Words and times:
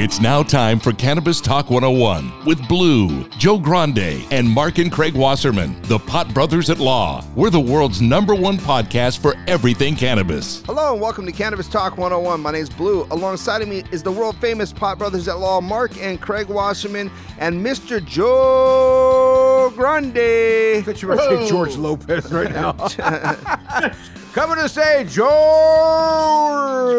It's 0.00 0.20
now 0.20 0.44
time 0.44 0.78
for 0.78 0.92
Cannabis 0.92 1.40
Talk 1.40 1.70
101 1.70 2.44
with 2.44 2.68
Blue, 2.68 3.28
Joe 3.30 3.58
Grande, 3.58 4.24
and 4.30 4.48
Mark 4.48 4.78
and 4.78 4.92
Craig 4.92 5.16
Wasserman, 5.16 5.82
the 5.82 5.98
Pot 5.98 6.32
Brothers 6.32 6.70
at 6.70 6.78
Law. 6.78 7.24
We're 7.34 7.50
the 7.50 7.58
world's 7.58 8.00
number 8.00 8.32
one 8.32 8.58
podcast 8.58 9.18
for 9.18 9.34
everything 9.48 9.96
cannabis. 9.96 10.62
Hello 10.66 10.92
and 10.92 11.02
welcome 11.02 11.26
to 11.26 11.32
Cannabis 11.32 11.66
Talk 11.66 11.98
101. 11.98 12.40
My 12.40 12.52
name 12.52 12.62
is 12.62 12.70
Blue. 12.70 13.08
Alongside 13.10 13.60
of 13.60 13.66
me 13.66 13.82
is 13.90 14.04
the 14.04 14.12
world 14.12 14.36
famous 14.36 14.72
Pot 14.72 14.98
Brothers 14.98 15.26
at 15.26 15.40
Law, 15.40 15.60
Mark 15.60 16.00
and 16.00 16.20
Craig 16.20 16.46
Wasserman, 16.46 17.10
and 17.38 17.66
Mr. 17.66 18.00
Joe 18.04 19.72
Grande. 19.74 20.16
I 20.16 20.82
thought 20.82 21.02
you 21.02 21.08
were 21.08 21.16
going 21.16 21.38
to 21.38 21.42
say 21.42 21.50
George 21.50 21.76
Lopez 21.76 22.32
right 22.32 22.52
now. 22.52 23.92
Coming 24.38 24.58
to 24.58 24.68
say 24.68 25.02
George 25.02 25.26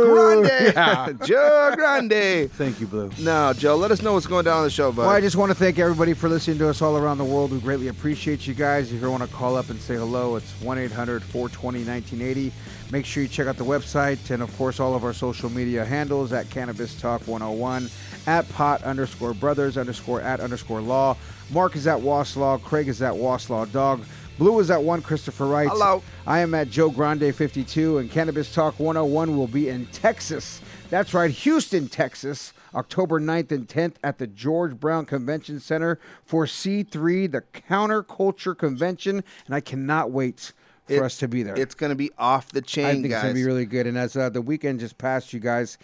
Grande. 0.06 0.50
Yeah. 0.76 1.14
Joe 1.26 1.72
Grande. 1.74 2.52
Thank 2.52 2.82
you, 2.82 2.88
Blue. 2.88 3.10
Now, 3.20 3.54
Joe, 3.54 3.78
let 3.78 3.92
us 3.92 4.02
know 4.02 4.12
what's 4.12 4.28
going 4.28 4.44
down 4.44 4.58
on 4.58 4.64
the 4.66 4.70
show, 4.70 4.92
bud. 4.92 5.04
Well, 5.04 5.10
I 5.10 5.22
just 5.22 5.38
want 5.38 5.50
to 5.50 5.56
thank 5.56 5.80
everybody 5.80 6.14
for 6.14 6.28
listening 6.28 6.58
to 6.58 6.68
us 6.68 6.82
all 6.82 6.98
around 6.98 7.18
the 7.18 7.24
world. 7.24 7.54
We 7.54 7.60
greatly 7.62 7.88
appreciate 7.88 8.46
you 8.46 8.54
guys. 8.54 8.92
If 8.92 9.02
you 9.02 9.10
want 9.10 9.24
to 9.24 9.30
call 9.30 9.56
up 9.56 9.70
and 9.70 9.80
say 9.80 9.96
hello, 9.96 10.36
it's 10.36 10.52
1 10.62 10.78
800 10.80 11.24
420 11.24 11.86
1980. 11.86 12.52
Make 12.92 13.06
sure 13.06 13.24
you 13.24 13.30
check 13.30 13.48
out 13.48 13.56
the 13.56 13.64
website 13.64 14.32
and, 14.32 14.44
of 14.44 14.56
course, 14.58 14.82
all 14.82 14.94
of 14.94 15.06
our 15.06 15.14
social 15.14 15.50
media 15.50 15.86
handles 15.86 16.34
at 16.34 16.50
Cannabis 16.50 17.00
Talk 17.00 17.26
101, 17.26 17.90
at 18.28 18.50
pot 18.50 18.84
underscore 18.84 19.34
brothers 19.34 19.78
underscore 19.78 20.20
at 20.20 20.42
underscore 20.42 20.82
law. 20.82 21.16
Mark 21.52 21.78
is 21.78 21.88
at 21.88 22.00
Waslaw. 22.00 22.62
Craig 22.62 22.90
is 22.90 23.02
at 23.02 23.14
Waslaw 23.14 23.72
Dog. 23.72 24.04
Blue 24.40 24.58
is 24.62 24.72
at 24.72 24.82
1 24.82 25.02
Christopher 25.02 25.48
Wright. 25.48 25.68
Hello. 25.68 26.02
I 26.26 26.40
am 26.40 26.56
at 26.56 26.70
Joe 26.70 26.90
Grande 26.90 27.36
52, 27.36 27.98
and 27.98 28.10
Cannabis 28.10 28.54
Talk 28.54 28.80
101 28.80 29.36
will 29.38 29.48
be 29.48 29.68
in 29.68 29.86
Texas. 29.88 30.62
That's 30.90 31.14
right, 31.14 31.30
Houston, 31.30 31.90
Texas, 31.90 32.54
October 32.74 33.20
9th 33.20 33.52
and 33.52 33.68
10th 33.68 33.96
at 34.02 34.18
the 34.18 34.28
George 34.28 34.80
Brown 34.80 35.06
Convention 35.06 35.60
Center 35.60 36.00
for 36.24 36.46
C3, 36.46 37.30
the 37.30 37.42
Counterculture 37.70 38.58
Convention, 38.58 39.26
and 39.46 39.54
I 39.56 39.60
cannot 39.60 40.10
wait 40.12 40.54
for 40.88 40.94
It- 40.94 41.04
us 41.04 41.18
to 41.18 41.28
be 41.28 41.44
there. 41.44 41.56
It's 41.60 41.76
going 41.76 41.90
to 41.90 41.96
be 41.98 42.10
off 42.18 42.50
the 42.54 42.62
chain, 42.62 42.86
I 42.86 42.92
think 42.94 43.10
guys. 43.10 43.16
it's 43.16 43.22
going 43.24 43.36
to 43.36 43.40
be 43.42 43.46
really 43.46 43.66
good. 43.66 43.88
And 43.88 43.98
as 43.98 44.16
uh, 44.16 44.30
the 44.30 44.42
weekend 44.42 44.80
just 44.80 44.98
passed, 44.98 45.34
you 45.34 45.42
guys, 45.42 45.78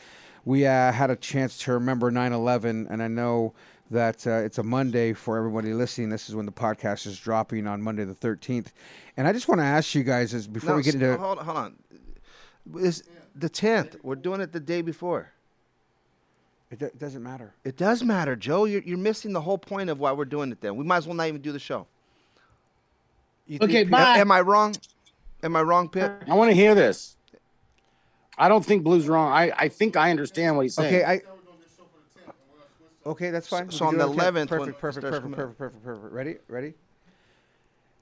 we 0.45 0.65
uh, 0.65 0.93
had 0.93 1.09
a 1.09 1.17
chance 1.17 1.57
to 1.59 1.73
remember 1.73 2.09
9 2.09 2.31
11, 2.31 2.87
and 2.89 3.03
I 3.03 3.09
know 3.09 3.53
that 3.91 4.25
uh, 4.25 4.31
it's 4.31 4.57
a 4.57 4.63
Monday 4.63 5.13
for 5.13 5.37
everybody 5.37 5.73
listening. 5.73 6.09
This 6.09 6.27
is 6.29 6.35
when 6.35 6.45
the 6.45 6.51
podcast 6.51 7.05
is 7.05 7.19
dropping 7.19 7.67
on 7.67 7.81
Monday 7.81 8.03
the 8.03 8.15
13th. 8.15 8.67
And 9.17 9.27
I 9.27 9.33
just 9.33 9.47
want 9.47 9.59
to 9.61 9.65
ask 9.65 9.93
you 9.95 10.03
guys, 10.03 10.33
is 10.33 10.47
before 10.47 10.71
No, 10.71 10.75
we 10.77 10.83
get 10.83 10.89
s- 10.89 10.95
into. 10.95 11.17
hold, 11.17 11.37
hold 11.39 11.57
on. 11.57 11.75
It's 12.77 13.03
the 13.35 13.49
10th. 13.49 13.97
We're 14.03 14.15
doing 14.15 14.41
it 14.41 14.51
the 14.51 14.59
day 14.59 14.81
before. 14.81 15.31
It, 16.71 16.79
do- 16.79 16.85
it 16.85 16.97
doesn't 16.99 17.21
matter. 17.21 17.53
It 17.63 17.77
does 17.77 18.03
matter, 18.03 18.35
Joe. 18.35 18.65
You're, 18.65 18.81
you're 18.81 18.97
missing 18.97 19.33
the 19.33 19.41
whole 19.41 19.59
point 19.59 19.89
of 19.91 19.99
why 19.99 20.11
we're 20.13 20.25
doing 20.25 20.51
it 20.51 20.61
then. 20.61 20.75
We 20.75 20.83
might 20.83 20.97
as 20.97 21.07
well 21.07 21.15
not 21.15 21.27
even 21.27 21.41
do 21.41 21.51
the 21.51 21.59
show. 21.59 21.85
You 23.47 23.59
Okay, 23.61 23.71
think- 23.81 23.91
bye. 23.91 24.17
Am 24.17 24.31
I 24.31 24.41
wrong? 24.41 24.75
Am 25.43 25.55
I 25.55 25.61
wrong, 25.61 25.89
Pip? 25.89 26.23
I 26.27 26.33
want 26.33 26.49
to 26.49 26.55
hear 26.55 26.73
this. 26.73 27.15
I 28.37 28.49
don't 28.49 28.65
think 28.65 28.83
Blue's 28.83 29.07
wrong. 29.07 29.31
I, 29.31 29.51
I 29.55 29.69
think 29.69 29.95
I 29.95 30.09
understand 30.09 30.55
what 30.57 30.63
he's 30.63 30.73
saying. 30.73 30.93
Okay, 30.93 31.05
I. 31.05 31.21
Okay, 33.05 33.29
that's 33.29 33.47
fine. 33.47 33.69
So 33.69 33.79
can 33.79 33.87
on 33.87 33.97
the 33.97 34.05
it. 34.05 34.09
Okay, 34.09 34.31
11th 34.31 34.35
when 34.35 34.47
Perfect, 34.47 34.79
perfect, 34.79 35.05
perfect, 35.05 35.35
perfect, 35.35 35.57
perfect, 35.57 35.83
perfect. 35.83 36.13
Ready? 36.13 36.37
Ready? 36.47 36.73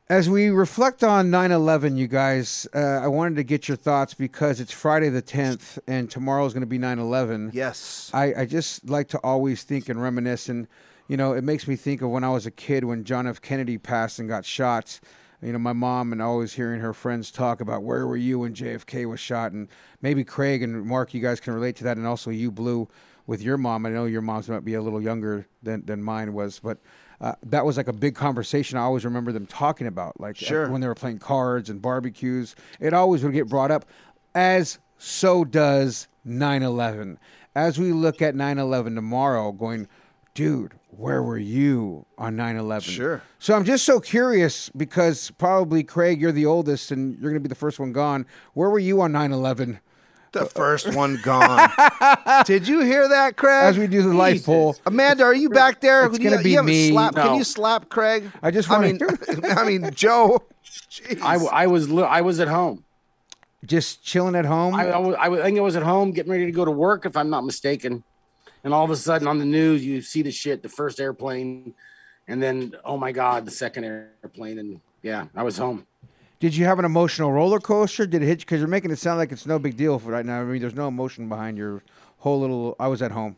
As 0.10 0.30
we 0.30 0.50
reflect 0.50 1.04
on 1.04 1.32
9 1.32 1.52
11, 1.52 1.96
you 1.98 2.08
guys, 2.08 2.68
uh, 2.76 2.78
I 2.78 3.08
wanted 3.08 3.36
to 3.38 3.44
get 3.44 3.68
your 3.68 3.78
thoughts 3.78 4.14
because 4.14 4.60
it's 4.60 4.72
Friday 4.72 5.10
the 5.10 5.22
10th 5.22 5.80
and 5.88 6.12
tomorrow 6.12 6.46
is 6.46 6.54
going 6.54 6.62
to 6.62 6.68
be 6.68 6.78
9 6.78 7.00
11. 7.00 7.52
Yes. 7.54 8.12
I, 8.14 8.34
I 8.42 8.46
just 8.46 8.90
like 8.90 9.08
to 9.10 9.20
always 9.20 9.64
think 9.64 9.88
and 9.88 10.02
reminisce. 10.02 10.50
And, 10.50 10.68
you 11.08 11.16
know, 11.16 11.32
it 11.34 11.44
makes 11.44 11.68
me 11.68 11.78
think 11.78 12.02
of 12.02 12.10
when 12.10 12.24
I 12.24 12.30
was 12.30 12.46
a 12.46 12.52
kid 12.52 12.84
when 12.84 13.06
John 13.06 13.28
F. 13.28 13.42
Kennedy 13.42 13.78
passed 13.78 14.20
and 14.20 14.28
got 14.28 14.46
shot. 14.46 15.00
You 15.42 15.54
know, 15.54 15.60
my 15.60 15.74
mom 15.74 16.12
and 16.12 16.22
always 16.22 16.54
hearing 16.54 16.82
her 16.82 16.94
friends 16.94 17.32
talk 17.32 17.62
about 17.62 17.84
where 17.84 18.06
were 18.06 18.18
you 18.18 18.40
when 18.40 18.54
JFK 18.54 19.10
was 19.10 19.22
shot. 19.22 19.54
And 19.54 19.70
maybe 20.02 20.24
Craig 20.24 20.62
and 20.64 20.86
Mark, 20.86 21.14
you 21.14 21.22
guys 21.22 21.40
can 21.40 21.54
relate 21.54 21.78
to 21.78 21.86
that. 21.86 21.96
And 21.96 22.06
also 22.06 22.30
you, 22.30 22.52
Blue, 22.52 22.90
with 23.28 23.42
your 23.42 23.58
mom. 23.58 23.86
I 23.86 23.90
know 23.90 24.06
your 24.06 24.22
mom's 24.22 24.50
might 24.50 24.66
be 24.66 24.74
a 24.74 24.82
little 24.82 25.02
younger 25.02 25.48
than, 25.62 25.86
than 25.86 26.04
mine 26.04 26.34
was, 26.34 26.60
but 26.60 26.80
uh, 27.22 27.34
that 27.44 27.66
was 27.66 27.78
like 27.78 27.88
a 27.88 27.94
big 27.94 28.16
conversation. 28.16 28.78
I 28.78 28.82
always 28.82 29.06
remember 29.06 29.32
them 29.32 29.46
talking 29.46 29.88
about, 29.88 30.20
like 30.20 30.36
uh, 30.42 30.46
Sure. 30.46 30.70
when 30.70 30.82
they 30.82 30.88
were 30.88 30.96
playing 30.96 31.20
cards 31.20 31.70
and 31.70 31.82
barbecues. 31.82 32.56
It 32.80 32.94
always 32.94 33.24
would 33.24 33.34
get 33.34 33.48
brought 33.48 33.72
up, 33.72 33.86
as 34.36 34.80
so 34.98 35.46
does 35.46 36.08
9 36.26 36.64
11. 36.64 37.18
As 37.56 37.80
we 37.80 37.92
look 37.92 38.22
at 38.22 38.36
9 38.36 38.58
11 38.58 38.96
tomorrow, 38.96 39.52
going, 39.52 39.88
dude, 40.34 40.74
where 40.90 41.22
were 41.24 41.38
you 41.38 42.06
on 42.18 42.36
9 42.36 42.56
11? 42.58 42.90
Sure. 42.92 43.24
So 43.40 43.54
I'm 43.56 43.64
just 43.64 43.86
so 43.86 44.00
curious 44.00 44.70
because 44.70 45.32
probably, 45.32 45.84
Craig, 45.84 46.20
you're 46.20 46.32
the 46.32 46.46
oldest 46.46 46.92
and 46.92 47.14
you're 47.20 47.32
going 47.32 47.36
to 47.36 47.48
be 47.48 47.48
the 47.50 47.56
first 47.56 47.80
one 47.80 47.94
gone. 47.94 48.26
Where 48.54 48.70
were 48.70 48.80
you 48.80 49.02
on 49.02 49.12
9 49.12 49.32
11? 49.32 49.80
The 50.34 50.46
first 50.48 50.94
one 50.96 51.20
gone. 51.24 51.70
Did 52.46 52.68
you 52.68 52.82
hear 52.82 53.08
that, 53.08 53.38
Craig? 53.38 53.64
As 53.66 53.78
we 53.78 53.86
do 53.88 54.02
the 54.02 54.14
life 54.16 54.46
poll, 54.46 54.76
Amanda, 54.86 55.24
are 55.24 55.34
you 55.34 55.50
back 55.50 55.80
there? 55.80 56.06
It's 56.08 56.18
You- 56.20 56.30
gonna 56.30 56.42
be 56.42 56.50
you 56.52 56.56
haven't 56.58 56.72
me. 56.72 56.92
Can 57.22 57.36
you 57.36 57.44
slap 57.44 57.88
Craig? 57.90 58.30
I 58.42 58.50
just 58.52 58.70
I 58.70 58.74
wanna- 58.80 58.94
mean, 58.94 59.00
I 59.46 59.64
mean, 59.64 59.92
Joe. 59.94 60.42
Jeez. 60.90 61.22
I, 61.22 61.34
w- 61.34 61.52
I 61.52 61.68
was 61.68 61.92
I 61.92 62.22
was 62.22 62.40
at 62.40 62.48
home. 62.48 62.84
just 63.66 64.04
chilling 64.04 64.36
at 64.36 64.46
home. 64.46 64.74
I, 64.74 64.88
I, 64.88 64.90
I, 64.90 64.98
was, 65.28 65.40
I 65.40 65.44
think 65.44 65.58
I 65.58 65.62
was 65.62 65.76
at 65.76 65.84
home 65.84 66.12
getting 66.12 66.32
ready 66.32 66.46
to 66.48 66.52
go 66.52 66.66
to 66.66 66.72
work, 66.72 67.06
if 67.06 67.16
I'm 67.16 67.30
not 67.30 67.46
mistaken. 67.46 68.04
And 68.64 68.74
all 68.74 68.84
of 68.84 68.90
a 68.92 68.96
sudden 68.96 69.28
on 69.28 69.38
the 69.40 69.46
news, 69.46 69.86
you 69.86 70.02
see 70.02 70.22
the 70.24 70.32
shit, 70.32 70.64
the 70.64 70.70
first 70.70 71.00
airplane, 71.00 71.74
and 72.28 72.42
then 72.42 72.74
oh 72.84 72.98
my 72.98 73.12
god, 73.12 73.46
the 73.46 73.52
second 73.52 73.84
airplane, 73.84 74.58
and 74.58 74.82
yeah, 75.04 75.26
I 75.36 75.44
was 75.44 75.58
home. 75.58 75.86
Did 76.44 76.58
you 76.58 76.66
have 76.66 76.78
an 76.78 76.84
emotional 76.84 77.32
roller 77.32 77.62
coaster? 77.62 78.06
Did 78.06 78.22
it 78.22 78.26
hit 78.26 78.40
you? 78.42 78.46
Because 78.46 78.60
you're 78.60 78.68
making 78.68 78.92
it 78.92 79.00
sound 79.00 79.18
like 79.18 79.32
it's 79.32 79.46
no 79.46 79.60
big 79.60 79.78
deal 79.78 79.98
for 79.98 80.12
right 80.12 80.26
now. 80.26 80.42
I 80.42 80.44
mean, 80.44 80.60
there's 80.60 80.76
no 80.76 80.90
emotion 80.90 81.30
behind 81.30 81.58
your 81.58 81.84
whole 82.18 82.42
little. 82.42 82.76
I 82.82 82.90
was 82.90 83.02
at 83.02 83.12
home. 83.12 83.38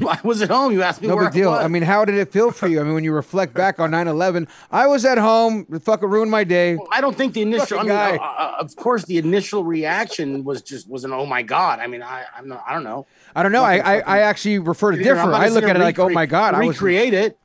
I 0.08 0.18
was 0.24 0.40
at 0.40 0.48
home. 0.48 0.72
You 0.72 0.82
asked 0.82 1.02
me 1.02 1.08
No 1.08 1.18
big 1.18 1.32
deal. 1.32 1.50
I. 1.50 1.64
I 1.64 1.68
mean, 1.68 1.82
how 1.82 2.06
did 2.06 2.14
it 2.14 2.32
feel 2.32 2.50
for 2.50 2.66
you? 2.66 2.80
I 2.80 2.82
mean, 2.82 2.94
when 2.94 3.04
you 3.04 3.12
reflect 3.12 3.52
back 3.52 3.78
on 3.78 3.90
9/11, 3.90 4.48
I 4.70 4.86
was 4.86 5.04
at 5.04 5.18
home. 5.18 5.66
It 5.70 5.82
fucking 5.82 6.08
ruined 6.08 6.30
my 6.30 6.44
day. 6.44 6.78
I 6.90 7.02
don't 7.02 7.14
think 7.14 7.34
the 7.34 7.42
initial. 7.42 7.78
I 7.78 7.82
mean, 7.82 7.90
guy. 7.90 8.16
uh, 8.16 8.22
uh, 8.22 8.56
of 8.58 8.74
course, 8.74 9.04
the 9.04 9.18
initial 9.18 9.62
reaction 9.62 10.44
was 10.44 10.62
just 10.62 10.88
was 10.88 11.04
an 11.04 11.12
oh 11.12 11.26
my 11.26 11.42
god. 11.42 11.78
I 11.78 11.88
mean, 11.88 12.02
I 12.02 12.24
I'm 12.34 12.48
not, 12.48 12.64
I 12.66 12.72
don't 12.72 12.84
know. 12.84 13.06
I 13.36 13.42
don't 13.42 13.52
know. 13.52 13.64
I, 13.64 13.76
I, 13.76 13.98
I 13.98 14.18
actually 14.20 14.60
refer 14.60 14.92
to 14.92 14.96
different. 14.96 15.34
I 15.34 15.48
look 15.48 15.64
at 15.64 15.76
it 15.76 15.78
like, 15.78 15.98
oh 15.98 16.08
my 16.08 16.22
recreate- 16.22 16.30
god, 16.30 16.54
I 16.54 16.64
was. 16.64 16.76
recreate 16.76 17.12
it. 17.12 17.38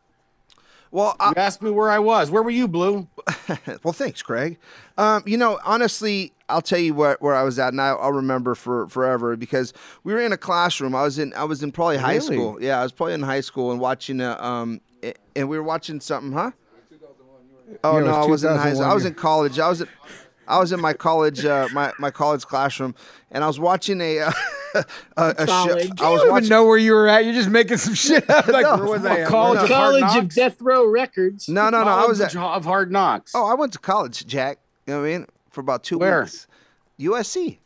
Well, 0.92 1.16
I, 1.20 1.30
You 1.30 1.34
asked 1.38 1.62
me 1.62 1.70
where 1.72 1.90
I 1.92 2.00
was. 2.00 2.32
Where 2.32 2.42
were 2.42 2.50
you, 2.50 2.68
Blue? 2.68 3.08
well, 3.84 3.94
thanks, 3.94 4.22
Craig. 4.22 4.58
Um, 4.98 5.24
you 5.26 5.38
know, 5.38 5.60
honestly, 5.64 6.34
I'll 6.50 6.62
tell 6.64 6.80
you 6.80 6.94
where, 6.96 7.18
where 7.20 7.36
I 7.36 7.44
was 7.44 7.60
at, 7.60 7.74
and 7.74 7.82
I, 7.82 7.90
I'll 7.90 8.12
remember 8.12 8.56
for 8.56 8.88
forever 8.88 9.36
because 9.36 9.72
we 10.04 10.14
were 10.14 10.20
in 10.22 10.34
a 10.34 10.38
classroom. 10.38 10.96
I 10.96 11.04
was 11.04 11.20
in 11.20 11.34
I 11.36 11.44
was 11.44 11.62
in 11.62 11.72
probably 11.72 11.98
high 11.98 12.14
Really? 12.16 12.36
school. 12.38 12.58
Yeah, 12.62 12.80
I 12.80 12.84
was 12.84 12.92
probably 12.92 13.14
in 13.14 13.22
high 13.22 13.42
school 13.42 13.72
and 13.72 13.80
watching 13.80 14.20
a 14.20 14.32
um, 14.44 14.82
and 15.36 15.48
we 15.48 15.58
were 15.58 15.64
watching 15.64 16.00
something, 16.02 16.32
huh? 16.32 16.52
Oh 17.84 18.00
Yeah, 18.00 18.06
no, 18.06 18.12
I 18.12 18.26
was 18.26 18.44
in 18.44 18.56
high 18.56 18.74
school. 18.74 18.86
I 18.86 18.94
was 18.94 19.06
in 19.06 19.14
college. 19.14 19.60
I 19.60 19.70
was 19.70 19.82
at 19.82 19.88
I 20.48 20.58
was 20.58 20.72
in 20.72 20.82
my 20.82 20.94
college 20.94 21.46
uh, 21.46 21.68
my 21.72 21.94
my 22.00 22.10
college 22.10 22.46
classroom, 22.46 22.96
and 23.30 23.44
I 23.44 23.48
was 23.48 23.60
watching 23.60 24.02
a 24.02 24.20
uh, 24.22 24.32
a, 24.76 24.86
a 25.18 25.34
show. 25.40 25.46
College. 25.46 25.90
I 26.02 26.06
I 26.06 26.10
was 26.10 26.20
don't 26.20 26.20
even 26.20 26.30
watching. 26.32 26.50
know 26.50 26.66
where 26.66 26.78
you 26.78 26.94
were 26.94 27.08
at. 27.08 27.26
You're 27.26 27.34
just 27.34 27.50
making 27.50 27.78
some 27.78 27.94
shit 28.06 28.30
up. 28.30 28.48
Like, 28.48 28.64
No. 28.64 28.78
where 28.78 28.88
was 28.88 29.06
I? 29.06 29.20
at? 29.22 29.28
College 29.28 29.62
of 29.64 29.68
College 29.70 30.16
of 30.24 30.30
Death 30.34 30.62
Row 30.62 30.86
Records. 30.86 31.48
No, 31.50 31.70
no, 31.70 31.84
no. 31.84 31.90
I 31.92 32.06
was 32.06 32.20
at. 32.22 32.36
Of 32.36 32.66
Hard 32.66 32.92
Knocks. 32.92 33.32
Oh, 33.36 33.46
I 33.48 33.54
went 33.56 33.74
to 33.74 33.80
college, 33.80 34.26
Jack. 34.28 34.60
You 34.88 34.94
know 34.94 35.02
what 35.02 35.08
I 35.08 35.12
mean? 35.12 35.28
For 35.52 35.62
about 35.62 35.84
two 35.84 35.98
Where? 35.98 36.22
weeks. 36.22 36.48
USC. 37.00 37.58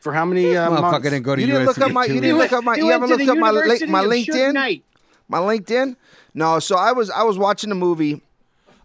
for 0.00 0.12
how 0.12 0.24
many 0.24 0.56
uh, 0.56 0.70
Motherfucker 0.70 0.80
months? 0.80 1.02
didn't 1.10 1.22
go 1.24 1.34
to 1.34 1.40
You 1.40 1.46
didn't 1.48 1.62
USC 1.62 1.66
look 1.66 1.78
up 1.80 1.92
my- 1.92 2.04
you 2.04 2.20
didn't 2.20 2.38
look 2.38 2.52
up 2.52 2.62
my- 2.64 2.76
you 2.76 2.86
went 2.86 2.92
haven't 3.02 3.18
to 3.18 3.24
looked 3.24 3.30
up 3.30 3.38
my 3.38 3.50
my 3.52 4.04
LinkedIn? 4.04 4.82
My 5.28 5.38
LinkedIn? 5.40 5.96
No, 6.34 6.58
so 6.60 6.76
I 6.76 6.92
was 6.92 7.10
I 7.10 7.22
was 7.24 7.38
watching 7.38 7.70
a 7.72 7.74
movie. 7.74 8.22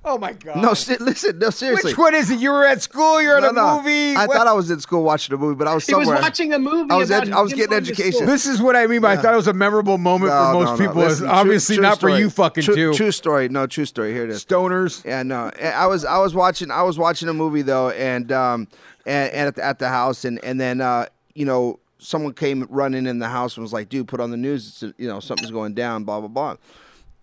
Oh 0.04 0.18
my 0.18 0.34
god. 0.34 0.58
No, 0.64 0.74
si- 0.74 0.98
listen, 1.00 1.38
no, 1.38 1.52
seriously. 1.52 1.92
Which 1.92 1.98
one 1.98 2.16
is 2.16 2.32
it? 2.32 2.40
You 2.40 2.50
were 2.52 2.66
at 2.66 2.82
school. 2.82 3.22
You're 3.22 3.38
at 3.38 3.44
a 3.44 3.52
no. 3.52 3.78
movie. 3.78 4.16
I 4.16 4.26
What- 4.26 4.36
thought 4.36 4.48
I 4.48 4.54
was 4.54 4.72
in 4.72 4.80
school 4.80 5.04
watching 5.04 5.36
a 5.36 5.38
movie, 5.38 5.56
but 5.56 5.68
I 5.68 5.76
was 5.76 5.84
somewhere. 5.86 6.06
He 6.06 6.12
was 6.12 6.22
watching 6.22 6.54
a 6.54 6.60
movie. 6.60 6.90
I 6.90 6.96
was 6.96 7.12
edu- 7.12 7.32
I 7.32 7.42
was 7.42 7.54
getting 7.54 7.74
education. 7.78 8.26
This 8.26 8.48
is 8.48 8.60
what 8.60 8.76
I 8.76 8.88
mean 8.88 9.02
by 9.02 9.14
I 9.14 9.18
thought 9.18 9.34
it 9.34 9.38
was 9.38 9.48
a 9.48 9.54
memorable 9.54 10.00
moment 10.00 10.32
No, 10.32 10.38
for 10.48 10.54
most 10.54 10.66
no, 10.66 10.72
no. 10.72 10.78
people. 10.90 11.02
Listen, 11.04 11.26
true- 11.28 11.34
obviously 11.36 11.76
true 11.76 11.84
not 11.84 11.98
story. 11.98 12.14
for 12.14 12.20
you 12.20 12.30
fucking 12.32 12.64
true, 12.64 12.76
too. 12.76 12.94
True 12.96 13.12
story. 13.12 13.48
No, 13.50 13.68
true 13.68 13.86
story. 13.86 14.12
Here 14.14 14.24
it 14.24 14.32
is. 14.32 14.44
Stoners. 14.44 15.06
Yeah, 15.06 15.22
no. 15.22 15.52
I 15.62 15.86
was 15.86 16.04
I 16.04 16.18
was 16.18 16.34
watching 16.34 16.72
I 16.72 16.82
was 16.82 16.98
watching 16.98 17.30
a 17.30 17.34
movie 17.34 17.62
though, 17.62 17.92
and 17.92 18.32
um 18.32 18.68
and, 19.06 19.32
and 19.34 19.48
at, 19.50 19.56
the, 19.56 19.64
at 19.64 19.78
the 19.80 19.90
house, 19.90 20.26
and 20.26 20.44
and 20.44 20.60
then 20.60 20.82
uh 20.82 21.06
you 21.36 21.46
know 21.46 21.80
someone 22.00 22.34
came 22.34 22.66
running 22.72 23.06
in 23.06 23.20
the 23.20 23.30
house 23.30 23.56
and 23.56 23.62
was 23.62 23.72
like, 23.72 23.88
"Dude, 23.88 24.08
put 24.08 24.20
on 24.20 24.32
the 24.32 24.38
news. 24.38 24.82
It's, 24.82 24.94
you 25.00 25.08
know 25.08 25.20
something's 25.20 25.52
going 25.52 25.76
down." 25.76 26.06
Blah 26.06 26.22
blah 26.22 26.28
blah. 26.28 26.56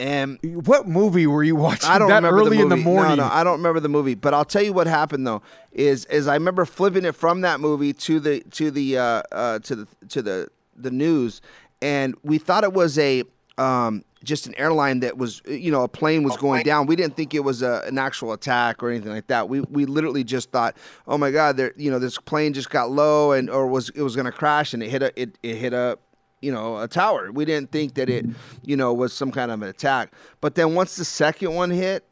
And 0.00 0.38
What 0.66 0.86
movie 0.86 1.26
were 1.26 1.42
you 1.42 1.56
watching 1.56 1.90
I 1.90 1.98
don't 1.98 2.08
that 2.08 2.16
remember 2.22 2.38
early 2.40 2.56
the 2.58 2.62
in 2.62 2.68
the 2.68 2.76
movie. 2.76 2.84
morning? 2.88 3.16
No, 3.16 3.26
no, 3.26 3.32
I 3.32 3.42
don't 3.42 3.56
remember 3.58 3.80
the 3.80 3.88
movie. 3.88 4.14
But 4.14 4.32
I'll 4.32 4.44
tell 4.44 4.62
you 4.62 4.72
what 4.72 4.86
happened 4.86 5.26
though. 5.26 5.42
Is 5.72 6.04
is 6.06 6.28
I 6.28 6.34
remember 6.34 6.64
flipping 6.64 7.04
it 7.04 7.14
from 7.16 7.40
that 7.40 7.58
movie 7.60 7.92
to 7.92 8.20
the 8.20 8.40
to 8.52 8.70
the 8.70 8.98
uh, 8.98 9.22
uh, 9.32 9.58
to 9.60 9.74
the 9.76 9.88
to 10.10 10.22
the 10.22 10.48
the 10.76 10.90
news, 10.92 11.40
and 11.82 12.14
we 12.22 12.38
thought 12.38 12.62
it 12.62 12.72
was 12.72 12.96
a 12.98 13.24
um, 13.58 14.04
just 14.22 14.46
an 14.46 14.54
airline 14.56 15.00
that 15.00 15.18
was 15.18 15.42
you 15.48 15.72
know 15.72 15.82
a 15.82 15.88
plane 15.88 16.22
was 16.22 16.36
going 16.36 16.62
down. 16.62 16.86
We 16.86 16.94
didn't 16.94 17.16
think 17.16 17.34
it 17.34 17.40
was 17.40 17.62
a, 17.62 17.82
an 17.86 17.98
actual 17.98 18.32
attack 18.32 18.82
or 18.84 18.90
anything 18.90 19.10
like 19.12 19.26
that. 19.26 19.48
We 19.48 19.62
we 19.62 19.84
literally 19.84 20.22
just 20.22 20.52
thought, 20.52 20.76
oh 21.08 21.18
my 21.18 21.32
god, 21.32 21.56
there 21.56 21.72
you 21.76 21.90
know 21.90 21.98
this 21.98 22.18
plane 22.18 22.52
just 22.52 22.70
got 22.70 22.90
low 22.90 23.32
and 23.32 23.50
or 23.50 23.66
was 23.66 23.88
it 23.90 24.02
was 24.02 24.14
going 24.14 24.26
to 24.26 24.32
crash 24.32 24.74
and 24.74 24.82
it 24.82 24.90
hit 24.90 25.02
a 25.02 25.20
it, 25.20 25.38
it 25.42 25.56
hit 25.56 25.72
a 25.72 25.98
you 26.40 26.52
know, 26.52 26.78
a 26.78 26.88
tower. 26.88 27.30
We 27.32 27.44
didn't 27.44 27.72
think 27.72 27.94
that 27.94 28.08
it, 28.08 28.26
you 28.62 28.76
know, 28.76 28.92
was 28.92 29.12
some 29.12 29.30
kind 29.30 29.50
of 29.50 29.62
an 29.62 29.68
attack. 29.68 30.12
But 30.40 30.54
then 30.54 30.74
once 30.74 30.96
the 30.96 31.04
second 31.04 31.54
one 31.54 31.70
hit, 31.70 32.04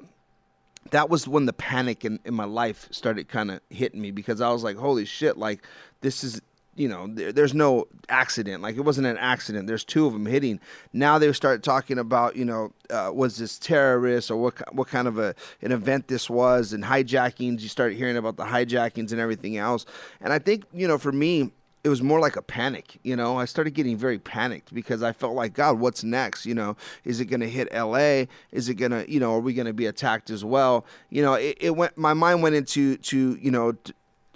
that 0.90 1.10
was 1.10 1.26
when 1.26 1.46
the 1.46 1.52
panic 1.52 2.04
in, 2.04 2.18
in 2.24 2.34
my 2.34 2.44
life 2.44 2.88
started 2.90 3.28
kind 3.28 3.50
of 3.50 3.60
hitting 3.70 4.00
me 4.00 4.10
because 4.10 4.40
I 4.40 4.50
was 4.50 4.62
like, 4.62 4.76
holy 4.76 5.04
shit, 5.04 5.36
like 5.36 5.64
this 6.00 6.22
is, 6.22 6.40
you 6.74 6.88
know, 6.88 7.06
there, 7.08 7.32
there's 7.32 7.54
no 7.54 7.88
accident. 8.08 8.62
Like 8.62 8.76
it 8.76 8.82
wasn't 8.82 9.06
an 9.06 9.16
accident. 9.18 9.66
There's 9.66 9.84
two 9.84 10.06
of 10.06 10.12
them 10.12 10.26
hitting. 10.26 10.60
Now 10.92 11.18
they 11.18 11.32
start 11.32 11.62
talking 11.62 11.98
about, 11.98 12.36
you 12.36 12.44
know, 12.44 12.72
uh, 12.90 13.10
was 13.12 13.38
this 13.38 13.58
terrorist 13.58 14.30
or 14.30 14.36
what 14.36 14.74
what 14.74 14.88
kind 14.88 15.08
of 15.08 15.18
a 15.18 15.34
an 15.62 15.72
event 15.72 16.08
this 16.08 16.28
was 16.28 16.72
and 16.72 16.84
hijackings. 16.84 17.60
You 17.60 17.68
start 17.68 17.94
hearing 17.94 18.16
about 18.16 18.36
the 18.36 18.44
hijackings 18.44 19.10
and 19.10 19.20
everything 19.20 19.56
else. 19.56 19.86
And 20.20 20.32
I 20.32 20.38
think, 20.38 20.64
you 20.72 20.86
know, 20.86 20.98
for 20.98 21.12
me, 21.12 21.50
it 21.86 21.88
was 21.88 22.02
more 22.02 22.18
like 22.18 22.34
a 22.34 22.42
panic, 22.42 22.98
you 23.04 23.14
know. 23.14 23.38
I 23.38 23.44
started 23.44 23.74
getting 23.74 23.96
very 23.96 24.18
panicked 24.18 24.74
because 24.74 25.04
I 25.04 25.12
felt 25.12 25.34
like, 25.36 25.52
God, 25.52 25.78
what's 25.78 26.02
next? 26.02 26.44
You 26.44 26.56
know, 26.56 26.76
is 27.04 27.20
it 27.20 27.26
going 27.26 27.38
to 27.42 27.48
hit 27.48 27.68
L.A.? 27.70 28.26
Is 28.50 28.68
it 28.68 28.74
going 28.74 28.90
to, 28.90 29.08
you 29.08 29.20
know, 29.20 29.34
are 29.34 29.38
we 29.38 29.54
going 29.54 29.68
to 29.68 29.72
be 29.72 29.86
attacked 29.86 30.28
as 30.28 30.44
well? 30.44 30.84
You 31.10 31.22
know, 31.22 31.34
it, 31.34 31.56
it 31.60 31.76
went. 31.76 31.96
My 31.96 32.12
mind 32.12 32.42
went 32.42 32.56
into 32.56 32.96
to 32.96 33.38
you 33.40 33.52
know, 33.52 33.74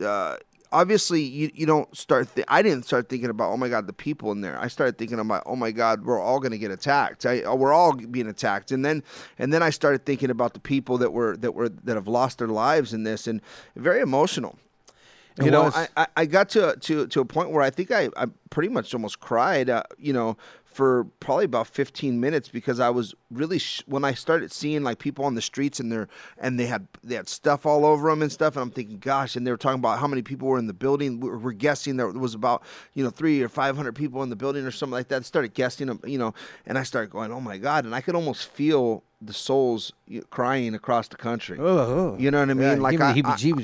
uh, 0.00 0.36
obviously 0.70 1.22
you 1.22 1.50
you 1.52 1.66
don't 1.66 1.96
start. 1.96 2.32
Th- 2.36 2.46
I 2.48 2.62
didn't 2.62 2.84
start 2.84 3.08
thinking 3.08 3.30
about 3.30 3.50
oh 3.50 3.56
my 3.56 3.68
God, 3.68 3.88
the 3.88 3.92
people 3.92 4.30
in 4.30 4.42
there. 4.42 4.56
I 4.56 4.68
started 4.68 4.96
thinking 4.96 5.18
about 5.18 5.42
oh 5.44 5.56
my 5.56 5.72
God, 5.72 6.04
we're 6.04 6.20
all 6.20 6.38
going 6.38 6.52
to 6.52 6.58
get 6.58 6.70
attacked. 6.70 7.26
I, 7.26 7.42
uh, 7.42 7.56
we're 7.56 7.72
all 7.72 7.96
being 7.96 8.28
attacked, 8.28 8.70
and 8.70 8.84
then 8.84 9.02
and 9.40 9.52
then 9.52 9.60
I 9.60 9.70
started 9.70 10.06
thinking 10.06 10.30
about 10.30 10.54
the 10.54 10.60
people 10.60 10.98
that 10.98 11.12
were 11.12 11.36
that 11.38 11.56
were 11.56 11.68
that 11.68 11.96
have 11.96 12.06
lost 12.06 12.38
their 12.38 12.46
lives 12.46 12.94
in 12.94 13.02
this, 13.02 13.26
and 13.26 13.40
very 13.74 14.00
emotional. 14.00 14.56
It 15.38 15.44
you 15.44 15.50
know, 15.50 15.64
was. 15.64 15.74
I, 15.76 15.88
I, 15.96 16.06
I 16.16 16.26
got 16.26 16.48
to, 16.50 16.76
to 16.76 17.06
to 17.06 17.20
a 17.20 17.24
point 17.24 17.50
where 17.50 17.62
I 17.62 17.70
think 17.70 17.90
I, 17.90 18.08
I 18.16 18.26
pretty 18.50 18.68
much 18.68 18.92
almost 18.94 19.20
cried. 19.20 19.70
Uh, 19.70 19.82
you 19.98 20.12
know, 20.12 20.36
for 20.70 21.04
probably 21.18 21.44
about 21.44 21.66
15 21.66 22.20
minutes 22.20 22.48
because 22.48 22.78
I 22.78 22.90
was 22.90 23.14
really 23.30 23.58
sh- 23.58 23.82
when 23.86 24.04
I 24.04 24.14
started 24.14 24.52
seeing 24.52 24.84
like 24.84 25.00
people 25.00 25.24
on 25.24 25.34
the 25.34 25.42
streets 25.42 25.80
and 25.80 25.90
they're 25.90 26.06
and 26.38 26.60
they 26.60 26.66
had 26.66 26.86
they 27.02 27.16
had 27.16 27.28
stuff 27.28 27.66
all 27.66 27.84
over 27.84 28.08
them 28.08 28.22
and 28.22 28.30
stuff 28.30 28.54
and 28.54 28.62
I'm 28.62 28.70
thinking 28.70 28.98
gosh 28.98 29.34
and 29.34 29.44
they 29.44 29.50
were 29.50 29.56
talking 29.56 29.80
about 29.80 29.98
how 29.98 30.06
many 30.06 30.22
people 30.22 30.46
were 30.46 30.58
in 30.58 30.68
the 30.68 30.72
building 30.72 31.18
we 31.18 31.28
we're, 31.28 31.38
we're 31.38 31.52
guessing 31.52 31.96
there 31.96 32.08
was 32.08 32.34
about 32.34 32.62
you 32.94 33.02
know 33.02 33.10
3 33.10 33.42
or 33.42 33.48
500 33.48 33.94
people 33.94 34.22
in 34.22 34.30
the 34.30 34.36
building 34.36 34.64
or 34.64 34.70
something 34.70 34.92
like 34.92 35.08
that 35.08 35.24
started 35.24 35.54
guessing 35.54 35.98
you 36.04 36.18
know 36.18 36.34
and 36.66 36.78
I 36.78 36.84
started 36.84 37.10
going 37.10 37.32
oh 37.32 37.40
my 37.40 37.58
god 37.58 37.84
and 37.84 37.94
I 37.94 38.00
could 38.00 38.14
almost 38.14 38.48
feel 38.48 39.02
the 39.22 39.32
souls 39.32 39.92
crying 40.30 40.74
across 40.74 41.08
the 41.08 41.16
country 41.16 41.58
Ugh. 41.60 42.18
you 42.20 42.30
know 42.30 42.40
what 42.40 42.50
I 42.50 42.54
mean 42.54 42.66
Yeah, 42.68 42.74
like 42.76 43.00
I, 43.00 43.12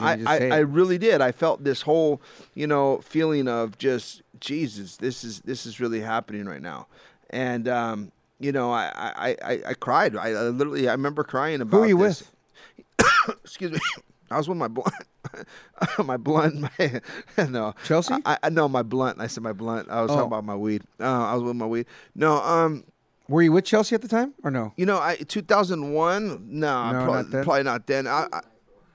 I, 0.01 0.19
I, 0.27 0.49
I 0.51 0.59
really 0.59 0.99
did 0.99 1.21
I 1.23 1.33
felt 1.33 1.65
this 1.65 1.83
whole 1.83 2.21
you 2.55 2.67
know 2.67 2.99
feeling 2.99 3.49
of 3.49 3.79
just 3.79 4.23
Jesus 4.39 4.97
this 4.97 5.25
is 5.25 5.41
this 5.41 5.65
is 5.65 5.81
really 5.81 6.01
happening 6.01 6.45
right 6.45 6.61
now 6.63 6.89
and 7.31 7.67
um, 7.69 8.13
you 8.39 8.53
know, 8.53 8.71
I 8.71 8.91
I, 8.95 9.37
I, 9.43 9.61
I 9.69 9.75
cried. 9.75 10.15
I, 10.15 10.29
I 10.29 10.43
literally 10.49 10.89
I 10.89 10.93
remember 10.93 11.25
crying 11.25 11.61
about. 11.61 11.77
Who 11.79 11.83
are 11.85 11.87
you 11.87 11.99
this. 11.99 12.31
with? 12.99 13.39
Excuse 13.45 13.73
me. 13.73 13.79
I 14.31 14.37
was 14.37 14.49
with 14.49 14.59
my 14.59 14.69
blunt. 14.69 14.95
my 16.05 16.17
blunt. 16.17 16.61
My, 16.79 17.01
no. 17.49 17.75
Chelsea? 17.85 18.15
I, 18.25 18.39
I 18.43 18.51
no 18.51 18.69
my 18.69 18.83
blunt. 18.83 19.21
I 19.21 19.27
said 19.27 19.43
my 19.43 19.53
blunt. 19.53 19.89
I 19.91 20.03
was 20.03 20.11
Oh. 20.11 20.15
talking 20.15 20.27
about 20.27 20.45
my 20.45 20.55
weed. 20.57 20.83
Uh, 21.01 21.05
I 21.05 21.35
was 21.35 21.43
with 21.45 21.57
my 21.57 21.67
weed. 21.67 21.87
No. 22.15 22.37
Um. 22.43 22.85
Were 23.29 23.43
you 23.43 23.53
with 23.53 23.65
Chelsea 23.65 23.95
at 23.95 24.03
the 24.03 24.09
time 24.09 24.35
or 24.45 24.51
no? 24.51 24.73
You 24.77 24.87
know, 24.87 24.99
I 24.99 25.17
2001. 25.17 26.49
No, 26.61 26.93
No, 26.93 27.05
probably, 27.05 27.15
not 27.23 27.31
then? 27.31 27.45
probably 27.45 27.63
not 27.65 27.87
then. 27.87 28.07
I, 28.07 28.29
I 28.33 28.41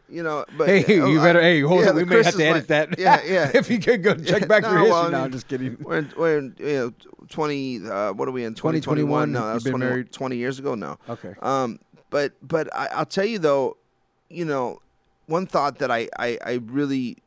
you 0.09 0.23
know, 0.23 0.43
but 0.57 0.67
Hey, 0.67 0.99
uh, 0.99 1.05
you 1.07 1.19
I- 1.21 1.23
better. 1.23 1.41
Hey, 1.41 1.61
hold 1.61 1.81
yeah, 1.83 1.89
on. 1.91 1.95
We 1.95 2.03
may 2.05 2.21
have 2.23 2.35
to 2.35 2.43
edit 2.43 2.53
like- 2.69 2.89
that. 2.89 2.99
Yeah, 2.99 3.21
yeah. 3.25 3.51
if 3.53 3.69
you 3.69 3.79
could 3.79 4.03
go 4.03 4.13
check 4.15 4.47
back 4.47 4.63
your 4.63 4.73
No, 4.73 4.79
history. 4.79 4.91
well, 4.91 5.05
I 5.07 5.09
no, 5.11 5.23
I'm 5.23 5.31
just 5.31 5.47
kidding. 5.47 5.77
We're 5.81 5.99
in, 5.99 6.13
we're 6.17 6.37
in 6.37 6.55
you 6.59 6.65
know, 6.65 6.93
20, 7.29 7.87
uh, 7.87 8.13
what 8.13 8.27
are 8.27 8.31
we 8.31 8.43
in? 8.43 8.53
2021, 8.53 9.29
2021? 9.29 9.31
No, 9.31 9.47
that 9.47 9.53
was 9.53 9.63
been 9.63 9.71
20, 9.71 9.85
married- 9.85 10.11
20 10.11 10.35
years 10.37 10.59
ago? 10.59 10.75
No. 10.75 10.97
Okay. 11.09 11.33
Um, 11.41 11.79
but 12.09 12.33
but 12.41 12.73
I, 12.75 12.87
I'll 12.87 13.05
tell 13.05 13.23
you 13.25 13.39
though, 13.39 13.77
you 14.29 14.43
know, 14.43 14.79
one 15.27 15.45
thought 15.45 15.77
that 15.79 15.89
I, 15.91 16.09
I, 16.19 16.37
I 16.45 16.53
really 16.65 17.17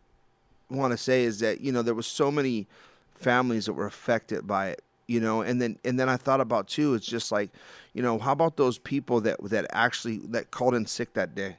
want 0.69 0.93
to 0.93 0.99
say 0.99 1.25
is 1.25 1.39
that, 1.41 1.63
you 1.63 1.73
know, 1.73 1.81
there 1.81 1.95
was 1.95 2.07
so 2.07 2.31
many 2.31 2.67
families 3.15 3.65
that 3.65 3.73
were 3.73 3.87
affected 3.87 4.47
by 4.47 4.69
it, 4.69 4.83
you 5.07 5.21
know, 5.21 5.43
and 5.43 5.61
then 5.61 5.79
and 5.85 5.99
then 5.99 6.09
I 6.09 6.17
thought 6.17 6.41
about 6.41 6.69
too, 6.69 6.95
it's 6.95 7.07
just 7.07 7.33
like, 7.33 7.51
you 7.93 8.03
know, 8.03 8.19
how 8.19 8.33
about 8.33 8.57
those 8.57 8.79
people 8.79 9.21
that 9.23 9.43
that 9.51 9.67
actually 9.71 10.19
that 10.29 10.51
called 10.51 10.75
in 10.75 10.87
sick 10.87 11.15
that 11.15 11.35
day? 11.35 11.57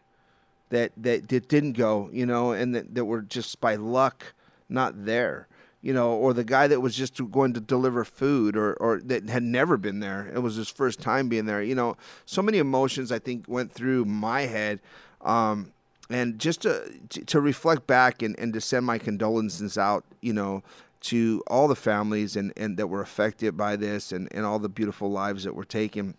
that 0.70 0.92
that, 0.98 1.28
that 1.30 1.48
didn't 1.48 1.74
go, 1.74 2.10
you 2.12 2.26
know, 2.26 2.52
and 2.52 2.76
that, 2.76 2.96
that 2.96 3.06
were 3.06 3.22
just 3.22 3.60
by 3.62 3.76
luck 3.76 4.34
not 4.68 5.06
there, 5.06 5.48
you 5.82 5.94
know, 5.94 6.14
or 6.14 6.34
the 6.34 6.44
guy 6.44 6.68
that 6.68 6.82
was 6.82 6.96
just 6.96 7.20
going 7.32 7.54
to 7.54 7.60
deliver 7.60 8.04
food 8.04 8.58
or, 8.58 8.74
or 8.76 9.00
that 9.06 9.30
had 9.30 9.44
never 9.44 9.78
been 9.78 10.00
there. 10.00 10.32
It 10.34 10.40
was 10.40 10.56
his 10.56 10.70
first 10.70 11.00
time 11.00 11.30
being 11.30 11.46
there. 11.46 11.62
You 11.62 11.76
know, 11.76 11.98
so 12.26 12.42
many 12.42 12.58
emotions 12.58 13.12
I 13.12 13.20
think 13.20 13.46
went 13.48 13.72
through 13.72 14.06
my 14.06 14.42
head. 14.42 14.80
Um, 15.22 15.72
and 16.10 16.38
just 16.38 16.62
to, 16.62 16.92
to 17.10 17.42
reflect 17.42 17.88
back 17.88 18.22
and, 18.22 18.38
and 18.38 18.54
to 18.54 18.62
send 18.62 18.86
my 18.86 19.00
condolences 19.00 19.76
out, 19.76 20.04
you 20.22 20.34
know, 20.34 20.62
to 21.06 21.44
all 21.48 21.68
the 21.68 21.76
families 21.76 22.36
and, 22.36 22.52
and 22.58 22.78
that 22.78 22.88
were 22.88 23.02
affected 23.02 23.56
by 23.58 23.76
this 23.76 24.12
and, 24.12 24.28
and 24.32 24.46
all 24.46 24.60
the 24.60 24.70
beautiful 24.70 25.12
lives 25.12 25.44
that 25.44 25.54
were 25.56 25.66
taken 25.66 26.16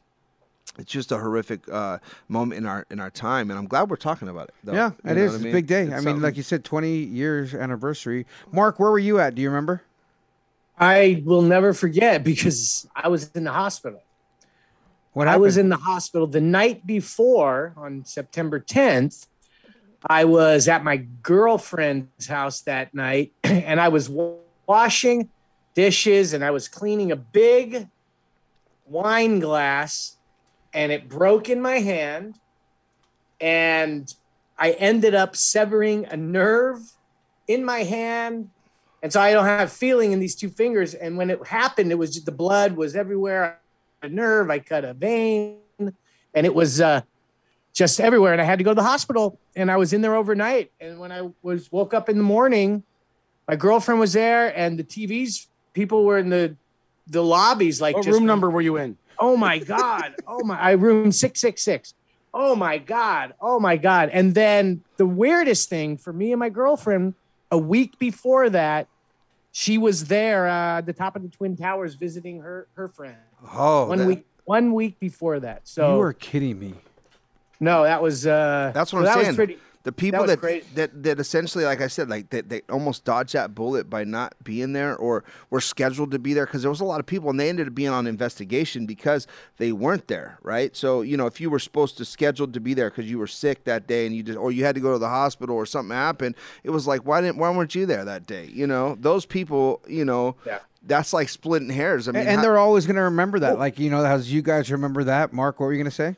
it's 0.79 0.93
just 0.93 1.11
a 1.11 1.17
horrific 1.17 1.61
uh, 1.73 1.97
moment 2.29 2.59
in 2.59 2.67
our 2.67 2.85
in 2.91 3.01
our 3.01 3.09
time, 3.09 3.49
and 3.51 3.59
I'm 3.59 3.67
glad 3.67 3.89
we're 3.89 3.97
talking 3.97 4.29
about 4.29 4.49
it. 4.49 4.55
Though. 4.63 4.75
Yeah, 4.75 4.91
You 5.05 5.11
it 5.13 5.15
know 5.15 5.23
is. 5.23 5.31
what 5.33 5.37
It's 5.37 5.47
I 5.47 5.49
a 5.49 5.53
big 5.53 5.67
day. 5.67 5.83
It's 5.85 5.93
I 5.93 5.95
mean, 5.97 6.03
something- 6.05 6.23
like 6.23 6.37
you 6.37 6.43
said, 6.43 6.65
20 6.65 6.91
years 6.91 7.55
anniversary. 7.55 8.27
Mark, 8.53 8.79
where 8.79 8.91
were 8.91 8.99
you 8.99 9.19
at? 9.19 9.35
Do 9.35 9.41
you 9.41 9.49
remember? 9.49 9.85
I 10.79 11.23
will 11.25 11.41
never 11.41 11.73
forget 11.73 12.23
because 12.23 12.87
I 12.95 13.09
was 13.09 13.31
in 13.31 13.45
the 13.45 13.53
hospital. 13.53 14.03
What 15.15 15.29
I 15.29 15.39
was 15.39 15.57
in 15.57 15.71
the 15.71 15.79
hospital 15.79 16.27
the 16.27 16.43
night 16.43 16.87
before 16.87 17.73
on 17.79 18.05
September 18.05 18.61
10th. 18.61 19.29
I 20.07 20.27
was 20.27 20.69
at 20.69 20.85
my 20.85 20.99
girlfriend's 21.23 22.27
house 22.27 22.61
that 22.63 22.93
night 22.93 23.33
and 23.45 23.81
I 23.81 23.89
was 23.89 24.11
wa- 24.11 24.35
washing 24.67 25.31
dishes 25.75 26.33
and 26.33 26.45
I 26.45 26.51
was 26.51 26.69
cleaning 26.69 27.13
a 27.13 27.17
big 27.17 27.89
wine 28.87 29.41
glass 29.41 30.17
and 30.73 30.91
it 30.91 31.09
broke 31.09 31.49
in 31.49 31.61
my 31.61 31.79
hand 31.79 32.39
and 33.41 34.13
I 34.59 34.73
ended 34.73 35.15
up 35.15 35.37
severing 35.37 36.07
a 36.07 36.17
nerve 36.17 36.81
in 37.47 37.65
my 37.65 37.81
hand 37.81 38.51
and 39.03 39.13
so 39.13 39.21
I 39.21 39.33
don't 39.33 39.45
have 39.45 39.71
feeling 39.71 40.13
in 40.13 40.21
these 40.21 40.35
two 40.35 40.49
fingers 40.49 40.95
and 40.95 41.17
when 41.17 41.31
it 41.31 41.47
happened 41.47 41.93
it 41.93 41.97
was 41.97 42.15
just 42.15 42.27
the 42.27 42.33
blood 42.33 42.77
was 42.77 42.97
everywhere. 42.97 43.61
A 44.03 44.09
nerve 44.09 44.51
I 44.51 44.59
cut 44.59 44.85
a 44.85 44.95
vein 44.95 45.59
and 45.79 46.47
it 46.47 46.55
was 46.55 46.81
uh 46.81 47.03
just 47.73 48.01
everywhere 48.01 48.33
and 48.33 48.41
I 48.41 48.45
had 48.45 48.59
to 48.59 48.65
go 48.65 48.71
to 48.71 48.75
the 48.75 48.83
hospital 48.83 49.39
and 49.55 49.71
I 49.71 49.77
was 49.77 49.93
in 49.93 50.01
there 50.01 50.15
overnight 50.15 50.73
and 50.81 50.99
when 50.99 51.13
I 51.13 51.31
was 51.43 51.71
woke 51.71 51.93
up 51.93 52.09
in 52.09 52.17
the 52.17 52.23
morning 52.23 52.83
my 53.49 53.57
girlfriend 53.57 54.01
was 54.01 54.13
there 54.13 54.57
and 54.57 54.79
the 54.79 54.85
TVs 54.85 55.47
people 55.73 56.05
were 56.05 56.19
in 56.19 56.29
the 56.31 56.57
the 57.09 57.23
lobbies 57.23 57.81
like 57.81 57.97
What 57.97 58.07
room 58.07 58.27
number 58.27 58.51
were 58.51 58.61
you 58.61 58.77
in? 58.79 58.97
Oh 59.19 59.37
my 59.37 59.59
God. 59.59 60.15
Oh 60.27 60.43
my, 60.45 60.59
I 60.59 60.73
room 60.73 61.13
666. 61.13 61.95
Oh 62.35 62.55
my 62.57 62.79
God. 62.79 63.35
Oh 63.41 63.61
my 63.61 63.77
God. 63.77 64.11
And 64.13 64.35
then 64.35 64.83
the 64.97 65.07
weirdest 65.07 65.69
thing 65.69 65.97
for 65.97 66.13
me 66.13 66.33
and 66.33 66.41
my 66.41 66.49
girlfriend, 66.49 67.15
a 67.51 67.57
week 67.59 67.99
before 67.99 68.51
that, 68.51 68.89
she 69.53 69.79
was 69.79 70.07
there 70.07 70.49
uh, 70.49 70.79
at 70.79 70.87
the 70.87 70.93
top 70.93 71.17
of 71.17 71.23
the 71.23 71.29
Twin 71.29 71.57
Towers 71.57 71.95
visiting 71.95 72.41
her 72.41 72.67
her 72.75 72.89
friend. 72.89 73.17
Oh, 73.55 73.87
one 73.87 73.99
that- 73.99 74.07
week 74.07 74.27
one 74.45 74.75
week 74.75 74.99
before 75.01 75.41
that. 75.41 75.63
So 75.65 75.95
you 75.95 76.01
are 76.03 76.13
kidding 76.13 76.59
me. 76.59 76.75
no, 77.61 77.85
that 77.85 78.03
was 78.03 78.27
uh 78.27 78.71
That's 78.75 78.93
what 78.93 79.05
so 79.05 79.11
I'm 79.11 79.17
that 79.19 79.27
was 79.29 79.37
pretty- 79.37 79.59
the 79.87 79.93
people 79.93 80.21
was 80.21 80.37
that, 80.37 80.63
that 80.75 81.03
that 81.05 81.21
essentially, 81.21 81.65
like 81.65 81.81
I 81.81 81.87
said, 81.87 82.11
like 82.11 82.31
that 82.31 82.49
they 82.49 82.61
almost 82.69 83.05
dodged 83.05 83.33
that 83.35 83.55
bullet 83.55 83.89
by 83.89 84.03
not 84.05 84.35
being 84.45 84.73
there 84.73 84.95
or 84.97 85.23
were 85.49 85.61
scheduled 85.61 86.11
to 86.11 86.19
be 86.19 86.35
there 86.35 86.45
because 86.45 86.61
there 86.63 86.71
was 86.71 86.81
a 86.81 86.85
lot 86.85 87.01
of 87.01 87.07
people 87.07 87.31
and 87.31 87.39
they 87.41 87.49
ended 87.49 87.69
up 87.69 87.75
being 87.75 87.89
on 87.91 88.07
investigation 88.07 88.85
because 88.85 89.27
they 89.59 89.71
weren't 89.73 90.09
there, 90.09 90.39
right? 90.43 90.77
So 90.77 91.03
you 91.03 91.17
know, 91.17 91.27
if 91.27 91.41
you 91.41 91.49
were 91.51 91.61
supposed 91.61 91.97
to 91.99 92.05
scheduled 92.05 92.53
to 92.55 92.61
be 92.61 92.75
there 92.75 92.91
because 92.91 93.09
you 93.11 93.19
were 93.19 93.29
sick 93.29 93.65
that 93.65 93.87
day 93.87 94.07
and 94.07 94.15
you 94.15 94.23
just 94.25 94.37
or 94.39 94.51
you 94.53 94.65
had 94.65 94.75
to 94.75 94.81
go 94.81 94.93
to 94.93 94.99
the 94.99 95.09
hospital 95.09 95.55
or 95.55 95.65
something 95.67 95.97
happened, 95.97 96.35
it 96.65 96.71
was 96.71 96.87
like 96.87 97.03
why 97.07 97.21
didn't 97.21 97.39
why 97.39 97.49
weren't 97.51 97.75
you 97.75 97.87
there 97.87 98.05
that 98.05 98.27
day? 98.27 98.51
You 98.53 98.67
know, 98.67 98.97
those 99.01 99.25
people, 99.25 99.81
you 99.87 100.05
know, 100.05 100.35
Yeah. 100.45 100.59
that's 100.83 101.13
like 101.13 101.29
splitting 101.29 101.71
hairs. 101.71 102.09
I 102.09 102.13
mean, 102.13 102.21
and 102.23 102.29
and 102.29 102.37
how- 102.39 102.43
they're 102.43 102.59
always 102.59 102.87
going 102.87 102.97
to 102.97 103.03
remember 103.03 103.39
that. 103.39 103.57
Like, 103.59 103.79
you 103.79 103.89
know, 103.89 104.05
as 104.05 104.33
you 104.33 104.43
guys 104.43 104.71
remember 104.73 105.05
that. 105.05 105.33
Mark, 105.33 105.61
what 105.61 105.67
were 105.67 105.73
you 105.73 105.79
going 105.79 105.91
to 105.91 105.95
say? 105.95 106.17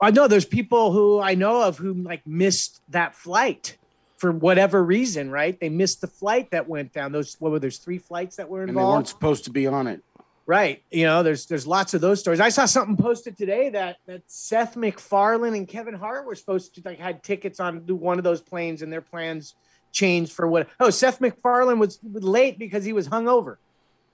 I 0.00 0.10
know 0.10 0.28
there's 0.28 0.44
people 0.46 0.92
who 0.92 1.20
I 1.20 1.34
know 1.34 1.62
of 1.62 1.78
who 1.78 1.94
like 1.94 2.26
missed 2.26 2.80
that 2.88 3.14
flight 3.14 3.76
for 4.16 4.32
whatever 4.32 4.82
reason, 4.82 5.30
right? 5.30 5.58
They 5.58 5.68
missed 5.68 6.00
the 6.00 6.06
flight 6.06 6.50
that 6.50 6.68
went 6.68 6.92
down. 6.92 7.12
Those 7.12 7.36
what 7.38 7.52
were 7.52 7.58
there's 7.58 7.78
three 7.78 7.98
flights 7.98 8.36
that 8.36 8.48
were 8.48 8.60
And 8.60 8.68
they 8.68 8.72
involved. 8.72 8.94
weren't 8.94 9.08
supposed 9.08 9.44
to 9.44 9.50
be 9.50 9.66
on 9.66 9.86
it. 9.86 10.02
Right. 10.46 10.82
You 10.90 11.04
know, 11.04 11.22
there's 11.22 11.46
there's 11.46 11.66
lots 11.66 11.94
of 11.94 12.00
those 12.00 12.20
stories. 12.20 12.40
I 12.40 12.48
saw 12.48 12.64
something 12.64 12.96
posted 12.96 13.36
today 13.36 13.68
that 13.70 13.98
that 14.06 14.22
Seth 14.26 14.76
MacFarlane 14.76 15.54
and 15.54 15.68
Kevin 15.68 15.94
Hart 15.94 16.26
were 16.26 16.34
supposed 16.34 16.74
to 16.74 16.82
like 16.84 16.98
had 16.98 17.22
tickets 17.22 17.60
on 17.60 17.78
one 17.86 18.18
of 18.18 18.24
those 18.24 18.40
planes 18.40 18.82
and 18.82 18.92
their 18.92 19.00
plans 19.00 19.54
changed 19.92 20.32
for 20.32 20.46
what 20.48 20.68
oh 20.80 20.90
Seth 20.90 21.20
MacFarlane 21.20 21.78
was 21.78 21.98
late 22.02 22.58
because 22.58 22.84
he 22.84 22.92
was 22.92 23.08
hungover. 23.08 23.56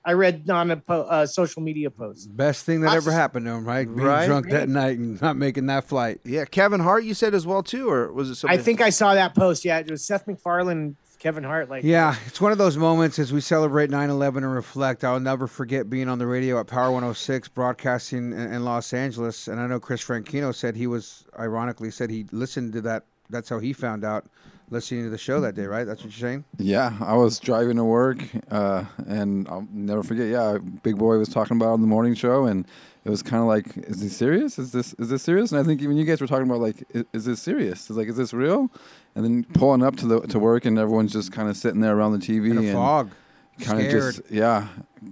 I 0.06 0.12
read 0.12 0.48
on 0.48 0.70
a 0.70 0.76
po- 0.76 1.02
uh, 1.02 1.26
social 1.26 1.60
media 1.62 1.90
post. 1.90 2.34
Best 2.36 2.64
thing 2.64 2.80
that 2.82 2.86
Lots 2.86 2.96
ever 2.98 3.10
of- 3.10 3.16
happened 3.16 3.44
to 3.46 3.52
him, 3.52 3.64
right? 3.66 3.86
Being 3.86 4.06
Right. 4.06 4.26
drunk 4.26 4.48
that 4.50 4.68
night 4.68 4.98
and 4.98 5.20
not 5.20 5.36
making 5.36 5.66
that 5.66 5.84
flight. 5.88 6.20
yeah, 6.24 6.44
Kevin 6.44 6.78
Hart, 6.80 7.02
you 7.04 7.12
said 7.12 7.34
as 7.34 7.44
well 7.44 7.62
too, 7.64 7.90
or 7.90 8.12
was 8.12 8.30
it 8.30 8.48
I 8.48 8.56
think 8.56 8.80
I 8.80 8.90
saw 8.90 9.14
that 9.14 9.34
post. 9.34 9.64
Yeah, 9.64 9.78
it 9.80 9.90
was 9.90 10.04
Seth 10.04 10.28
MacFarlane, 10.28 10.94
Kevin 11.18 11.42
Hart. 11.42 11.68
Like, 11.68 11.82
Yeah, 11.82 12.14
it's 12.26 12.40
one 12.40 12.52
of 12.52 12.58
those 12.58 12.76
moments 12.76 13.18
as 13.18 13.32
we 13.32 13.40
celebrate 13.40 13.90
9 13.90 14.08
11 14.08 14.44
and 14.44 14.54
reflect. 14.54 15.02
I'll 15.02 15.18
never 15.18 15.48
forget 15.48 15.90
being 15.90 16.08
on 16.08 16.18
the 16.20 16.26
radio 16.28 16.60
at 16.60 16.68
Power 16.68 16.92
106 16.92 17.48
broadcasting 17.48 18.30
in, 18.32 18.38
in 18.52 18.64
Los 18.64 18.92
Angeles. 18.92 19.48
And 19.48 19.58
I 19.58 19.66
know 19.66 19.80
Chris 19.80 20.04
Franchino 20.04 20.54
said 20.54 20.76
he 20.76 20.86
was, 20.86 21.24
ironically, 21.36 21.90
said 21.90 22.10
he 22.10 22.26
listened 22.30 22.74
to 22.74 22.80
that. 22.82 23.06
That's 23.28 23.48
how 23.48 23.58
he 23.58 23.72
found 23.72 24.04
out 24.04 24.26
listening 24.70 25.04
to 25.04 25.10
the 25.10 25.18
show 25.18 25.40
that 25.40 25.54
day, 25.54 25.66
right? 25.66 25.84
That's 25.84 26.02
what 26.02 26.12
you're 26.16 26.28
saying? 26.28 26.44
Yeah, 26.58 26.96
I 27.00 27.14
was 27.14 27.38
driving 27.38 27.76
to 27.76 27.84
work, 27.84 28.18
uh, 28.50 28.84
and 29.06 29.48
I'll 29.48 29.66
never 29.72 30.02
forget. 30.02 30.28
Yeah, 30.28 30.58
Big 30.82 30.96
Boy 30.96 31.16
was 31.18 31.28
talking 31.28 31.56
about 31.56 31.70
on 31.70 31.80
the 31.80 31.86
morning 31.86 32.14
show, 32.14 32.44
and 32.44 32.66
it 33.04 33.10
was 33.10 33.22
kind 33.22 33.40
of 33.40 33.48
like, 33.48 33.76
"Is 33.88 34.00
he 34.00 34.08
serious? 34.08 34.58
Is 34.58 34.72
this 34.72 34.94
is 34.94 35.08
this 35.08 35.22
serious?" 35.22 35.52
And 35.52 35.60
I 35.60 35.64
think 35.64 35.80
even 35.82 35.96
you 35.96 36.04
guys 36.04 36.20
were 36.20 36.26
talking 36.26 36.46
about 36.46 36.60
like, 36.60 36.84
"Is, 36.90 37.04
is 37.12 37.24
this 37.26 37.40
serious? 37.42 37.88
Is 37.90 37.96
like, 37.96 38.08
is 38.08 38.16
this 38.16 38.32
real?" 38.34 38.70
And 39.14 39.24
then 39.24 39.44
pulling 39.54 39.82
up 39.82 39.96
to 39.96 40.06
the 40.06 40.20
to 40.20 40.38
work, 40.38 40.64
and 40.64 40.78
everyone's 40.78 41.12
just 41.12 41.32
kind 41.32 41.48
of 41.48 41.56
sitting 41.56 41.80
there 41.80 41.96
around 41.96 42.12
the 42.12 42.18
TV 42.18 42.50
In 42.50 42.58
a 42.58 42.60
and 42.62 42.72
fog. 42.72 43.10
Kind 43.60 43.80
of 43.80 43.90
just 43.90 44.22
yeah. 44.30 44.68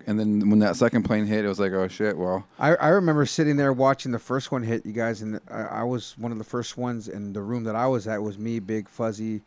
And 0.06 0.18
then 0.18 0.50
when 0.50 0.58
that 0.60 0.76
second 0.76 1.04
plane 1.04 1.26
hit, 1.26 1.44
it 1.44 1.48
was 1.48 1.60
like, 1.60 1.72
"Oh 1.72 1.88
shit!" 1.88 2.16
Well, 2.16 2.46
I, 2.58 2.74
I 2.76 2.88
remember 2.88 3.26
sitting 3.26 3.56
there 3.56 3.72
watching 3.72 4.12
the 4.12 4.18
first 4.18 4.50
one 4.50 4.62
hit, 4.62 4.84
you 4.84 4.92
guys, 4.92 5.22
and 5.22 5.40
I, 5.50 5.62
I 5.62 5.82
was 5.84 6.16
one 6.18 6.32
of 6.32 6.38
the 6.38 6.44
first 6.44 6.76
ones 6.76 7.08
in 7.08 7.32
the 7.32 7.42
room 7.42 7.64
that 7.64 7.76
I 7.76 7.86
was 7.86 8.06
at 8.08 8.22
was 8.22 8.38
me, 8.38 8.58
Big 8.58 8.88
Fuzzy, 8.88 9.42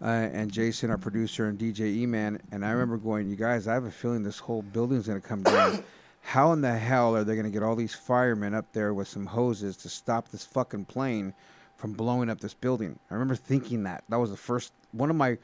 uh, 0.00 0.06
and 0.06 0.50
Jason, 0.50 0.90
our 0.90 0.98
producer, 0.98 1.46
and 1.46 1.58
DJ 1.58 1.80
E-Man. 1.96 2.40
And 2.50 2.64
I 2.64 2.70
remember 2.70 2.96
going, 2.96 3.30
you 3.30 3.36
guys, 3.36 3.68
I 3.68 3.74
have 3.74 3.84
a 3.84 3.90
feeling 3.90 4.22
this 4.22 4.38
whole 4.38 4.62
building's 4.62 5.06
going 5.06 5.20
to 5.20 5.26
come 5.26 5.42
down. 5.42 5.84
How 6.24 6.52
in 6.52 6.60
the 6.60 6.76
hell 6.76 7.16
are 7.16 7.24
they 7.24 7.34
going 7.34 7.46
to 7.46 7.50
get 7.50 7.64
all 7.64 7.74
these 7.74 7.94
firemen 7.94 8.54
up 8.54 8.72
there 8.72 8.94
with 8.94 9.08
some 9.08 9.26
hoses 9.26 9.76
to 9.78 9.88
stop 9.88 10.28
this 10.28 10.44
fucking 10.44 10.84
plane 10.84 11.34
from 11.76 11.94
blowing 11.94 12.30
up 12.30 12.40
this 12.40 12.54
building? 12.54 12.98
I 13.10 13.14
remember 13.14 13.34
thinking 13.34 13.82
that. 13.84 14.04
That 14.08 14.20
was 14.20 14.30
the 14.30 14.36
first, 14.36 14.72
one 14.92 15.10
of 15.10 15.16
my 15.16 15.38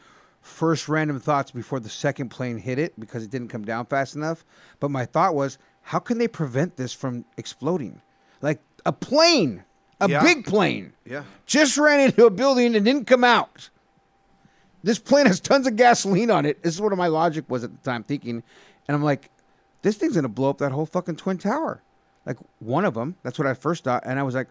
first 0.49 0.89
random 0.89 1.21
thoughts 1.21 1.51
before 1.51 1.79
the 1.81 1.89
second 1.89 2.31
plane 2.31 2.59
hit 2.59 2.79
it 2.79 2.99
because 2.99 3.23
it 3.23 3.31
didn't 3.31 3.49
come 3.49 3.65
down 3.65 3.87
fast 3.87 4.17
enough. 4.17 4.45
But 4.81 4.91
my 4.91 5.05
thought 5.05 5.35
was, 5.35 5.59
how 5.83 5.99
can 5.99 6.19
they 6.19 6.29
prevent 6.29 6.77
this 6.77 6.93
from 6.93 7.25
exploding? 7.37 8.01
Like 8.41 8.61
a 8.87 8.93
plane, 8.93 9.65
a 10.01 10.09
Yeah. 10.09 10.23
big 10.23 10.45
plane, 10.47 10.93
Yeah. 11.05 11.25
just 11.47 11.77
ran 11.79 12.01
into 12.01 12.25
a 12.27 12.31
building 12.31 12.75
and 12.75 12.85
didn't 12.85 13.07
come 13.07 13.25
out. 13.25 13.71
This 14.83 14.99
plane 14.99 15.27
has 15.27 15.41
tons 15.41 15.67
of 15.67 15.77
gasoline 15.77 16.31
on 16.31 16.47
it. 16.47 16.63
This 16.63 16.75
is 16.75 16.81
what 16.81 16.97
my 16.97 17.09
logic 17.09 17.45
was 17.49 17.65
at 17.65 17.71
the 17.71 17.79
time 17.91 18.05
thinking. 18.05 18.43
And 18.87 18.95
I'm 18.95 19.03
like, 19.03 19.31
this 19.83 19.97
thing's 19.97 20.15
going 20.15 20.23
to 20.23 20.29
blow 20.29 20.51
up 20.51 20.59
that 20.59 20.73
whole 20.73 20.87
fucking 20.87 21.17
Twin 21.17 21.39
Tower. 21.39 21.83
Like 22.25 22.39
one 22.61 22.85
of 22.85 22.95
them. 22.95 23.17
That's 23.23 23.39
what 23.39 23.47
I 23.49 23.55
first 23.55 23.85
thought. 23.85 24.05
And 24.07 24.19
I 24.19 24.23
was 24.23 24.35
like, 24.35 24.49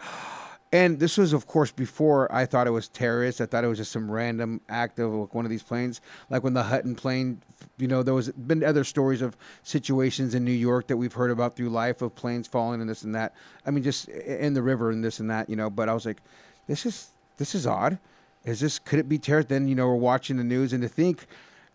and 0.72 1.00
this 1.00 1.18
was, 1.18 1.32
of 1.32 1.48
course, 1.48 1.72
before 1.72 2.30
I 2.34 2.46
thought 2.46 2.68
it 2.68 2.72
was 2.72 2.90
terrorists. 2.90 3.40
I 3.40 3.46
thought 3.46 3.64
it 3.64 3.68
was 3.68 3.78
just 3.78 3.92
some 3.92 4.12
random 4.12 4.60
act 4.68 5.00
of 5.00 5.14
like, 5.14 5.34
one 5.34 5.46
of 5.46 5.52
these 5.52 5.64
planes. 5.64 6.02
Like 6.30 6.44
when 6.44 6.54
the 6.54 6.64
Hudson 6.64 6.96
plane, 6.96 7.42
you 7.78 7.88
know, 7.88 8.04
there 8.04 8.14
was 8.14 8.30
been 8.32 8.64
other 8.64 8.84
stories 8.84 9.22
of 9.22 9.38
situations 9.64 10.36
in 10.36 10.44
New 10.44 10.52
York 10.52 10.88
that 10.88 10.98
we've 10.98 11.14
heard 11.14 11.32
about 11.32 11.56
through 11.56 11.70
life 11.70 12.02
of 12.02 12.16
planes 12.16 12.48
falling 12.48 12.82
and 12.82 12.90
this 12.90 13.04
and 13.04 13.16
that. 13.16 13.34
I 13.66 13.72
mean, 13.72 13.84
just 13.84 14.10
in 14.10 14.54
the 14.54 14.62
river 14.62 14.92
and 14.92 15.02
this 15.04 15.22
and 15.22 15.30
that, 15.30 15.50
you 15.50 15.56
know. 15.56 15.70
But 15.70 15.88
I 15.88 15.94
was 15.94 16.06
like, 16.06 16.22
this 16.68 16.86
is 16.86 17.12
this 17.38 17.56
is 17.56 17.66
odd. 17.66 17.98
Is 18.44 18.60
this 18.60 18.78
could 18.78 19.00
it 19.00 19.08
be 19.08 19.18
terrorist? 19.18 19.48
Then 19.48 19.70
you 19.70 19.76
know 19.76 19.88
we're 19.88 19.96
watching 19.96 20.36
the 20.36 20.44
news 20.44 20.74
and 20.74 20.82
to 20.84 20.90
think 20.90 21.28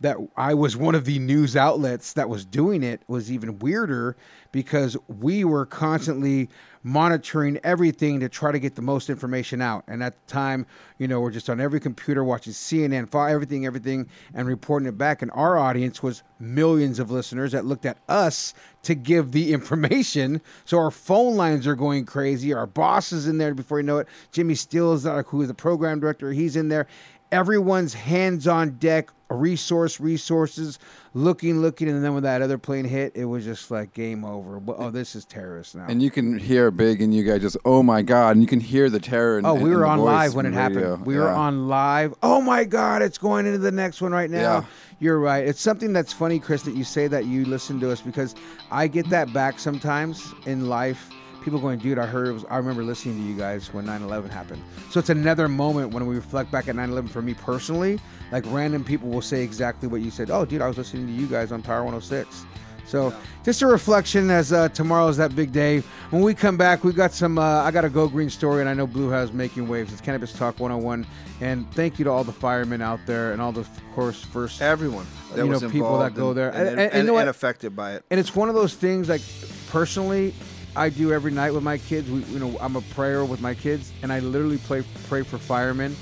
that 0.03 0.17
I 0.37 0.55
was 0.55 0.77
one 0.77 0.95
of 0.95 1.05
the 1.05 1.19
news 1.19 1.57
outlets 1.57 2.13
that 2.13 2.29
was 2.29 2.45
doing 2.45 2.83
it 2.83 3.03
was 3.07 3.33
even 3.33 3.59
weirder 3.59 4.17
because 4.51 4.97
we 5.09 5.45
were 5.45 5.65
constantly 5.65 6.49
monitoring 6.85 7.61
everything 7.63 8.19
to 8.21 8.29
try 8.29 8.51
to 8.51 8.59
get 8.59 8.75
the 8.75 8.83
most 8.83 9.09
information 9.09 9.63
out. 9.63 9.85
And 9.87 10.03
at 10.03 10.15
the 10.15 10.33
time, 10.33 10.67
you 10.99 11.07
know, 11.07 11.21
we're 11.21 11.31
just 11.31 11.49
on 11.49 11.61
every 11.61 11.79
computer 11.79 12.25
watching 12.25 12.53
CNN, 12.53 13.09
everything, 13.31 13.65
everything, 13.65 14.09
and 14.35 14.49
reporting 14.49 14.89
it 14.89 14.99
back. 14.99 15.23
And 15.23 15.31
our 15.33 15.57
audience 15.57 16.03
was 16.03 16.23
millions 16.41 16.99
of 16.99 17.11
listeners 17.11 17.53
that 17.53 17.65
looked 17.65 17.87
at 17.87 17.99
us 18.09 18.53
to 18.83 18.95
give 18.97 19.31
the 19.31 19.53
information. 19.55 20.41
So 20.65 20.79
our 20.79 20.91
phone 20.91 21.37
lines 21.37 21.67
are 21.67 21.77
going 21.77 22.05
crazy. 22.05 22.53
Our 22.53 22.67
boss 22.67 23.13
is 23.13 23.29
in 23.29 23.39
there 23.39 23.55
before 23.55 23.79
you 23.79 23.87
know 23.87 23.99
it. 23.99 24.09
Jimmy 24.33 24.57
Steal 24.57 24.93
is 24.93 25.07
uh, 25.07 25.23
who 25.23 25.43
is 25.43 25.49
the 25.49 25.55
program 25.55 26.01
director. 26.01 26.33
He's 26.33 26.57
in 26.57 26.69
there 26.69 26.89
everyone's 27.33 27.95
hands 27.95 28.47
on 28.47 28.73
deck, 28.79 29.11
resource, 29.31 29.99
resources, 29.99 30.79
looking, 31.15 31.61
looking, 31.61 31.89
and 31.89 32.05
then 32.05 32.13
when 32.15 32.23
that 32.23 32.43
other 32.43 32.59
plane 32.59 32.85
hit, 32.85 33.13
it 33.17 33.25
was 33.25 33.45
just 33.45 33.71
like 33.71 33.95
game 33.95 34.25
over. 34.25 34.61
But, 34.61 34.77
oh, 34.79 34.91
this 34.91 35.17
is 35.17 35.25
terrorist 35.25 35.75
now. 35.75 35.87
and 35.89 36.03
you 36.03 36.11
can 36.11 36.39
hear 36.39 36.71
Big, 36.71 37.01
and 37.01 37.15
you 37.15 37.25
guys 37.25 37.41
just, 37.41 37.57
"Oh 37.65 37.83
my 37.83 38.03
god!" 38.03 38.33
And 38.37 38.43
you 38.43 38.47
can 38.47 38.61
hear 38.61 38.91
the 38.91 39.01
terror. 39.01 39.39
In, 39.39 39.47
oh, 39.47 39.55
we 39.55 39.63
in 39.63 39.71
were 39.71 39.81
the 39.81 39.87
on 39.87 39.99
live 40.01 40.35
when 40.35 40.47
it 40.47 40.51
the 40.51 40.57
happened. 40.57 40.77
radio. 40.83 40.97
We 40.97 41.17
were 41.17 41.31
on 41.31 41.67
live. 41.69 42.15
Oh 42.23 42.41
my 42.41 42.65
God, 42.65 43.03
it's 43.03 43.19
going 43.19 43.47
into 43.47 43.59
the 43.59 43.73
next 43.73 44.01
one 44.03 44.13
right 44.13 44.31
now. 44.31 44.39
Yeah. 44.41 44.65
You're 45.01 45.19
right. 45.19 45.45
It's 45.45 45.61
something 45.61 45.93
that's 45.93 46.13
funny, 46.13 46.39
Chris, 46.39 46.63
that 46.63 46.77
you 46.77 46.85
say 46.85 47.09
that 47.09 47.25
you 47.25 47.45
listen 47.45 47.81
to 47.81 47.91
us 47.91 48.01
because 48.01 48.37
I 48.71 48.87
get 48.87 49.09
that 49.11 49.33
back 49.33 49.59
sometimes 49.59 50.33
in 50.47 50.69
life. 50.69 51.11
People 51.45 51.59
going, 51.59 51.79
dude, 51.79 51.99
I 51.99 52.07
heard, 52.07 52.29
it 52.29 52.33
was, 52.33 52.45
I 52.49 52.57
remember 52.57 52.85
listening 52.85 53.17
to 53.17 53.23
you 53.23 53.37
guys 53.37 53.73
when 53.75 53.85
9 53.87 54.03
11 54.03 54.31
happened. 54.31 54.63
So 54.91 55.01
it's 55.01 55.11
another 55.11 55.49
moment 55.49 55.93
when 55.93 56.07
we 56.07 56.15
reflect 56.15 56.51
back 56.51 56.69
at 56.69 56.77
9 56.77 56.91
11 56.91 57.11
for 57.11 57.23
me 57.23 57.35
personally. 57.35 57.99
Like 58.31 58.45
random 58.47 58.85
people 58.85 59.09
will 59.09 59.23
say 59.23 59.43
exactly 59.43 59.89
what 59.89 60.01
you 60.01 60.11
said. 60.11 60.31
Oh, 60.31 60.45
dude, 60.45 60.63
I 60.63 60.69
was 60.69 60.79
listening 60.79 61.07
to 61.07 61.13
you 61.13 61.27
guys 61.27 61.53
on 61.53 61.63
Power 61.63 61.85
106. 61.85 62.47
So 62.87 63.15
just 63.45 63.63
a 63.63 63.67
reflection 63.67 64.31
as 64.31 64.53
uh, 64.53 64.69
tomorrow 64.69 65.09
is 65.09 65.17
that 65.17 65.35
big 65.35 65.51
day. 65.53 65.81
When 66.11 66.21
we 66.23 66.35
come 66.35 66.57
back, 66.57 66.85
we've 66.85 66.97
got 66.97 67.13
some. 67.13 67.39
Uh, 67.39 67.63
I 67.63 67.71
got 67.71 67.85
a 67.85 67.89
Go 67.89 68.07
Green 68.09 68.29
story, 68.29 68.61
and 68.61 68.69
I 68.69 68.75
know 68.75 68.87
Blue 68.87 69.09
has 69.09 69.33
making 69.33 69.67
waves. 69.67 69.93
It's 69.93 70.01
Cannabis 70.03 70.33
Talk 70.33 70.61
101, 70.61 71.07
and 71.41 71.71
thank 71.73 71.99
you 71.99 72.05
to 72.05 72.11
all 72.11 72.23
the 72.25 72.33
firemen 72.33 72.83
out 72.83 73.01
there 73.07 73.33
and 73.33 73.41
all 73.41 73.53
the, 73.53 73.61
of 73.61 73.81
course, 73.95 74.23
first 74.23 74.61
Everyone 74.61 75.07
that 75.31 75.39
you 75.39 75.45
know 75.45 75.59
was 75.59 75.73
people 75.73 75.99
that 76.01 76.15
go 76.15 76.29
and- 76.29 76.37
there, 76.37 76.51
and, 76.51 76.69
and, 76.69 77.09
and, 77.09 77.09
and 77.09 77.29
affected 77.29 77.75
by 77.75 77.95
it. 77.95 78.05
and 78.11 78.21
it's 78.21 78.35
one 78.37 78.49
of 78.51 78.55
those 78.55 78.75
things 78.75 79.09
like 79.09 79.23
personally 79.71 80.35
i 80.77 80.89
do 80.89 81.13
every 81.13 81.31
night 81.31 81.53
with 81.53 81.63
my 81.63 81.79
kids. 81.79 82.11
We, 82.11 82.21
you 82.25 82.39
know 82.39 82.57
i'm 82.61 82.77
a 82.77 82.81
prayer 82.81 83.25
with 83.25 83.41
my 83.41 83.55
kids 83.55 83.93
and 84.03 84.13
i 84.13 84.21
literally 84.21 84.59
play, 84.59 84.83
pray 85.09 85.23
for 85.23 85.39
firemen 85.39 85.97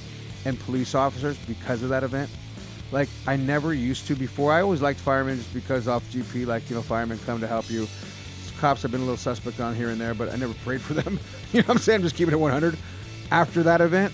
and 0.45 0.59
police 0.61 0.95
officers 0.95 1.37
because 1.47 1.83
of 1.83 1.91
that 1.91 2.03
event. 2.03 2.31
Like 2.93 3.09
i 3.27 3.37
never 3.37 3.75
used 3.75 4.07
to 4.07 4.15
before. 4.15 4.53
I 4.53 4.63
always 4.63 4.83
liked 4.83 5.01
firemen 5.01 5.37
just 5.37 5.53
because 5.53 5.89
off 5.89 6.05
gp 6.11 6.47
like 6.47 6.69
you 6.71 6.77
know 6.77 6.83
firemen 6.83 7.19
come 7.27 7.41
to 7.41 7.47
help 7.47 7.71
you. 7.71 7.87
Cops 8.59 8.83
have 8.83 8.91
been 8.91 9.01
a 9.01 9.05
little 9.05 9.17
suspect 9.17 9.59
on 9.61 9.75
here 9.75 9.91
and 9.91 10.01
there 10.01 10.15
but 10.15 10.33
i 10.33 10.37
never 10.37 10.55
prayed 10.65 10.81
for 10.81 10.95
them. 10.95 11.19
You 11.53 11.63
know 11.63 11.67
what 11.67 11.79
i'm 11.79 11.83
saying? 11.83 12.03
Just 12.03 12.15
keeping 12.15 12.33
it 12.33 12.39
100 12.39 12.79
after 13.33 13.65
that 13.65 13.81
event 13.81 14.13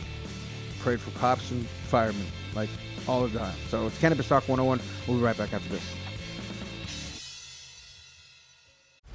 prayed 0.80 1.00
for 1.00 1.10
cops 1.18 1.50
and 1.50 1.66
firemen 1.66 2.25
like 2.54 2.70
all 3.06 3.26
the 3.26 3.38
time. 3.38 3.54
So 3.68 3.86
it's 3.86 3.98
cannabis 3.98 4.28
talk 4.28 4.48
101 4.48 4.80
we'll 5.06 5.18
be 5.18 5.22
right 5.22 5.36
back 5.36 5.52
after 5.52 5.68
this 5.68 6.05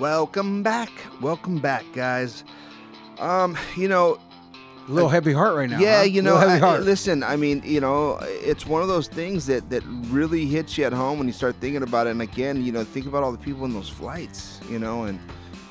Welcome 0.00 0.62
back. 0.62 0.90
Welcome 1.20 1.58
back, 1.58 1.84
guys. 1.92 2.42
Um, 3.18 3.54
you 3.76 3.86
know, 3.86 4.18
a 4.88 4.90
little 4.90 5.10
heavy 5.10 5.34
heart 5.34 5.54
right 5.54 5.68
now 5.68 5.78
yeah, 5.78 5.98
huh? 5.98 6.02
you 6.04 6.22
know, 6.22 6.36
I- 6.36 6.78
listen, 6.78 7.22
I 7.22 7.36
mean, 7.36 7.60
you 7.66 7.82
know, 7.82 8.18
it's 8.22 8.64
one 8.64 8.80
of 8.80 8.88
those 8.88 9.08
things 9.08 9.44
that 9.46 9.68
that 9.68 9.82
really 10.08 10.46
hits 10.46 10.78
you 10.78 10.84
at 10.84 10.94
home 10.94 11.18
when 11.18 11.26
you 11.26 11.34
start 11.34 11.56
thinking 11.60 11.82
about 11.82 12.06
it. 12.06 12.10
And 12.10 12.22
again, 12.22 12.64
you 12.64 12.72
know, 12.72 12.82
think 12.82 13.04
about 13.04 13.22
all 13.22 13.30
the 13.30 13.36
people 13.36 13.66
in 13.66 13.74
those 13.74 13.90
flights, 13.90 14.58
you 14.70 14.78
know, 14.78 15.04
and 15.04 15.20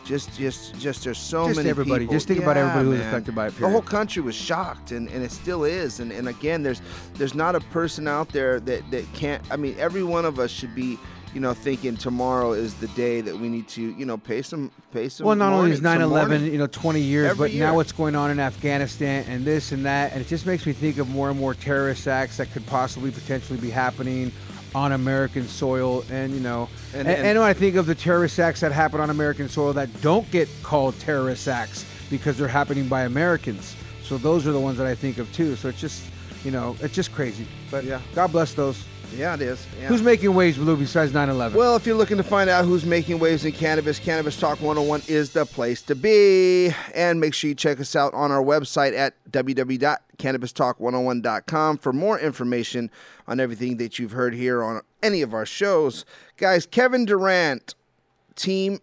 just, 0.06 0.38
just, 0.38 0.78
just 0.80 1.04
there's 1.04 1.18
so 1.18 1.48
Just 1.48 1.58
many 1.58 1.70
everybody. 1.72 2.04
people. 2.04 2.14
Just 2.14 2.28
think 2.28 2.40
about 2.40 2.56
everybody 2.56 2.86
who 2.86 2.92
was 2.92 3.00
affected 3.02 3.34
by 3.34 3.48
it, 3.48 3.58
The 3.58 3.68
whole 3.68 3.82
country 3.82 4.22
was 4.22 4.36
shocked, 4.36 4.92
and, 4.92 5.10
and 5.10 5.24
it 5.24 5.32
still 5.32 5.64
is. 5.64 6.00
And 6.00 6.12
and 6.12 6.28
again, 6.28 6.62
there's 6.62 6.84
there's 7.16 7.34
not 7.34 7.56
a 7.56 7.60
person 7.60 8.08
out 8.08 8.30
there 8.30 8.60
that 8.60 8.92
that 8.92 9.12
can't. 9.14 9.42
I 9.52 9.56
mean, 9.56 9.76
every 9.80 10.04
one 10.04 10.26
of 10.26 10.38
us 10.38 10.52
should 10.52 10.76
be. 10.76 11.00
You 11.34 11.40
know, 11.42 11.54
thinking 11.54 11.96
tomorrow 11.96 12.54
is 12.54 12.74
the 12.76 12.88
day 12.90 13.22
that 13.22 13.38
we 13.38 13.50
need 13.50 13.68
to, 13.70 13.82
you 13.82 14.06
know, 14.06 14.18
pay 14.18 14.42
some, 14.42 14.72
pay 14.92 15.10
some. 15.10 15.28
Well, 15.28 15.36
not 15.36 15.54
only 15.54 15.72
is 15.72 15.78
some 15.78 15.86
9/11, 15.86 16.52
you 16.52 16.58
know, 16.58 16.66
20 16.66 17.00
years, 17.02 17.30
Every 17.30 17.50
but 17.50 17.56
now 17.58 17.76
what's 17.76 17.92
going 17.92 18.16
on 18.16 18.32
in 18.32 18.40
Afghanistan 18.40 19.26
and 19.30 19.46
this 19.46 19.72
and 19.72 19.86
that, 19.86 20.12
and 20.14 20.22
it 20.22 20.28
just 20.28 20.48
makes 20.48 20.66
me 20.66 20.74
think 20.74 20.98
of 20.98 21.08
more 21.08 21.30
and 21.30 21.40
more 21.40 21.54
terrorist 21.54 22.08
acts 22.08 22.38
that 22.38 22.52
could 22.52 22.66
possibly 22.66 23.12
potentially 23.12 23.60
be 23.60 23.70
happening 23.70 24.32
on 24.74 24.92
American 24.92 25.48
soil. 25.48 26.04
And 26.12 26.34
you 26.34 26.40
know, 26.40 26.68
And- 26.94 27.08
and, 27.08 27.18
and- 27.18 27.28
and 27.28 27.40
when 27.40 27.48
I 27.48 27.54
think 27.54 27.76
of 27.76 27.86
the 27.86 27.96
terrorist 27.96 28.40
acts 28.40 28.62
that 28.62 28.72
happen 28.72 29.00
on 29.00 29.12
American 29.12 29.50
soil 29.50 29.74
that 29.74 30.02
don't 30.02 30.30
get 30.32 30.50
called 30.64 30.98
terrorist 31.00 31.48
acts 31.48 31.86
because 32.10 32.38
they're 32.40 32.48
happening 32.48 32.88
by 32.88 33.04
Americans, 33.04 33.76
so 34.04 34.18
those 34.18 34.48
are 34.48 34.52
the 34.52 34.60
ones 34.60 34.80
that 34.80 34.88
I 34.88 34.96
think 34.96 35.20
of 35.20 35.32
too. 35.32 35.56
So 35.56 35.70
it's 35.70 35.80
just, 35.80 36.02
you 36.44 36.50
know, 36.50 36.76
it's 36.82 36.96
just 36.96 37.14
crazy. 37.14 37.46
But 37.70 37.84
Yeah. 37.84 38.00
God 38.16 38.32
bless 38.32 38.54
those. 38.56 38.84
Yeah, 39.16 39.34
it 39.34 39.42
is. 39.42 39.66
Yeah. 39.80 39.88
Who's 39.88 40.02
making 40.02 40.34
waves, 40.34 40.58
Blue, 40.58 40.78
besides 40.78 41.12
9/11? 41.12 41.56
Well, 41.56 41.76
if 41.76 41.86
you're 41.86 41.98
looking 41.98 42.18
to 42.18 42.24
find 42.24 42.50
out 42.50 42.66
who's 42.66 42.86
making 42.86 43.20
waves 43.20 43.44
in 43.44 43.52
cannabis, 43.52 44.00
Cannabis 44.00 44.40
Talk 44.40 44.62
101 44.62 45.02
is 45.08 45.32
the 45.32 45.46
place 45.46 45.82
to 45.84 45.96
be. 45.96 46.74
And 46.94 47.20
make 47.20 47.34
sure 47.34 47.50
you 47.50 47.56
check 47.56 47.80
us 47.80 47.96
out 47.96 48.14
on 48.14 48.32
our 48.32 48.44
website 48.44 48.96
at 48.98 49.16
www.cannabistalk101.com 49.32 51.78
for 51.80 51.92
more 51.92 52.20
information 52.20 52.92
on 53.28 53.40
everything 53.40 53.78
that 53.78 54.00
you've 54.00 54.12
heard 54.12 54.34
here 54.34 54.64
on 54.64 54.82
any 55.02 55.22
of 55.22 55.34
our 55.34 55.46
shows. 55.46 56.06
Guys, 56.38 56.66
Kevin 56.66 57.06
Durant, 57.06 57.76
team 58.36 58.80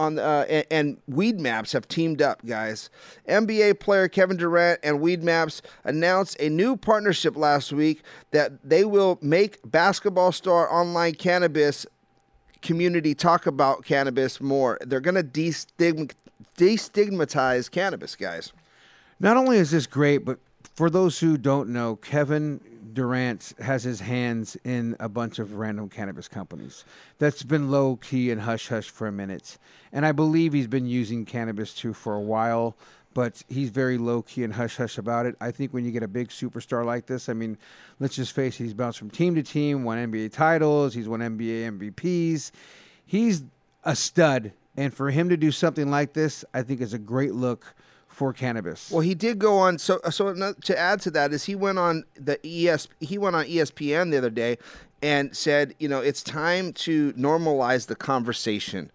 on 0.00 0.14
the, 0.14 0.24
uh, 0.24 0.46
and, 0.48 0.66
and 0.70 0.96
Weed 1.06 1.38
Maps 1.38 1.72
have 1.72 1.86
teamed 1.86 2.22
up, 2.22 2.44
guys. 2.46 2.88
NBA 3.28 3.80
player 3.80 4.08
Kevin 4.08 4.38
Durant 4.38 4.80
and 4.82 5.00
Weed 5.00 5.22
Maps 5.22 5.60
announced 5.84 6.40
a 6.40 6.48
new 6.48 6.76
partnership 6.76 7.36
last 7.36 7.70
week 7.70 8.02
that 8.30 8.52
they 8.68 8.84
will 8.84 9.18
make 9.20 9.58
basketball 9.70 10.32
star 10.32 10.72
online 10.72 11.14
cannabis 11.14 11.84
community 12.62 13.14
talk 13.14 13.46
about 13.46 13.84
cannabis 13.84 14.40
more. 14.40 14.78
They're 14.80 15.00
going 15.00 15.14
to 15.16 15.22
destigma- 15.22 16.12
destigmatize 16.56 17.70
cannabis, 17.70 18.16
guys. 18.16 18.52
Not 19.18 19.36
only 19.36 19.58
is 19.58 19.70
this 19.70 19.86
great, 19.86 20.24
but 20.24 20.38
for 20.74 20.88
those 20.88 21.20
who 21.20 21.36
don't 21.36 21.68
know, 21.68 21.96
Kevin 21.96 22.60
Durant 22.94 23.52
has 23.60 23.84
his 23.84 24.00
hands 24.00 24.56
in 24.64 24.96
a 25.00 25.08
bunch 25.08 25.38
of 25.38 25.54
random 25.54 25.88
cannabis 25.88 26.28
companies. 26.28 26.84
That's 27.18 27.42
been 27.42 27.70
low 27.70 27.96
key 27.96 28.30
and 28.30 28.40
hush 28.40 28.68
hush 28.68 28.88
for 28.88 29.06
a 29.06 29.12
minute. 29.12 29.58
And 29.92 30.06
I 30.06 30.12
believe 30.12 30.52
he's 30.52 30.66
been 30.66 30.86
using 30.86 31.24
cannabis 31.24 31.74
too 31.74 31.92
for 31.92 32.14
a 32.14 32.20
while, 32.20 32.76
but 33.14 33.42
he's 33.48 33.70
very 33.70 33.98
low 33.98 34.22
key 34.22 34.44
and 34.44 34.54
hush 34.54 34.76
hush 34.76 34.98
about 34.98 35.26
it. 35.26 35.36
I 35.40 35.50
think 35.50 35.72
when 35.72 35.84
you 35.84 35.90
get 35.90 36.02
a 36.02 36.08
big 36.08 36.28
superstar 36.28 36.84
like 36.84 37.06
this, 37.06 37.28
I 37.28 37.32
mean, 37.32 37.58
let's 37.98 38.16
just 38.16 38.32
face 38.32 38.60
it, 38.60 38.64
he's 38.64 38.74
bounced 38.74 38.98
from 38.98 39.10
team 39.10 39.34
to 39.34 39.42
team, 39.42 39.84
won 39.84 39.98
NBA 39.98 40.32
titles, 40.32 40.94
he's 40.94 41.08
won 41.08 41.20
NBA 41.20 41.78
MVPs. 41.78 42.50
He's 43.04 43.42
a 43.84 43.96
stud. 43.96 44.52
And 44.76 44.94
for 44.94 45.10
him 45.10 45.28
to 45.28 45.36
do 45.36 45.50
something 45.50 45.90
like 45.90 46.12
this, 46.12 46.44
I 46.54 46.62
think 46.62 46.80
is 46.80 46.94
a 46.94 46.98
great 46.98 47.34
look 47.34 47.74
for 48.20 48.34
cannabis. 48.34 48.90
Well, 48.90 49.00
he 49.00 49.14
did 49.14 49.38
go 49.38 49.56
on. 49.56 49.78
So, 49.78 49.98
so 50.10 50.34
to 50.52 50.78
add 50.78 51.00
to 51.00 51.10
that 51.12 51.32
is 51.32 51.44
he 51.44 51.54
went 51.54 51.78
on 51.78 52.04
the 52.16 52.38
ES. 52.46 52.86
He 53.00 53.16
went 53.16 53.34
on 53.34 53.46
ESPN 53.46 54.10
the 54.10 54.18
other 54.18 54.28
day 54.28 54.58
and 55.00 55.34
said, 55.34 55.74
you 55.78 55.88
know, 55.88 56.00
it's 56.00 56.22
time 56.22 56.74
to 56.74 57.14
normalize 57.14 57.86
the 57.86 57.96
conversation, 57.96 58.90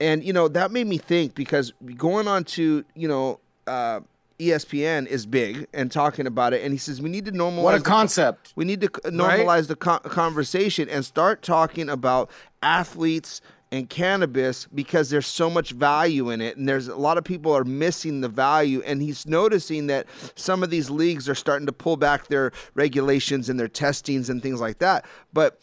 and 0.00 0.24
you 0.24 0.32
know 0.32 0.48
that 0.48 0.70
made 0.70 0.86
me 0.86 0.96
think 0.96 1.34
because 1.34 1.74
going 1.98 2.26
on 2.26 2.44
to 2.56 2.82
you 2.94 3.06
know. 3.08 3.38
Uh, 3.66 4.00
ESPN 4.40 5.06
is 5.06 5.24
big 5.24 5.68
and 5.72 5.92
talking 5.92 6.26
about 6.26 6.52
it, 6.52 6.64
and 6.64 6.72
he 6.72 6.78
says 6.78 7.00
we 7.00 7.08
need 7.08 7.26
to 7.26 7.30
normalize. 7.32 7.62
What 7.62 7.74
a 7.76 7.78
the- 7.78 7.84
concept. 7.84 8.52
we 8.56 8.64
need 8.64 8.80
to 8.80 8.88
c- 8.88 9.10
normalize 9.10 9.68
the 9.68 9.76
co- 9.76 10.00
conversation 10.00 10.88
and 10.88 11.04
start 11.04 11.42
talking 11.42 11.88
about 11.88 12.28
athletes 12.60 13.40
and 13.72 13.88
cannabis 13.88 14.68
because 14.72 15.08
there's 15.08 15.26
so 15.26 15.48
much 15.48 15.72
value 15.72 16.28
in 16.28 16.42
it 16.42 16.58
and 16.58 16.68
there's 16.68 16.88
a 16.88 16.94
lot 16.94 17.16
of 17.16 17.24
people 17.24 17.56
are 17.56 17.64
missing 17.64 18.20
the 18.20 18.28
value 18.28 18.82
and 18.84 19.00
he's 19.00 19.26
noticing 19.26 19.86
that 19.86 20.06
some 20.36 20.62
of 20.62 20.68
these 20.68 20.90
leagues 20.90 21.26
are 21.26 21.34
starting 21.34 21.66
to 21.66 21.72
pull 21.72 21.96
back 21.96 22.26
their 22.26 22.52
regulations 22.74 23.48
and 23.48 23.58
their 23.58 23.68
testings 23.68 24.28
and 24.28 24.42
things 24.42 24.60
like 24.60 24.78
that 24.78 25.06
but 25.32 25.58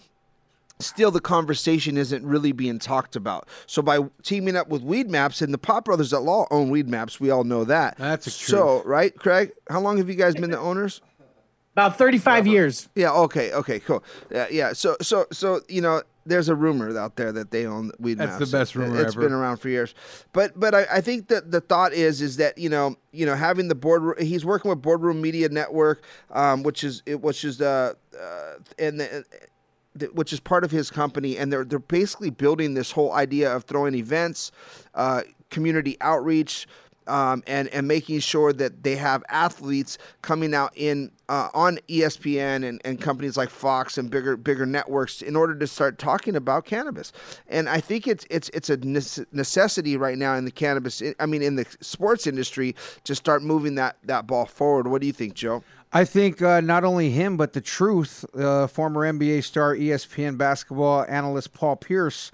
still 0.79 1.11
the 1.11 1.21
conversation 1.21 1.97
isn't 1.97 2.25
really 2.25 2.53
being 2.53 2.79
talked 2.79 3.17
about. 3.17 3.49
So 3.65 3.81
by 3.81 3.99
teaming 4.23 4.55
up 4.55 4.69
with 4.69 4.81
Weed 4.81 5.09
Maps 5.09 5.41
and 5.41 5.53
the 5.53 5.57
Pot 5.57 5.83
Brothers 5.83 6.13
at 6.13 6.21
Law 6.21 6.47
own 6.49 6.69
Weed 6.69 6.87
Maps, 6.87 7.19
we 7.19 7.29
all 7.29 7.43
know 7.43 7.65
that. 7.65 7.97
That's 7.97 8.27
a 8.27 8.31
so 8.31 8.81
right, 8.85 9.13
Craig. 9.13 9.51
How 9.69 9.81
long 9.81 9.97
have 9.97 10.07
you 10.07 10.15
guys 10.15 10.35
been 10.35 10.51
the 10.51 10.57
owners? 10.57 11.01
About 11.79 11.97
35 11.97 12.45
years. 12.45 12.89
Yeah. 12.93 13.11
Okay. 13.11 13.53
Okay. 13.53 13.79
Cool. 13.79 14.03
Yeah. 14.29 14.47
Yeah. 14.51 14.73
So 14.73 14.97
so 15.01 15.25
so 15.31 15.61
you 15.67 15.81
know. 15.81 16.03
There's 16.25 16.49
a 16.49 16.53
rumor 16.53 16.95
out 16.95 17.15
there 17.15 17.31
that 17.31 17.49
they 17.49 17.65
own 17.65 17.91
Weed 17.97 18.19
That's 18.19 18.39
Maps. 18.39 18.51
the 18.51 18.57
best 18.57 18.75
rumor 18.75 19.01
It's 19.01 19.15
ever. 19.15 19.21
been 19.21 19.31
around 19.31 19.57
for 19.57 19.69
years, 19.69 19.95
but 20.31 20.59
but 20.59 20.75
I, 20.75 20.85
I 20.91 21.01
think 21.01 21.29
that 21.29 21.49
the 21.49 21.59
thought 21.59 21.91
is 21.91 22.21
is 22.21 22.37
that 22.37 22.55
you 22.59 22.69
know 22.69 22.97
you 23.11 23.25
know 23.25 23.33
having 23.33 23.67
the 23.67 23.73
board 23.73 24.21
he's 24.21 24.45
working 24.45 24.69
with 24.69 24.79
Boardroom 24.79 25.21
Media 25.21 25.49
Network, 25.49 26.03
um, 26.29 26.61
which 26.61 26.83
is 26.83 27.01
it 27.07 27.21
which 27.21 27.43
is 27.43 27.59
uh, 27.61 27.93
uh 28.13 28.53
and 28.77 28.99
the, 28.99 30.07
which 30.13 30.31
is 30.31 30.39
part 30.39 30.63
of 30.63 30.69
his 30.69 30.91
company, 30.91 31.35
and 31.35 31.51
they're 31.51 31.65
they're 31.65 31.79
basically 31.79 32.29
building 32.29 32.75
this 32.75 32.91
whole 32.91 33.13
idea 33.13 33.51
of 33.55 33.63
throwing 33.63 33.95
events, 33.95 34.51
uh, 34.93 35.23
community 35.49 35.97
outreach, 35.99 36.67
um, 37.07 37.41
and 37.47 37.69
and 37.69 37.87
making 37.87 38.19
sure 38.19 38.53
that 38.53 38.83
they 38.83 38.97
have 38.97 39.23
athletes 39.29 39.97
coming 40.21 40.53
out 40.53 40.73
in 40.75 41.11
uh, 41.29 41.49
on 41.53 41.77
ESPN 41.87 42.67
and, 42.67 42.81
and 42.83 42.99
companies 42.99 43.37
like 43.37 43.49
Fox 43.49 43.97
and 43.97 44.09
bigger 44.09 44.35
bigger 44.35 44.65
networks 44.65 45.21
in 45.21 45.35
order 45.35 45.55
to 45.55 45.67
start 45.67 45.99
talking 45.99 46.35
about 46.35 46.65
cannabis. 46.65 47.13
And 47.47 47.69
I 47.69 47.79
think 47.79 48.07
it's 48.07 48.25
it's 48.29 48.49
it's 48.49 48.69
a 48.69 48.77
necessity 48.77 49.95
right 49.95 50.17
now 50.17 50.33
in 50.33 50.43
the 50.43 50.51
cannabis. 50.51 51.01
I 51.19 51.27
mean, 51.27 51.43
in 51.43 51.55
the 51.55 51.65
sports 51.79 52.25
industry 52.25 52.75
to 53.03 53.13
start 53.13 53.43
moving 53.43 53.75
that 53.75 53.97
that 54.03 54.25
ball 54.25 54.47
forward. 54.47 54.87
What 54.87 55.01
do 55.01 55.07
you 55.07 55.13
think, 55.13 55.35
Joe? 55.35 55.63
I 55.93 56.03
think 56.03 56.41
uh, 56.41 56.61
not 56.61 56.83
only 56.83 57.11
him, 57.11 57.37
but 57.37 57.53
the 57.53 57.61
truth, 57.61 58.25
uh, 58.35 58.67
former 58.67 59.01
NBA 59.11 59.43
star, 59.43 59.75
ESPN 59.75 60.37
basketball 60.37 61.05
analyst 61.07 61.53
Paul 61.53 61.77
Pierce, 61.77 62.31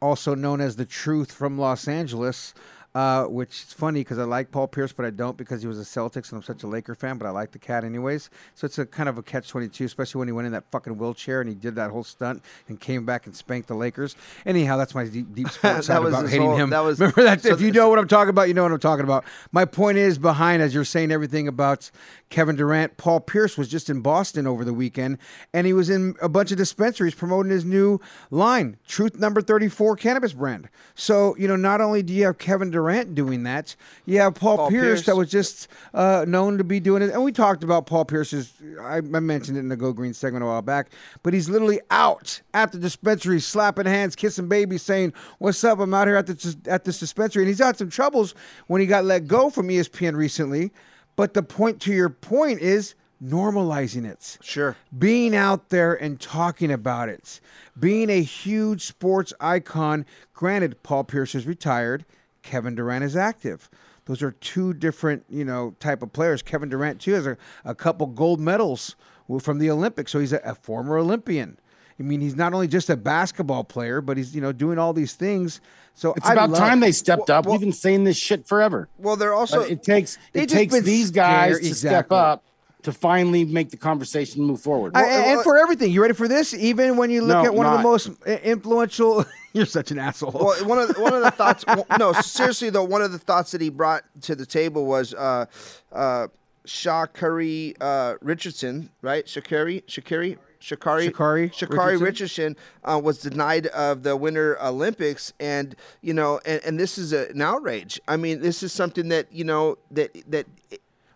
also 0.00 0.34
known 0.34 0.60
as 0.60 0.76
the 0.76 0.84
truth 0.84 1.32
from 1.32 1.58
Los 1.58 1.86
Angeles. 1.88 2.54
Uh, 2.96 3.24
which 3.26 3.50
is 3.50 3.72
funny 3.74 4.00
because 4.00 4.18
I 4.18 4.24
like 4.24 4.50
Paul 4.50 4.68
Pierce, 4.68 4.90
but 4.90 5.04
I 5.04 5.10
don't 5.10 5.36
because 5.36 5.60
he 5.60 5.68
was 5.68 5.78
a 5.78 5.82
Celtics 5.82 6.30
and 6.32 6.38
I'm 6.38 6.42
such 6.42 6.62
a 6.62 6.66
Laker 6.66 6.94
fan. 6.94 7.18
But 7.18 7.26
I 7.26 7.30
like 7.30 7.50
the 7.52 7.58
cat 7.58 7.84
anyways. 7.84 8.30
So 8.54 8.64
it's 8.64 8.78
a 8.78 8.86
kind 8.86 9.06
of 9.06 9.18
a 9.18 9.22
catch 9.22 9.50
twenty 9.50 9.68
two, 9.68 9.84
especially 9.84 10.20
when 10.20 10.28
he 10.28 10.32
went 10.32 10.46
in 10.46 10.52
that 10.52 10.64
fucking 10.70 10.96
wheelchair 10.96 11.42
and 11.42 11.48
he 11.50 11.54
did 11.54 11.74
that 11.74 11.90
whole 11.90 12.04
stunt 12.04 12.42
and 12.68 12.80
came 12.80 13.04
back 13.04 13.26
and 13.26 13.36
spanked 13.36 13.68
the 13.68 13.74
Lakers. 13.74 14.16
Anyhow, 14.46 14.78
that's 14.78 14.94
my 14.94 15.04
deep, 15.04 15.34
deep 15.34 15.50
sports 15.50 15.88
That 15.88 16.02
was 16.02 16.14
about 16.14 16.30
hating 16.30 16.46
whole- 16.46 16.56
him. 16.56 16.70
that 16.70 16.80
was- 16.80 16.98
Remember 16.98 17.22
that? 17.24 17.42
so 17.42 17.50
if 17.50 17.60
you 17.60 17.70
know 17.70 17.90
what 17.90 17.98
I'm 17.98 18.08
talking 18.08 18.30
about, 18.30 18.48
you 18.48 18.54
know 18.54 18.62
what 18.62 18.72
I'm 18.72 18.80
talking 18.80 19.04
about. 19.04 19.26
My 19.52 19.66
point 19.66 19.98
is 19.98 20.16
behind 20.16 20.62
as 20.62 20.72
you're 20.74 20.84
saying 20.86 21.12
everything 21.12 21.46
about 21.48 21.90
Kevin 22.30 22.56
Durant. 22.56 22.96
Paul 22.96 23.20
Pierce 23.20 23.58
was 23.58 23.68
just 23.68 23.90
in 23.90 24.00
Boston 24.00 24.46
over 24.46 24.64
the 24.64 24.72
weekend, 24.72 25.18
and 25.52 25.66
he 25.66 25.74
was 25.74 25.90
in 25.90 26.14
a 26.22 26.30
bunch 26.30 26.50
of 26.50 26.56
dispensaries 26.56 27.14
promoting 27.14 27.52
his 27.52 27.66
new 27.66 28.00
line, 28.30 28.78
Truth 28.88 29.16
Number 29.18 29.42
34 29.42 29.96
cannabis 29.96 30.32
brand. 30.32 30.70
So 30.94 31.36
you 31.36 31.46
know, 31.46 31.56
not 31.56 31.82
only 31.82 32.02
do 32.02 32.14
you 32.14 32.24
have 32.24 32.38
Kevin 32.38 32.70
Durant 32.70 32.85
doing 33.14 33.44
that, 33.44 33.76
you 34.04 34.18
have 34.20 34.34
Paul, 34.34 34.56
Paul 34.56 34.70
Pierce, 34.70 34.84
Pierce. 34.84 35.06
that 35.06 35.16
was 35.16 35.30
just 35.30 35.68
uh, 35.94 36.24
known 36.26 36.58
to 36.58 36.64
be 36.64 36.80
doing 36.80 37.02
it. 37.02 37.10
And 37.10 37.22
we 37.22 37.32
talked 37.32 37.64
about 37.64 37.86
Paul 37.86 38.04
Pierce's. 38.04 38.52
I, 38.80 38.96
I 38.96 39.00
mentioned 39.00 39.56
it 39.56 39.60
in 39.60 39.68
the 39.68 39.76
Go 39.76 39.92
Green 39.92 40.14
segment 40.14 40.44
a 40.44 40.46
while 40.46 40.62
back, 40.62 40.90
but 41.22 41.34
he's 41.34 41.48
literally 41.48 41.80
out 41.90 42.40
at 42.54 42.72
the 42.72 42.78
dispensary, 42.78 43.40
slapping 43.40 43.86
hands, 43.86 44.16
kissing 44.16 44.48
babies, 44.48 44.82
saying, 44.82 45.12
"What's 45.38 45.62
up? 45.64 45.78
I'm 45.78 45.94
out 45.94 46.06
here 46.06 46.16
at 46.16 46.26
the 46.26 46.56
at 46.66 46.84
this 46.84 46.98
dispensary." 46.98 47.42
And 47.42 47.48
he's 47.48 47.58
had 47.58 47.76
some 47.76 47.90
troubles 47.90 48.34
when 48.66 48.80
he 48.80 48.86
got 48.86 49.04
let 49.04 49.26
go 49.26 49.50
from 49.50 49.68
ESPN 49.68 50.16
recently. 50.16 50.72
But 51.16 51.34
the 51.34 51.42
point 51.42 51.80
to 51.82 51.92
your 51.92 52.10
point 52.10 52.60
is 52.60 52.94
normalizing 53.22 54.04
it. 54.04 54.38
Sure. 54.42 54.76
Being 54.96 55.34
out 55.34 55.70
there 55.70 55.94
and 55.94 56.20
talking 56.20 56.70
about 56.70 57.08
it. 57.08 57.40
Being 57.78 58.10
a 58.10 58.22
huge 58.22 58.82
sports 58.82 59.32
icon. 59.40 60.06
Granted, 60.34 60.82
Paul 60.82 61.04
Pierce 61.04 61.34
is 61.34 61.46
retired. 61.46 62.04
Kevin 62.46 62.74
Durant 62.74 63.04
is 63.04 63.16
active. 63.16 63.68
Those 64.06 64.22
are 64.22 64.30
two 64.30 64.72
different, 64.72 65.24
you 65.28 65.44
know, 65.44 65.74
type 65.80 66.02
of 66.02 66.12
players. 66.12 66.40
Kevin 66.40 66.68
Durant 66.68 67.00
too 67.00 67.12
has 67.12 67.26
a, 67.26 67.36
a 67.64 67.74
couple 67.74 68.06
gold 68.06 68.40
medals 68.40 68.94
from 69.40 69.58
the 69.58 69.68
Olympics, 69.70 70.12
so 70.12 70.20
he's 70.20 70.32
a, 70.32 70.38
a 70.44 70.54
former 70.54 70.96
Olympian. 70.96 71.58
I 71.98 72.02
mean, 72.04 72.20
he's 72.20 72.36
not 72.36 72.52
only 72.54 72.68
just 72.68 72.88
a 72.88 72.96
basketball 72.96 73.64
player, 73.64 74.00
but 74.00 74.16
he's 74.16 74.34
you 74.34 74.40
know 74.40 74.52
doing 74.52 74.78
all 74.78 74.92
these 74.92 75.14
things. 75.14 75.60
So 75.94 76.12
It's 76.14 76.26
I 76.26 76.34
about 76.34 76.50
love- 76.50 76.60
time 76.60 76.80
they 76.80 76.92
stepped 76.92 77.28
Well- 77.28 77.38
up. 77.38 77.46
well- 77.46 77.54
We've 77.54 77.60
been 77.62 77.72
saying 77.72 78.04
this 78.04 78.16
shit 78.16 78.46
forever. 78.46 78.88
Well, 78.98 79.16
they're 79.16 79.32
also 79.34 79.60
But 79.62 79.70
it 79.70 79.82
takes 79.82 80.18
it 80.32 80.48
takes 80.48 80.78
these 80.80 81.10
guys 81.10 81.56
scared- 81.56 81.62
to 81.64 81.74
step 81.74 82.12
up 82.12 82.44
to 82.82 82.92
finally 82.92 83.44
make 83.44 83.70
the 83.70 83.76
conversation 83.76 84.42
move 84.44 84.60
forward. 84.60 84.92
I- 84.96 85.04
and 85.06 85.42
for 85.42 85.56
everything, 85.58 85.90
you 85.90 86.00
ready 86.02 86.14
for 86.14 86.28
this? 86.28 86.54
Even 86.54 86.96
when 86.96 87.10
you 87.10 87.22
look 87.22 87.42
No, 87.42 87.44
at 87.44 87.54
one 87.54 87.66
of 87.66 87.72
the 87.72 87.82
most 87.82 88.10
influential, 88.44 89.24
you're 89.52 89.66
such 89.66 89.90
an 89.90 89.98
asshole. 89.98 90.32
Well, 90.32 90.64
one 90.66 90.78
of 90.78 90.94
the, 90.94 91.00
one 91.00 91.14
of 91.14 91.22
the 91.22 91.30
thoughts. 91.30 91.64
no, 91.98 92.12
seriously 92.12 92.70
though, 92.70 92.84
one 92.84 93.02
of 93.02 93.12
the 93.12 93.18
thoughts 93.18 93.50
that 93.52 93.60
he 93.60 93.70
brought 93.70 94.04
to 94.22 94.34
the 94.36 94.46
table 94.46 94.86
was 94.86 95.14
uh, 95.14 95.46
uh, 95.92 96.28
Sha'Carri 96.66 97.76
uh, 97.80 98.14
Richardson, 98.20 98.90
right? 99.02 99.24
Sha'Carri, 99.26 99.84
Sha'Carri, 99.84 100.38
Shakari, 100.60 101.10
Sha'Carri 101.10 101.52
Shakari 101.52 102.00
Richardson? 102.00 102.04
Richardson 102.04 102.56
uh, 102.84 103.00
was 103.02 103.18
denied 103.18 103.66
of 103.68 104.02
the 104.02 104.16
Winter 104.16 104.58
Olympics, 104.62 105.32
and 105.38 105.74
you 106.02 106.12
know, 106.14 106.40
and, 106.44 106.60
and 106.64 106.78
this 106.80 106.98
is 106.98 107.12
a, 107.12 107.28
an 107.30 107.40
outrage. 107.42 108.00
I 108.08 108.16
mean, 108.16 108.40
this 108.40 108.62
is 108.62 108.72
something 108.72 109.08
that 109.08 109.32
you 109.32 109.44
know 109.44 109.78
that 109.90 110.10
that. 110.30 110.46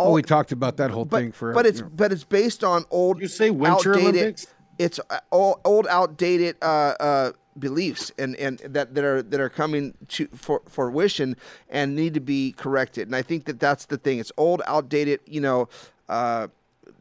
Oh, 0.09 0.13
we 0.13 0.23
talked 0.23 0.53
about 0.53 0.77
that 0.79 0.91
whole 0.91 1.05
but, 1.05 1.19
thing 1.19 1.33
for. 1.33 1.53
but 1.53 1.67
it's 1.67 1.79
you 1.79 1.85
know. 1.85 1.93
but 1.95 2.13
it's 2.13 2.25
based 2.25 2.65
on 2.65 2.85
old 2.91 3.21
You 3.21 3.29
say 3.29 3.51
Winter 3.51 3.93
outdated, 3.93 4.15
Olympics? 4.15 4.47
It's 4.79 5.01
uh, 5.11 5.21
old, 5.31 5.61
old 5.65 5.87
outdated 5.89 6.57
uh, 6.63 6.95
uh, 6.99 7.33
beliefs 7.59 8.13
and, 8.19 8.35
and 8.37 8.59
that, 8.61 8.95
that 8.95 9.05
are 9.05 9.23
that 9.23 9.41
are 9.41 9.49
coming 9.51 9.95
to 10.09 10.27
for 10.35 10.63
fruition 10.69 11.37
and 11.69 11.95
need 11.95 12.15
to 12.15 12.21
be 12.21 12.53
corrected. 12.53 13.09
And 13.09 13.17
I 13.17 13.23
think 13.23 13.45
that 13.45 13.61
that's 13.61 13.87
the 13.87 13.99
thing. 13.99 14.19
It's 14.19 14.33
old, 14.37 14.63
outdated. 14.67 15.21
You 15.27 15.41
know. 15.41 15.69
Uh, 16.09 16.49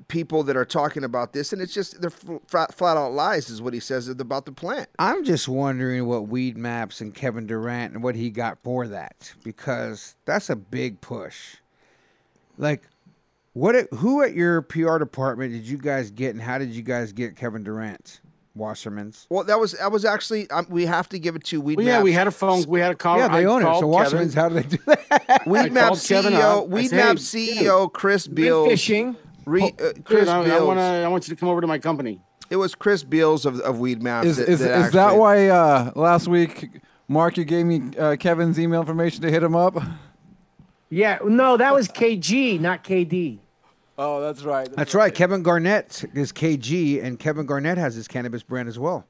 people 0.08 0.44
that 0.44 0.56
are 0.56 0.66
talking 0.66 1.04
about 1.04 1.34
this 1.34 1.54
and 1.54 1.62
it's 1.62 1.74
just 1.74 2.02
they're 2.02 2.10
flat, 2.10 2.74
flat 2.74 2.98
out 2.98 3.12
lies 3.12 3.50
is 3.50 3.62
what 3.62 3.74
he 3.74 3.80
says 3.80 4.08
about 4.08 4.46
the 4.46 4.52
plant 4.52 4.88
I'm 4.98 5.24
just 5.24 5.48
wondering 5.48 6.08
what 6.08 6.28
Weed 6.28 6.58
Maps 6.58 7.00
and 7.00 7.14
Kevin 7.14 7.46
Durant 7.46 7.94
and 7.94 8.02
what 8.02 8.16
he 8.16 8.32
got 8.32 8.58
for 8.64 8.88
that 8.88 9.34
because 9.44 10.16
that's 10.26 10.50
a 10.50 10.56
big 10.56 11.02
push. 11.02 11.58
Like, 12.60 12.89
what? 13.60 13.88
Who 13.96 14.24
at 14.24 14.34
your 14.34 14.62
PR 14.62 14.98
department 14.98 15.54
did 15.54 15.68
you 15.68 15.78
guys 15.78 16.12
get, 16.12 16.32
and 16.34 16.42
how 16.42 16.58
did 16.58 16.70
you 16.72 16.82
guys 16.82 17.12
get 17.14 17.36
Kevin 17.36 17.64
Durant? 17.64 18.22
Wasserman's. 18.56 19.26
well 19.30 19.44
that 19.46 19.58
was 19.60 19.72
that 19.74 19.92
was 19.92 20.04
actually 20.04 20.50
um, 20.50 20.66
we 20.70 20.86
have 20.86 21.08
to 21.10 21.20
give 21.20 21.36
it 21.36 21.44
to 21.46 21.62
weed 21.62 21.78
well, 21.78 21.86
yeah, 21.86 22.02
we 22.02 22.12
had 22.12 22.28
a 22.28 22.32
phone. 22.32 22.64
We 22.68 22.80
had 22.82 22.92
a 22.92 22.96
call. 22.96 23.18
yeah, 23.18 23.28
they 23.30 23.42
I 23.42 23.44
own 23.46 23.62
it. 23.62 23.66
called 23.66 23.80
So 23.80 23.88
Kevin. 23.88 23.92
Wasserman's, 23.92 24.34
how 24.34 24.50
do 24.50 24.56
they 24.56 24.64
do 24.64 24.78
that? 24.86 25.44
Weed 25.48 25.72
Map 25.72 25.94
CEO, 25.94 26.64
up. 26.64 26.68
Weed 26.68 26.92
Map 26.92 27.18
"Hey, 27.18 27.24
CEO 27.24 27.94
Chris 27.94 28.28
Good 28.28 28.36
Beals. 28.36 28.68
fishing. 28.68 29.16
Re, 29.46 29.64
uh, 29.64 29.68
Dude, 29.94 30.04
Chris 30.04 30.28
I, 30.28 30.42
I 30.42 30.44
Beals. 30.46 30.64
want 30.68 30.80
to. 30.80 30.84
I 30.84 31.08
want 31.08 31.28
you 31.28 31.36
to 31.36 31.40
come 31.40 31.48
over 31.48 31.62
to 31.62 31.68
my 31.68 31.80
company. 31.80 32.20
It 32.50 32.58
was 32.58 32.76
Chris 32.76 33.04
Beals 33.04 33.46
of, 33.46 33.60
of 33.62 33.80
Weed 33.80 34.02
Maps. 34.02 34.28
Is, 34.28 34.38
that, 34.38 34.50
is, 34.50 34.60
that 34.60 34.86
is 34.88 34.92
that 34.94 35.16
why 35.16 35.48
uh, 35.48 35.92
last 35.96 36.28
week, 36.28 36.70
Mark, 37.08 37.38
you 37.38 37.46
gave 37.46 37.66
me 37.66 37.96
uh, 37.98 38.16
Kevin's 38.18 38.60
email 38.60 38.82
information 38.82 39.22
to 39.22 39.30
hit 39.32 39.44
him 39.44 39.56
up? 39.56 39.78
Yeah, 40.90 41.20
no, 41.24 41.56
that 41.56 41.74
was 41.74 41.88
KG, 41.88 42.60
not 42.60 42.84
KD. 42.84 43.40
Oh, 44.02 44.22
that's 44.22 44.44
right. 44.44 44.72
That's 44.74 44.96
right. 44.96 45.14
Kevin 45.14 45.44
Garnett 45.44 46.06
is 46.14 46.32
KG, 46.32 47.04
and 47.04 47.20
Kevin 47.20 47.46
Garnett 47.46 47.78
has 47.78 47.96
his 47.96 48.08
cannabis 48.08 48.44
brand 48.44 48.70
as 48.70 48.80
well. 48.80 49.06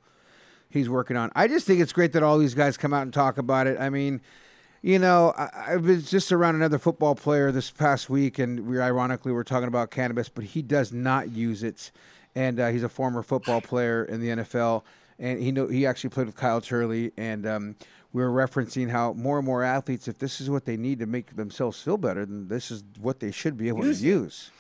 He's 0.68 0.90
working 0.90 1.16
on. 1.16 1.32
I 1.36 1.48
just 1.48 1.68
think 1.68 1.80
it's 1.80 1.94
great 1.94 2.12
that 2.14 2.24
all 2.24 2.40
these 2.40 2.56
guys 2.56 2.76
come 2.76 2.92
out 2.92 3.04
and 3.04 3.14
talk 3.14 3.38
about 3.38 3.68
it. 3.68 3.80
I 3.80 3.92
mean, 3.92 4.20
you 4.82 4.98
know, 4.98 5.34
I, 5.38 5.74
I 5.74 5.76
was 5.76 6.10
just 6.10 6.32
around 6.32 6.56
another 6.56 6.80
football 6.80 7.14
player 7.14 7.52
this 7.52 7.70
past 7.70 8.10
week, 8.10 8.40
and 8.40 8.68
we 8.68 8.80
ironically 8.80 9.32
were 9.32 9.44
talking 9.44 9.68
about 9.68 9.92
cannabis, 9.92 10.28
but 10.28 10.44
he 10.44 10.64
does 10.64 10.92
not 10.92 11.30
use 11.30 11.62
it, 11.62 11.92
and 12.34 12.60
uh, 12.60 12.70
he's 12.70 12.84
a 12.84 12.90
former 12.90 13.22
football 13.22 13.62
player 13.62 14.04
in 14.04 14.22
the 14.22 14.30
NFL, 14.30 14.82
and 15.20 15.40
he 15.40 15.52
know 15.52 15.68
he 15.68 15.86
actually 15.86 16.10
played 16.10 16.26
with 16.26 16.36
Kyle 16.36 16.62
Turley, 16.62 17.12
and 17.16 17.46
um, 17.46 17.76
we 18.12 18.24
were 18.24 18.32
referencing 18.32 18.90
how 18.90 19.14
more 19.14 19.38
and 19.38 19.46
more 19.46 19.64
athletes, 19.64 20.08
if 20.08 20.18
this 20.18 20.42
is 20.42 20.50
what 20.50 20.66
they 20.66 20.78
need 20.78 20.98
to 20.98 21.06
make 21.06 21.36
themselves 21.36 21.80
feel 21.80 21.98
better, 21.98 22.26
then 22.26 22.48
this 22.48 22.72
is 22.72 22.84
what 23.00 23.20
they 23.20 23.30
should 23.30 23.56
be 23.56 23.68
able 23.68 23.86
Use 23.86 24.02
to 24.02 24.06
it. 24.08 24.10
use. 24.10 24.52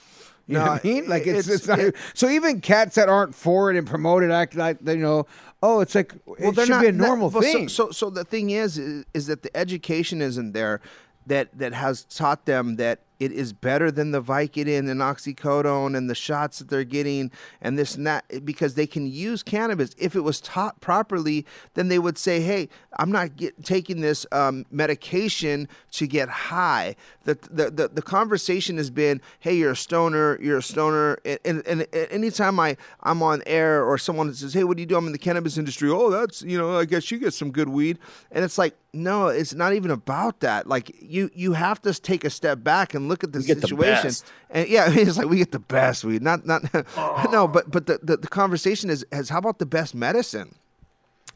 You 0.49 0.55
know 0.57 0.65
No, 0.65 0.71
what 0.71 0.83
I 0.83 0.87
mean? 0.87 1.07
Like 1.07 1.27
it's, 1.27 1.47
it's- 1.47 1.55
it's, 1.59 1.67
not. 1.67 1.77
it- 1.79 1.95
so 2.15 2.27
even 2.27 2.59
cats 2.59 2.95
that 2.95 3.07
aren't 3.07 3.35
for 3.35 3.69
it 3.69 3.77
and 3.77 3.85
promote 3.87 4.23
it 4.23 4.31
act 4.31 4.55
like 4.55 4.79
they 4.79 4.95
know. 4.97 5.27
Oh, 5.61 5.79
it's 5.81 5.93
like 5.93 6.15
it 6.39 6.55
they're 6.55 6.65
should 6.65 6.81
be 6.81 6.87
a 6.87 6.91
not- 6.91 7.07
normal 7.07 7.29
well, 7.29 7.43
so- 7.43 7.51
thing. 7.51 7.69
So, 7.69 7.91
so, 7.91 8.09
the 8.09 8.23
thing 8.23 8.49
is, 8.49 8.77
is, 8.79 9.05
is 9.13 9.27
that 9.27 9.43
the 9.43 9.55
education 9.55 10.21
isn't 10.23 10.53
there 10.53 10.81
that 11.27 11.55
that 11.59 11.73
has 11.73 12.03
taught 12.05 12.45
them 12.45 12.77
that 12.77 13.01
it 13.19 13.31
is 13.31 13.53
better 13.53 13.91
than 13.91 14.11
the 14.11 14.21
Vicodin 14.21 14.89
and 14.89 15.01
oxycodone 15.01 15.95
and 15.95 16.09
the 16.09 16.15
shots 16.15 16.59
that 16.59 16.69
they're 16.69 16.83
getting 16.83 17.31
and 17.61 17.77
this 17.77 17.95
and 17.95 18.07
that 18.07 18.45
because 18.45 18.75
they 18.75 18.87
can 18.87 19.07
use 19.07 19.43
cannabis. 19.43 19.91
If 19.97 20.15
it 20.15 20.21
was 20.21 20.39
taught 20.39 20.79
properly, 20.79 21.45
then 21.73 21.89
they 21.89 21.99
would 21.99 22.17
say, 22.17 22.41
"Hey, 22.41 22.69
I'm 22.97 23.11
not 23.11 23.35
get, 23.35 23.63
taking 23.63 24.01
this 24.01 24.25
um, 24.31 24.65
medication 24.71 25.67
to 25.91 26.07
get 26.07 26.29
high." 26.29 26.95
The, 27.23 27.37
the 27.51 27.69
the 27.69 27.87
the 27.89 28.01
conversation 28.01 28.77
has 28.77 28.89
been, 28.89 29.21
"Hey, 29.39 29.55
you're 29.55 29.71
a 29.71 29.75
stoner. 29.75 30.39
You're 30.41 30.59
a 30.59 30.63
stoner." 30.63 31.17
And, 31.25 31.39
and, 31.45 31.65
and 31.67 31.87
anytime 31.93 32.59
I 32.59 32.77
I'm 33.01 33.21
on 33.21 33.43
air 33.45 33.83
or 33.83 33.97
someone 33.97 34.33
says, 34.33 34.53
"Hey, 34.53 34.63
what 34.63 34.77
do 34.77 34.81
you 34.81 34.87
do?" 34.87 34.95
I'm 34.95 35.05
in 35.05 35.11
the 35.11 35.17
cannabis 35.17 35.57
industry. 35.57 35.89
Oh, 35.89 36.09
that's 36.09 36.41
you 36.41 36.57
know, 36.57 36.77
I 36.77 36.85
guess 36.85 37.11
you 37.11 37.17
get 37.19 37.33
some 37.33 37.51
good 37.51 37.69
weed. 37.69 37.99
And 38.31 38.45
it's 38.45 38.57
like, 38.57 38.75
no, 38.93 39.27
it's 39.27 39.53
not 39.53 39.73
even 39.73 39.91
about 39.91 40.39
that. 40.39 40.67
Like 40.67 40.91
you 41.01 41.29
you 41.33 41.53
have 41.53 41.81
to 41.83 41.93
take 41.93 42.23
a 42.23 42.29
step 42.29 42.63
back 42.63 42.93
and 42.93 43.07
look 43.07 43.23
at 43.23 43.31
the 43.33 43.39
You 43.41 43.47
get 43.47 43.61
the 43.61 43.67
situation. 43.67 44.11
and 44.49 44.67
yeah, 44.67 44.89
it's 44.91 45.17
like 45.17 45.27
we 45.29 45.37
get 45.37 45.51
the 45.51 45.59
best 45.59 46.03
We 46.03 46.19
Not 46.19 46.45
not 46.45 46.63
no, 47.31 47.47
but 47.47 47.69
but 47.71 47.85
the, 47.85 47.99
the 48.01 48.17
the 48.17 48.27
conversation 48.27 48.89
is 48.89 49.05
has 49.11 49.29
how 49.29 49.37
about 49.39 49.59
the 49.59 49.65
best 49.65 49.93
medicine? 49.93 50.55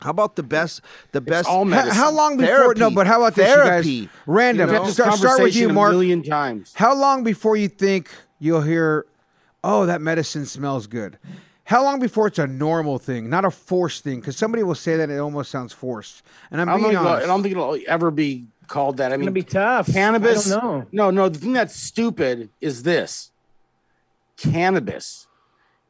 How 0.01 0.09
about 0.09 0.35
the 0.35 0.43
best 0.43 0.81
the 1.11 1.21
best 1.21 1.47
all 1.47 1.59
How, 1.59 1.63
medicine. 1.63 1.95
how 1.95 2.11
long 2.11 2.37
before? 2.37 2.55
Therapy. 2.55 2.79
No, 2.79 2.89
but 2.91 3.07
how 3.07 3.21
about 3.21 3.35
this, 3.35 3.47
you 3.47 3.53
Therapy. 3.63 4.01
guys? 4.01 4.09
Random. 4.25 4.69
We've 4.69 4.77
had 4.79 4.87
this 4.87 4.93
Start, 4.95 5.13
start 5.15 5.41
with 5.41 5.55
you, 5.55 5.67
conversation 5.67 5.69
a 5.69 5.73
Mark. 5.73 5.91
million 5.91 6.23
times. 6.23 6.73
How 6.75 6.93
long 6.95 7.23
before 7.23 7.55
you 7.55 7.69
think 7.69 8.09
you'll 8.39 8.63
hear, 8.63 9.05
"Oh, 9.63 9.85
that 9.85 10.01
medicine 10.01 10.45
smells 10.45 10.87
good"? 10.87 11.17
How 11.65 11.81
long 11.83 11.99
before 11.99 12.27
it's 12.27 12.39
a 12.39 12.47
normal 12.47 12.99
thing, 12.99 13.29
not 13.29 13.45
a 13.45 13.51
forced 13.51 14.03
thing? 14.03 14.19
Because 14.19 14.35
somebody 14.35 14.63
will 14.63 14.75
say 14.75 14.97
that 14.97 15.09
it 15.09 15.17
almost 15.17 15.49
sounds 15.49 15.71
forced. 15.71 16.21
And 16.51 16.59
I'm 16.59 16.67
I 16.67 16.71
don't, 16.73 16.81
being 16.81 16.91
think 16.91 16.99
it'll, 17.01 17.07
honest. 17.13 17.23
I 17.23 17.27
don't 17.27 17.41
think 17.43 17.51
it'll 17.53 17.77
ever 17.87 18.11
be 18.11 18.45
called 18.67 18.97
that. 18.97 19.11
I 19.11 19.15
It's 19.15 19.19
mean, 19.19 19.25
gonna 19.27 19.31
be 19.31 19.43
tough. 19.43 19.91
cannabis. 19.91 20.51
I. 20.51 20.85
No, 20.91 21.09
no. 21.09 21.29
The 21.29 21.39
thing 21.39 21.53
that's 21.53 21.75
stupid 21.75 22.49
is 22.59 22.83
this: 22.83 23.31
cannabis, 24.37 25.27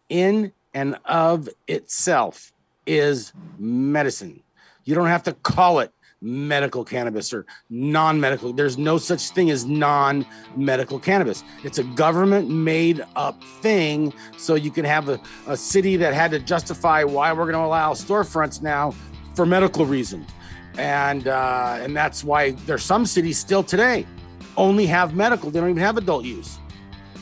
in 0.10 0.52
and 0.74 0.98
of 1.06 1.50
itself, 1.68 2.52
is 2.86 3.34
medicine. 3.58 4.42
You 4.86 4.96
don't 4.96 5.08
have 5.08 5.24
to 5.24 5.34
call 5.34 5.80
it 5.80 5.92
medical 6.24 6.84
cannabis 6.84 7.34
or 7.34 7.46
non-medical. 7.70 8.54
There's 8.54 8.78
no 8.78 8.98
such 8.98 9.30
thing 9.30 9.52
as 9.52 9.66
non-medical 9.66 11.00
cannabis. 11.00 11.44
It's 11.64 11.78
a 11.78 11.84
government-made-up 11.84 13.44
thing, 13.62 14.14
so 14.38 14.56
you 14.56 14.72
can 14.72 14.86
have 14.86 15.10
a, 15.10 15.20
a 15.48 15.58
city 15.58 15.98
that 15.98 16.14
had 16.14 16.32
to 16.32 16.40
justify 16.40 17.04
why 17.04 17.34
we're 17.34 17.52
going 17.52 17.54
to 17.54 17.60
allow 17.60 17.94
storefronts 17.94 18.62
now 18.62 18.96
for 19.36 19.46
medical 19.46 19.86
reasons 19.86 20.28
and 20.78 21.28
uh, 21.28 21.78
and 21.82 21.96
that's 21.96 22.24
why 22.24 22.52
there's 22.66 22.84
some 22.84 23.06
cities 23.06 23.38
still 23.38 23.64
today 23.64 24.06
only 24.58 24.86
have 24.86 25.16
medical. 25.16 25.50
They 25.50 25.60
don't 25.60 25.70
even 25.70 25.82
have 25.82 25.98
adult 25.98 26.26
use. 26.26 26.60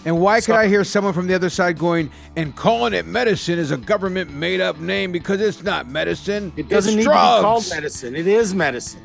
And 0.06 0.20
why 0.20 0.42
could 0.42 0.56
I 0.56 0.68
hear 0.68 0.84
someone 0.84 1.14
from 1.14 1.28
the 1.28 1.36
other 1.36 1.50
side 1.50 1.78
going 1.78 2.10
and 2.36 2.56
calling 2.56 2.94
it 2.94 3.06
medicine 3.06 3.60
is 3.60 3.72
a 3.72 3.78
government 3.78 4.32
made 4.32 4.60
up 4.60 4.80
name 4.80 5.12
because 5.12 5.42
it's 5.42 5.64
not 5.64 5.88
medicine. 5.88 6.52
It 6.58 6.70
doesn't 6.70 6.94
it's 6.94 6.98
need 6.98 7.04
drugs. 7.04 7.36
to 7.36 7.40
be 7.40 7.44
called 7.44 7.70
medicine. 7.70 8.16
It 8.16 8.28
is 8.28 8.54
medicine. 8.56 9.02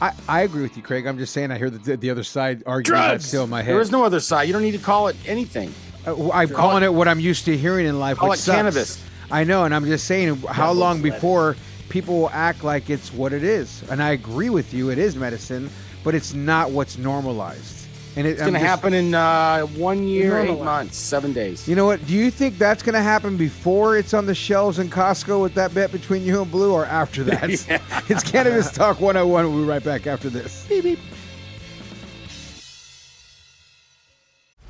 I, 0.00 0.12
I 0.28 0.42
agree 0.42 0.62
with 0.62 0.76
you, 0.76 0.82
Craig. 0.82 1.06
I'm 1.06 1.18
just 1.18 1.32
saying 1.32 1.50
I 1.50 1.58
hear 1.58 1.70
the, 1.70 1.96
the 1.96 2.10
other 2.10 2.22
side 2.22 2.62
arguing 2.66 3.00
that 3.00 3.22
still 3.22 3.44
in 3.44 3.50
my 3.50 3.62
head. 3.62 3.74
There 3.74 3.80
is 3.80 3.90
no 3.90 4.04
other 4.04 4.20
side. 4.20 4.44
You 4.44 4.52
don't 4.52 4.62
need 4.62 4.72
to 4.72 4.78
call 4.78 5.08
it 5.08 5.16
anything. 5.26 5.72
Uh, 6.06 6.30
I'm 6.30 6.48
calling 6.48 6.82
it 6.82 6.92
what 6.92 7.08
I'm 7.08 7.20
used 7.20 7.44
to 7.46 7.56
hearing 7.56 7.86
in 7.86 7.98
life. 7.98 8.18
Call 8.18 8.32
it 8.32 8.36
sucks. 8.36 8.56
cannabis. 8.56 9.04
I 9.30 9.44
know, 9.44 9.64
and 9.64 9.74
I'm 9.74 9.84
just 9.84 10.06
saying, 10.06 10.36
how 10.42 10.72
long 10.72 11.02
before 11.02 11.56
people 11.88 12.20
will 12.20 12.30
act 12.30 12.64
like 12.64 12.90
it's 12.90 13.12
what 13.12 13.32
it 13.32 13.44
is? 13.44 13.82
And 13.90 14.02
I 14.02 14.12
agree 14.12 14.50
with 14.50 14.72
you, 14.72 14.90
it 14.90 14.98
is 14.98 15.16
medicine, 15.16 15.68
but 16.02 16.14
it's 16.14 16.32
not 16.32 16.70
what's 16.70 16.96
normalized. 16.96 17.77
And 18.18 18.26
it, 18.26 18.30
It's 18.30 18.40
going 18.40 18.54
to 18.54 18.58
happen 18.58 18.94
in 18.94 19.14
uh, 19.14 19.60
one 19.60 20.02
year, 20.02 20.40
eight 20.40 20.58
months, 20.58 20.96
seven 20.96 21.32
days. 21.32 21.68
You 21.68 21.76
know 21.76 21.86
what? 21.86 22.04
Do 22.04 22.14
you 22.14 22.32
think 22.32 22.58
that's 22.58 22.82
going 22.82 22.96
to 22.96 23.00
happen 23.00 23.36
before 23.36 23.96
it's 23.96 24.12
on 24.12 24.26
the 24.26 24.34
shelves 24.34 24.80
in 24.80 24.90
Costco 24.90 25.40
with 25.40 25.54
that 25.54 25.72
bet 25.72 25.92
between 25.92 26.24
you 26.24 26.42
and 26.42 26.50
Blue, 26.50 26.72
or 26.72 26.84
after 26.84 27.22
that? 27.22 27.48
It's 28.08 28.24
Cannabis 28.24 28.72
Talk 28.72 29.00
101. 29.00 29.44
We'll 29.48 29.62
be 29.62 29.68
right 29.68 29.84
back 29.84 30.08
after 30.08 30.28
this. 30.28 30.66
Beep, 30.68 30.82
beep. 30.82 30.98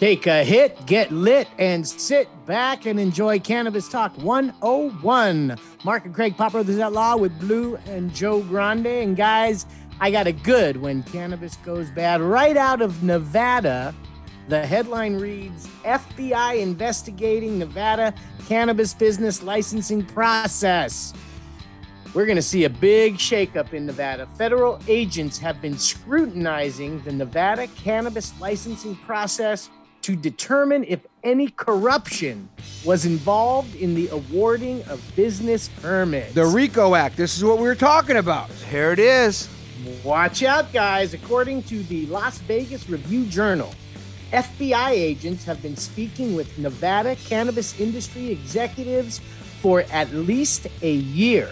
Take 0.00 0.26
a 0.26 0.42
hit, 0.42 0.86
get 0.86 1.12
lit, 1.12 1.46
and 1.58 1.86
sit 1.86 2.26
back 2.46 2.86
and 2.86 2.98
enjoy 2.98 3.38
Cannabis 3.38 3.86
Talk 3.86 4.16
101. 4.16 5.58
Mark 5.84 6.06
and 6.06 6.14
Craig, 6.14 6.38
Pot 6.38 6.52
Brothers 6.52 6.78
at 6.78 6.94
Law 6.94 7.18
with 7.18 7.38
Blue 7.38 7.76
and 7.84 8.10
Joe 8.14 8.40
Grande. 8.40 8.86
And 8.86 9.14
guys, 9.14 9.66
I 10.00 10.10
got 10.10 10.26
a 10.26 10.32
good 10.32 10.78
when 10.78 11.02
cannabis 11.02 11.56
goes 11.56 11.90
bad 11.90 12.22
right 12.22 12.56
out 12.56 12.80
of 12.80 13.02
Nevada. 13.02 13.94
The 14.48 14.66
headline 14.66 15.16
reads 15.16 15.66
FBI 15.84 16.62
investigating 16.62 17.58
Nevada 17.58 18.14
cannabis 18.48 18.94
business 18.94 19.42
licensing 19.42 20.02
process. 20.02 21.12
We're 22.14 22.24
going 22.24 22.36
to 22.36 22.42
see 22.42 22.64
a 22.64 22.70
big 22.70 23.16
shakeup 23.16 23.74
in 23.74 23.84
Nevada. 23.84 24.26
Federal 24.38 24.80
agents 24.88 25.36
have 25.40 25.60
been 25.60 25.76
scrutinizing 25.76 27.02
the 27.02 27.12
Nevada 27.12 27.66
cannabis 27.66 28.32
licensing 28.40 28.96
process 28.96 29.68
to 30.10 30.16
determine 30.16 30.84
if 30.84 31.00
any 31.22 31.48
corruption 31.48 32.48
was 32.84 33.06
involved 33.06 33.76
in 33.76 33.94
the 33.94 34.08
awarding 34.08 34.82
of 34.84 35.00
business 35.14 35.68
permits. 35.80 36.34
The 36.34 36.46
RICO 36.46 36.96
Act. 36.96 37.16
This 37.16 37.36
is 37.36 37.44
what 37.44 37.58
we 37.58 37.64
were 37.64 37.76
talking 37.76 38.16
about. 38.16 38.50
Here 38.50 38.90
it 38.90 38.98
is. 38.98 39.48
Watch 40.02 40.42
out, 40.42 40.72
guys. 40.72 41.14
According 41.14 41.62
to 41.64 41.82
the 41.84 42.06
Las 42.06 42.38
Vegas 42.38 42.88
Review 42.88 43.24
Journal, 43.26 43.72
FBI 44.32 44.90
agents 44.90 45.44
have 45.44 45.62
been 45.62 45.76
speaking 45.76 46.34
with 46.34 46.58
Nevada 46.58 47.14
cannabis 47.14 47.78
industry 47.78 48.30
executives 48.30 49.20
for 49.60 49.84
at 49.92 50.12
least 50.12 50.66
a 50.82 50.92
year. 50.92 51.50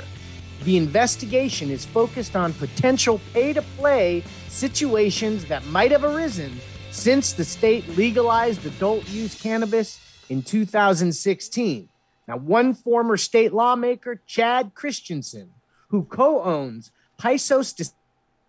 The 0.64 0.77
investigation 0.77 1.71
is 1.71 1.85
focused 1.85 2.35
on 2.35 2.53
potential 2.55 3.21
pay 3.33 3.53
to 3.53 3.62
play 3.62 4.25
situations 4.49 5.44
that 5.44 5.64
might 5.66 5.92
have 5.92 6.03
arisen 6.03 6.59
since 6.99 7.33
the 7.33 7.45
state 7.45 7.89
legalized 7.97 8.67
adult 8.67 9.09
use 9.09 9.41
cannabis 9.41 10.01
in 10.29 10.43
2016. 10.43 11.89
Now, 12.27 12.37
one 12.39 12.75
former 12.75 13.17
state 13.17 13.53
lawmaker, 13.55 14.21
Chad 14.27 14.75
Christensen, 14.75 15.51
who 15.91 16.03
co 16.03 16.43
owns 16.43 16.91
Pisos 17.17 17.73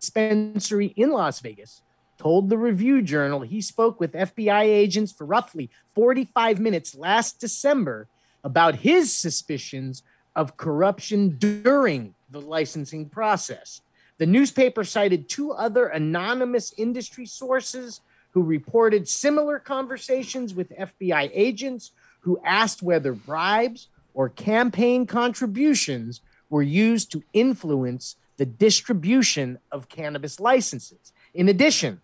Dispensary 0.00 0.86
in 0.96 1.12
Las 1.12 1.38
Vegas, 1.38 1.82
told 2.18 2.50
the 2.50 2.58
Review 2.58 3.02
Journal 3.02 3.42
he 3.42 3.60
spoke 3.60 4.00
with 4.00 4.14
FBI 4.14 4.64
agents 4.64 5.12
for 5.12 5.26
roughly 5.26 5.70
45 5.94 6.58
minutes 6.58 6.96
last 6.96 7.38
December 7.38 8.08
about 8.42 8.74
his 8.74 9.14
suspicions 9.14 10.02
of 10.34 10.56
corruption 10.56 11.36
during 11.38 12.16
the 12.28 12.40
licensing 12.40 13.08
process. 13.08 13.80
The 14.18 14.26
newspaper 14.26 14.82
cited 14.82 15.28
two 15.28 15.52
other 15.52 15.86
anonymous 15.86 16.74
industry 16.76 17.26
sources 17.26 18.00
who 18.32 18.42
reported 18.42 19.08
similar 19.08 19.58
conversations 19.58 20.54
with 20.54 20.76
FBI 20.76 21.30
agents 21.32 21.92
who 22.20 22.40
asked 22.44 22.82
whether 22.82 23.12
bribes 23.12 23.88
or 24.14 24.28
campaign 24.28 25.06
contributions 25.06 26.20
were 26.48 26.62
used 26.62 27.10
to 27.12 27.22
influence 27.32 28.16
the 28.36 28.46
distribution 28.46 29.58
of 29.70 29.88
cannabis 29.88 30.40
licenses. 30.40 31.12
In 31.34 31.48
addition, 31.48 32.00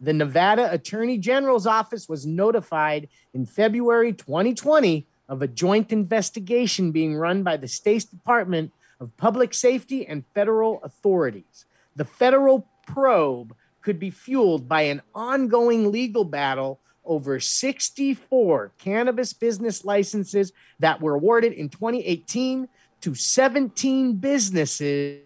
the 0.00 0.12
Nevada 0.12 0.72
Attorney 0.72 1.18
General's 1.18 1.66
office 1.66 2.08
was 2.08 2.26
notified 2.26 3.08
in 3.34 3.46
February 3.46 4.12
2020 4.12 5.06
of 5.28 5.42
a 5.42 5.48
joint 5.48 5.92
investigation 5.92 6.92
being 6.92 7.16
run 7.16 7.42
by 7.42 7.56
the 7.56 7.68
State's 7.68 8.04
Department 8.04 8.72
of 9.00 9.16
Public 9.16 9.52
Safety 9.52 10.06
and 10.06 10.24
federal 10.34 10.80
authorities. 10.82 11.64
The 11.96 12.04
federal 12.04 12.66
probe 12.86 13.54
could 13.88 13.98
be 13.98 14.10
fueled 14.10 14.68
by 14.68 14.82
an 14.82 15.00
ongoing 15.14 15.90
legal 15.90 16.22
battle 16.22 16.78
over 17.06 17.40
64 17.40 18.70
cannabis 18.76 19.32
business 19.32 19.82
licenses 19.82 20.52
that 20.78 21.00
were 21.00 21.14
awarded 21.14 21.54
in 21.54 21.70
2018 21.70 22.68
to 23.00 23.14
17 23.14 24.16
businesses 24.16 25.22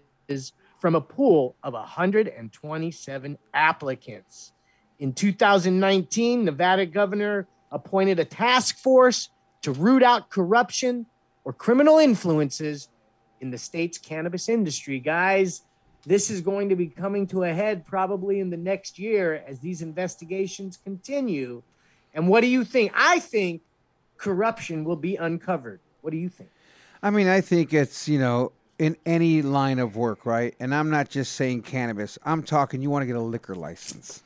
from 0.79 0.95
a 0.95 1.01
pool 1.01 1.57
of 1.65 1.73
127 1.73 3.39
applicants. 3.53 4.53
In 5.01 5.13
2019, 5.13 6.45
Nevada 6.45 6.87
governor 6.87 7.49
appointed 7.73 8.21
a 8.21 8.25
task 8.25 8.79
force 8.79 9.31
to 9.63 9.73
root 9.73 10.05
out 10.05 10.31
corruption 10.31 11.07
or 11.43 11.53
criminal 11.53 11.99
influences 11.99 12.89
in 13.41 13.51
the 13.51 13.59
state's 13.59 13.99
cannabis 13.99 14.49
industry. 14.49 15.01
Guys, 15.01 15.63
this 16.05 16.31
is 16.31 16.41
going 16.41 16.69
to 16.69 16.77
be 16.77 16.87
coming 16.87 17.27
to 17.29 17.45
a 17.45 17.53
head 17.53 17.87
probably 17.87 18.41
in 18.41 18.51
the 18.51 18.57
next 18.57 18.99
year 18.99 19.43
as 19.47 19.61
these 19.61 19.83
investigations 19.83 20.79
continue. 20.85 21.63
And 22.15 22.29
what 22.29 22.41
do 22.41 22.49
you 22.49 22.65
think? 22.65 22.93
I 22.95 23.21
think 23.21 23.63
corruption 24.19 24.85
will 24.85 24.97
be 24.97 25.17
uncovered. 25.17 25.81
What 26.01 26.11
do 26.11 26.17
you 26.17 26.29
think? 26.29 26.51
I 27.03 27.11
mean, 27.11 27.29
I 27.29 27.41
think 27.41 27.73
it's, 27.73 28.09
you 28.09 28.19
know, 28.19 28.53
in 28.79 28.97
any 29.07 29.43
line 29.43 29.79
of 29.79 29.97
work, 29.97 30.27
right? 30.27 30.55
And 30.59 30.75
I'm 30.75 30.91
not 30.91 31.09
just 31.09 31.33
saying 31.33 31.63
cannabis. 31.63 32.19
I'm 32.25 32.43
talking 32.43 32.83
you 32.83 32.91
want 32.91 33.03
to 33.03 33.07
get 33.07 33.17
a 33.17 33.21
liquor 33.21 33.55
license. 33.55 34.23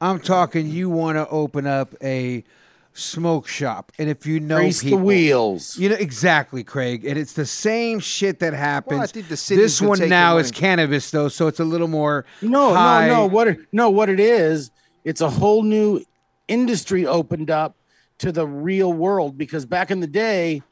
I'm 0.00 0.18
talking 0.18 0.66
you 0.66 0.90
want 0.90 1.16
to 1.16 1.28
open 1.28 1.66
up 1.66 1.94
a 2.02 2.42
smoke 2.92 3.46
shop. 3.46 3.92
And 3.98 4.08
if 4.08 4.26
you 4.26 4.40
know 4.40 4.56
Grease 4.56 4.80
the 4.80 4.90
people, 4.90 5.00
wheels. 5.00 5.76
You 5.78 5.88
know 5.90 5.96
exactly, 5.96 6.64
Craig. 6.64 7.04
And 7.04 7.18
it's 7.18 7.32
the 7.32 7.46
same 7.46 8.00
shit 8.00 8.40
that 8.40 8.52
happens. 8.52 9.12
think 9.12 9.28
the 9.28 9.54
this 9.54 9.80
one 9.80 10.08
now 10.08 10.38
is 10.38 10.50
cannabis 10.50 11.10
though, 11.10 11.28
so 11.28 11.46
it's 11.46 11.60
a 11.60 11.64
little 11.64 11.88
more 11.88 12.24
No, 12.42 12.74
high. 12.74 13.06
no, 13.06 13.14
no. 13.14 13.26
What 13.26 13.48
it, 13.48 13.58
no, 13.72 13.90
what 13.90 14.08
it 14.08 14.20
is, 14.20 14.70
it's 15.04 15.20
a 15.20 15.30
whole 15.30 15.62
new 15.62 16.04
industry 16.48 17.06
opened 17.06 17.50
up 17.50 17.76
to 18.18 18.32
the 18.32 18.46
real 18.46 18.92
world 18.92 19.38
because 19.38 19.64
back 19.64 19.90
in 19.90 20.00
the 20.00 20.06
day, 20.06 20.62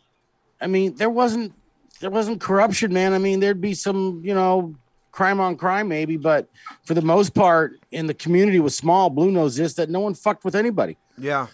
I 0.60 0.66
mean, 0.66 0.96
there 0.96 1.10
wasn't 1.10 1.54
there 2.00 2.10
wasn't 2.10 2.40
corruption, 2.40 2.92
man. 2.92 3.12
I 3.12 3.18
mean, 3.18 3.40
there'd 3.40 3.60
be 3.60 3.74
some, 3.74 4.22
you 4.24 4.34
know, 4.34 4.74
crime 5.12 5.40
on 5.40 5.56
crime 5.56 5.88
maybe, 5.88 6.16
but 6.16 6.48
for 6.84 6.94
the 6.94 7.02
most 7.02 7.34
part, 7.34 7.72
in 7.90 8.06
the 8.06 8.14
community 8.14 8.60
was 8.60 8.76
small. 8.76 9.10
Blue 9.10 9.30
knows 9.32 9.56
this 9.56 9.74
that 9.74 9.88
no 9.90 10.00
one 10.00 10.14
fucked 10.14 10.44
with 10.44 10.54
anybody. 10.54 10.96
Yeah. 11.16 11.46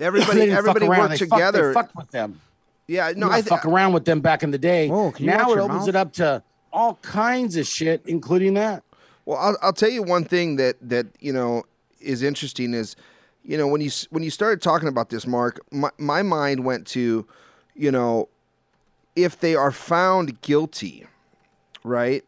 Everybody 0.00 0.48
fuck 0.48 0.58
everybody 0.58 0.88
worked 0.88 1.10
They 1.10 1.16
together. 1.18 1.72
fucked 1.72 1.94
with 1.96 2.10
them. 2.10 2.40
yeah, 2.88 3.12
No, 3.16 3.28
I 3.28 3.34
I 3.36 3.40
th- 3.40 3.48
fuck 3.48 3.64
around 3.66 3.92
with 3.92 4.04
them 4.04 4.20
back 4.20 4.42
in 4.42 4.50
the 4.50 4.58
day. 4.58 4.88
Oh, 4.90 5.10
Whoa, 5.10 5.12
now 5.20 5.52
it 5.52 5.58
opens 5.58 5.80
mouth? 5.80 5.88
it 5.88 5.96
up 5.96 6.12
to 6.14 6.42
all 6.72 6.94
kinds 7.02 7.56
of 7.56 7.66
shit, 7.66 8.02
including 8.06 8.54
that. 8.54 8.82
Well, 9.26 9.38
I'll, 9.38 9.56
I'll 9.62 9.72
tell 9.72 9.90
you 9.90 10.02
one 10.02 10.24
thing 10.24 10.56
that 10.56 10.76
that 10.82 11.06
you 11.20 11.32
know 11.32 11.64
is 12.00 12.22
interesting 12.22 12.72
is, 12.74 12.96
you 13.44 13.58
know, 13.58 13.66
when 13.66 13.80
you 13.80 13.90
when 14.10 14.22
you 14.22 14.30
started 14.30 14.62
talking 14.62 14.88
about 14.88 15.10
this, 15.10 15.26
Mark, 15.26 15.60
my, 15.70 15.90
my 15.98 16.22
mind 16.22 16.64
went 16.64 16.86
to, 16.88 17.26
you 17.74 17.90
know, 17.92 18.28
if 19.16 19.38
they 19.38 19.54
are 19.54 19.70
found 19.72 20.40
guilty, 20.40 21.06
right? 21.84 22.24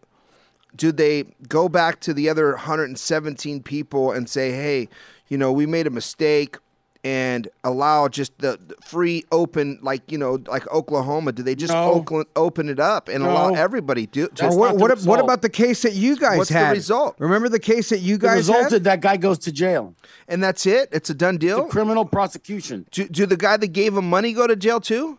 Do 0.74 0.90
they 0.92 1.24
go 1.48 1.68
back 1.68 2.00
to 2.00 2.14
the 2.14 2.28
other 2.28 2.52
117 2.52 3.62
people 3.62 4.10
and 4.12 4.28
say, 4.28 4.52
hey, 4.52 4.88
you 5.28 5.36
know, 5.36 5.52
we 5.52 5.66
made 5.66 5.86
a 5.86 5.90
mistake 5.90 6.56
and 7.04 7.48
allow 7.64 8.06
just 8.06 8.38
the, 8.38 8.58
the 8.68 8.76
free 8.84 9.24
open 9.32 9.78
like 9.82 10.10
you 10.12 10.16
know 10.18 10.38
like 10.46 10.70
Oklahoma 10.72 11.32
do 11.32 11.42
they 11.42 11.56
just 11.56 11.72
No. 11.72 11.92
Oakland, 11.94 12.26
open 12.36 12.68
it 12.68 12.78
up 12.78 13.08
and 13.08 13.24
allow 13.24 13.48
everybody 13.54 14.06
to, 14.08 14.28
to 14.28 14.48
what, 14.50 14.76
what, 14.76 14.96
what 15.02 15.18
about 15.18 15.42
the 15.42 15.48
case 15.48 15.82
that 15.82 15.94
you 15.94 16.16
guys 16.16 16.38
What's 16.38 16.50
the 16.50 16.68
result? 16.70 17.16
Remember 17.18 17.48
the 17.48 17.58
case 17.58 17.88
that 17.88 17.98
you 17.98 18.16
The 18.18 18.26
guys 18.28 18.36
result 18.48 18.70
had? 18.70 18.84
that 18.84 19.00
guy 19.00 19.16
goes 19.16 19.38
to 19.40 19.52
jail. 19.52 19.94
and 20.28 20.42
that's 20.42 20.64
it 20.64 20.90
it's 20.92 21.10
a 21.10 21.14
done 21.14 21.34
It's 21.34 21.44
a 21.44 21.46
deal 21.48 21.64
criminal 21.64 22.04
prosecution. 22.04 22.86
Do, 22.92 23.08
do 23.08 23.26
the 23.26 23.36
guy 23.36 23.56
that 23.56 23.68
gave 23.72 23.96
him 23.96 24.08
money 24.08 24.32
go 24.32 24.46
to 24.46 24.54
jail 24.54 24.80
too? 24.80 25.18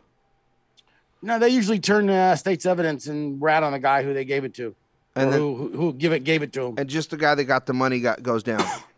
No, 1.22 1.40
they 1.40 1.50
usually 1.50 1.80
turn 1.80 2.10
uh, 2.10 2.36
state's 2.36 2.66
evidence 2.66 3.08
and 3.08 3.42
rat 3.42 3.64
on 3.64 3.72
the 3.74 3.80
guy 3.80 4.04
who 4.04 4.14
they 4.14 4.26
gave 4.26 4.44
it 4.46 4.54
to, 4.56 4.76
And 5.16 5.28
or 5.28 5.32
then- 5.32 5.40
who, 5.40 5.56
who 5.56 5.68
who 5.78 5.94
give 5.94 6.14
it 6.14 6.24
gave 6.24 6.44
it 6.44 6.54
to 6.54 6.68
him. 6.68 6.76
And 6.78 6.90
just 6.90 7.10
the 7.12 7.18
guy 7.18 7.36
that 7.36 7.44
got 7.46 7.66
the 7.66 7.74
money 7.74 8.00
got 8.00 8.24
goes 8.24 8.44
down. 8.44 8.64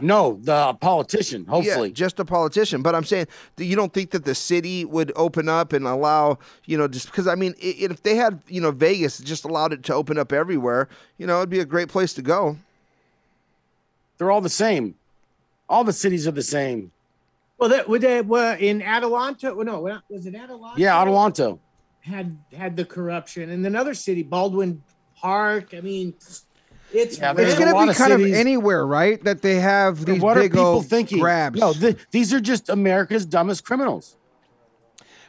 No, 0.00 0.38
the 0.42 0.74
politician. 0.74 1.44
Hopefully, 1.46 1.88
Yeah, 1.88 1.94
just 1.94 2.20
a 2.20 2.24
politician. 2.24 2.80
But 2.80 2.94
I'm 2.94 3.04
saying, 3.04 3.26
you 3.56 3.74
don't 3.76 3.92
think 3.92 4.10
that 4.12 4.24
the 4.24 4.34
city 4.34 4.84
would 4.84 5.12
open 5.16 5.48
up 5.48 5.72
and 5.72 5.86
allow, 5.86 6.38
you 6.64 6.78
know, 6.78 6.86
just 6.88 7.06
because 7.06 7.26
I 7.26 7.34
mean, 7.34 7.54
if 7.58 8.02
they 8.02 8.14
had, 8.14 8.40
you 8.46 8.60
know, 8.60 8.70
Vegas 8.70 9.18
just 9.18 9.44
allowed 9.44 9.72
it 9.72 9.82
to 9.84 9.94
open 9.94 10.16
up 10.16 10.32
everywhere, 10.32 10.88
you 11.18 11.26
know, 11.26 11.38
it'd 11.38 11.50
be 11.50 11.58
a 11.60 11.64
great 11.64 11.88
place 11.88 12.14
to 12.14 12.22
go. 12.22 12.56
they're 14.18 14.30
all 14.30 14.40
the 14.40 14.48
same. 14.48 14.94
All 15.68 15.84
the 15.84 15.92
cities 15.92 16.26
are 16.26 16.32
the 16.32 16.42
same. 16.42 16.92
Well, 17.58 17.68
that 17.70 17.88
would 17.88 18.00
they 18.02 18.22
were 18.22 18.54
in 18.54 18.80
Adelanto. 18.80 19.54
well, 19.54 19.64
No, 19.66 20.00
was 20.08 20.24
it 20.26 20.34
Adelanto? 20.34 20.78
Yeah, 20.78 20.94
Adelanto. 21.04 21.58
had 22.00 22.38
had 22.56 22.76
the 22.76 22.84
corruption, 22.84 23.50
and 23.50 23.66
another 23.66 23.92
city, 23.94 24.22
Baldwin 24.22 24.82
Park. 25.16 25.74
I 25.74 25.80
mean, 25.80 26.14
it's 26.92 27.18
Yeah, 27.18 27.32
it's 27.36 27.54
going 27.58 27.68
to 27.68 27.74
be 27.74 27.88
of 27.90 27.96
kind 27.96 28.12
cities- 28.12 28.32
of 28.32 28.38
anywhere, 28.38 28.86
right? 28.86 29.22
That 29.24 29.42
they 29.42 29.56
have 29.56 30.04
these 30.04 30.20
what 30.20 30.36
are 30.36 30.40
big 30.42 30.52
people 30.52 30.66
old 30.66 30.86
thinking? 30.86 31.18
grabs. 31.20 31.58
No, 31.60 31.72
th- 31.72 31.96
these 32.10 32.32
are 32.32 32.40
just 32.40 32.68
America's 32.68 33.24
dumbest 33.26 33.64
criminals, 33.64 34.16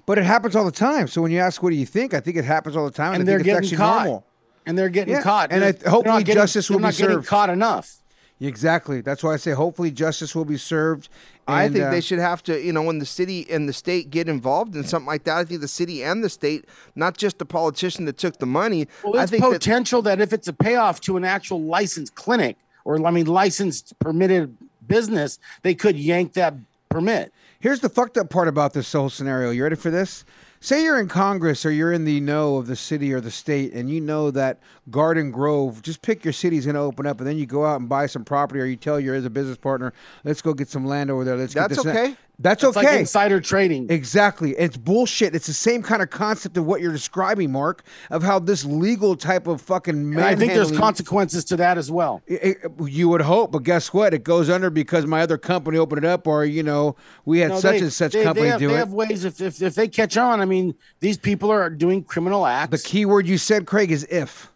but 0.05 0.17
it 0.17 0.23
happens 0.23 0.55
all 0.55 0.65
the 0.65 0.71
time. 0.71 1.07
So 1.07 1.21
when 1.21 1.31
you 1.31 1.39
ask, 1.39 1.61
what 1.63 1.69
do 1.69 1.75
you 1.75 1.85
think? 1.85 2.13
I 2.13 2.19
think 2.19 2.37
it 2.37 2.45
happens 2.45 2.75
all 2.75 2.85
the 2.85 2.91
time, 2.91 3.13
and, 3.13 3.21
and 3.21 3.27
they're 3.27 3.37
think 3.39 3.47
it's 3.47 3.53
getting 3.53 3.65
actually 3.65 3.77
caught. 3.77 4.05
normal. 4.05 4.25
And 4.65 4.77
they're 4.77 4.89
getting 4.89 5.13
Yeah, 5.15 5.21
caught. 5.21 5.51
and 5.51 5.61
They're- 5.63 5.75
I- 5.85 5.89
hopefully 5.89 6.23
getting- 6.23 6.41
justice 6.41 6.69
will 6.69 6.75
they're 6.77 6.79
be 6.79 6.83
not 6.93 6.95
getting 6.97 7.15
served. 7.17 7.27
caught 7.27 7.49
enough. 7.49 7.95
Exactly. 8.41 9.01
That's 9.01 9.23
why 9.23 9.33
I 9.33 9.37
say 9.37 9.51
hopefully 9.51 9.91
justice 9.91 10.35
will 10.35 10.45
be 10.45 10.57
served. 10.57 11.09
I 11.47 11.69
think 11.69 11.85
uh, 11.85 11.91
they 11.91 12.01
should 12.01 12.19
have 12.19 12.41
to, 12.43 12.59
you 12.59 12.73
know, 12.73 12.81
when 12.81 12.99
the 12.99 13.05
city 13.05 13.45
and 13.49 13.69
the 13.69 13.73
state 13.73 14.09
get 14.09 14.27
involved 14.27 14.75
in 14.75 14.83
something 14.83 15.07
like 15.07 15.25
that. 15.25 15.37
I 15.37 15.45
think 15.45 15.61
the 15.61 15.67
city 15.67 16.03
and 16.03 16.23
the 16.23 16.29
state, 16.29 16.65
not 16.95 17.17
just 17.17 17.37
the 17.39 17.45
politician 17.45 18.05
that 18.05 18.17
took 18.17 18.37
the 18.37 18.45
money. 18.45 18.87
Well, 19.03 19.17
I 19.19 19.23
it's 19.23 19.31
think 19.31 19.43
that 19.43 19.51
potential 19.51 20.01
that, 20.03 20.19
if 20.19 20.33
it's 20.33 20.47
a 20.47 20.53
payoff 20.53 21.01
to 21.01 21.17
an 21.17 21.23
actual 21.23 21.61
licensed 21.61 22.15
clinic 22.15 22.57
or 22.83 23.05
I 23.05 23.11
mean 23.11 23.27
licensed 23.27 23.97
permitted 23.99 24.57
business, 24.87 25.39
they 25.61 25.75
could 25.75 25.97
yank 25.97 26.33
that 26.33 26.55
permit. 26.89 27.31
Here's 27.59 27.79
the 27.79 27.89
fucked 27.89 28.17
up 28.17 28.29
part 28.29 28.47
about 28.47 28.73
this 28.73 28.91
whole 28.91 29.09
scenario. 29.09 29.51
You 29.51 29.63
ready 29.63 29.75
for 29.75 29.91
this? 29.91 30.25
Say 30.63 30.83
you're 30.83 30.99
in 30.99 31.07
Congress 31.07 31.65
or 31.65 31.71
you're 31.71 31.91
in 31.91 32.05
the 32.05 32.19
know 32.19 32.57
of 32.57 32.67
the 32.67 32.75
city 32.75 33.11
or 33.11 33.19
the 33.19 33.31
state, 33.31 33.73
and 33.73 33.89
you 33.89 33.99
know 33.99 34.29
that 34.29 34.59
Garden 34.91 35.31
Grove, 35.31 35.81
just 35.81 36.03
pick 36.03 36.23
your 36.23 36.33
city's 36.33 36.65
going 36.65 36.75
to 36.75 36.81
open 36.81 37.07
up, 37.07 37.19
and 37.19 37.27
then 37.27 37.35
you 37.35 37.47
go 37.47 37.65
out 37.65 37.79
and 37.79 37.89
buy 37.89 38.05
some 38.05 38.23
property, 38.23 38.61
or 38.61 38.65
you 38.65 38.75
tell 38.75 38.99
your 38.99 39.15
as 39.15 39.25
a 39.25 39.29
business 39.31 39.57
partner, 39.57 39.91
let's 40.23 40.39
go 40.39 40.53
get 40.53 40.69
some 40.69 40.85
land 40.85 41.09
over 41.09 41.23
there. 41.23 41.35
Let's 41.35 41.55
That's 41.55 41.75
get 41.75 41.83
this 41.83 41.93
okay. 41.93 42.15
That's 42.39 42.63
It's 42.63 42.75
okay. 42.75 42.87
like 42.87 42.99
insider 43.01 43.39
trading. 43.39 43.87
Exactly. 43.91 44.51
It's 44.57 44.75
bullshit. 44.75 45.35
It's 45.35 45.45
the 45.45 45.53
same 45.53 45.83
kind 45.83 46.01
of 46.01 46.09
concept 46.09 46.57
of 46.57 46.65
what 46.65 46.81
you're 46.81 46.91
describing, 46.91 47.51
Mark, 47.51 47.83
of 48.09 48.23
how 48.23 48.39
this 48.39 48.65
legal 48.65 49.15
type 49.15 49.45
of 49.45 49.61
fucking 49.61 49.93
And 49.95 50.19
I 50.19 50.35
think 50.35 50.51
there's 50.53 50.71
consequences 50.71 51.45
to 51.45 51.55
that 51.57 51.77
as 51.77 51.91
well. 51.91 52.23
it- 52.25 52.57
it- 52.63 52.71
you 52.87 53.09
would 53.09 53.21
hope, 53.21 53.51
but 53.51 53.61
guess 53.61 53.93
what? 53.93 54.15
It 54.15 54.23
goes 54.23 54.49
under 54.49 54.71
because 54.71 55.05
my 55.05 55.21
other 55.21 55.37
company 55.37 55.77
opened 55.77 56.03
it 56.03 56.07
up, 56.07 56.25
or 56.25 56.43
you 56.43 56.63
know, 56.63 56.95
we 57.25 57.39
had 57.39 57.51
No, 57.51 57.59
such 57.59 57.73
they- 57.73 57.79
and 57.81 57.93
such 57.93 58.13
they- 58.13 58.23
company 58.23 58.45
they 58.45 58.51
have, 58.51 58.59
do 58.59 58.67
they 58.69 58.73
it. 58.73 58.77
have 58.77 58.93
ways 58.93 59.23
if, 59.23 59.39
if 59.39 59.61
if 59.61 59.75
they 59.75 59.87
catch 59.87 60.17
on. 60.17 60.41
I 60.41 60.45
mean, 60.45 60.73
these 60.99 61.17
people 61.19 61.51
are 61.51 61.69
doing 61.69 62.03
criminal 62.03 62.47
acts. 62.47 62.71
the 62.71 62.89
key 62.89 63.05
word 63.05 63.27
you 63.27 63.37
said, 63.37 63.67
Craig, 63.67 63.91
is 63.91 64.03
if. 64.09 64.51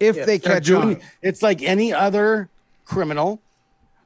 If 0.00 0.16
they 0.24 0.38
They're 0.38 0.54
catch 0.54 0.66
doing- 0.66 0.82
on. 0.96 1.00
It's 1.20 1.42
like 1.42 1.60
any 1.62 1.92
other 1.92 2.48
criminal, 2.86 3.42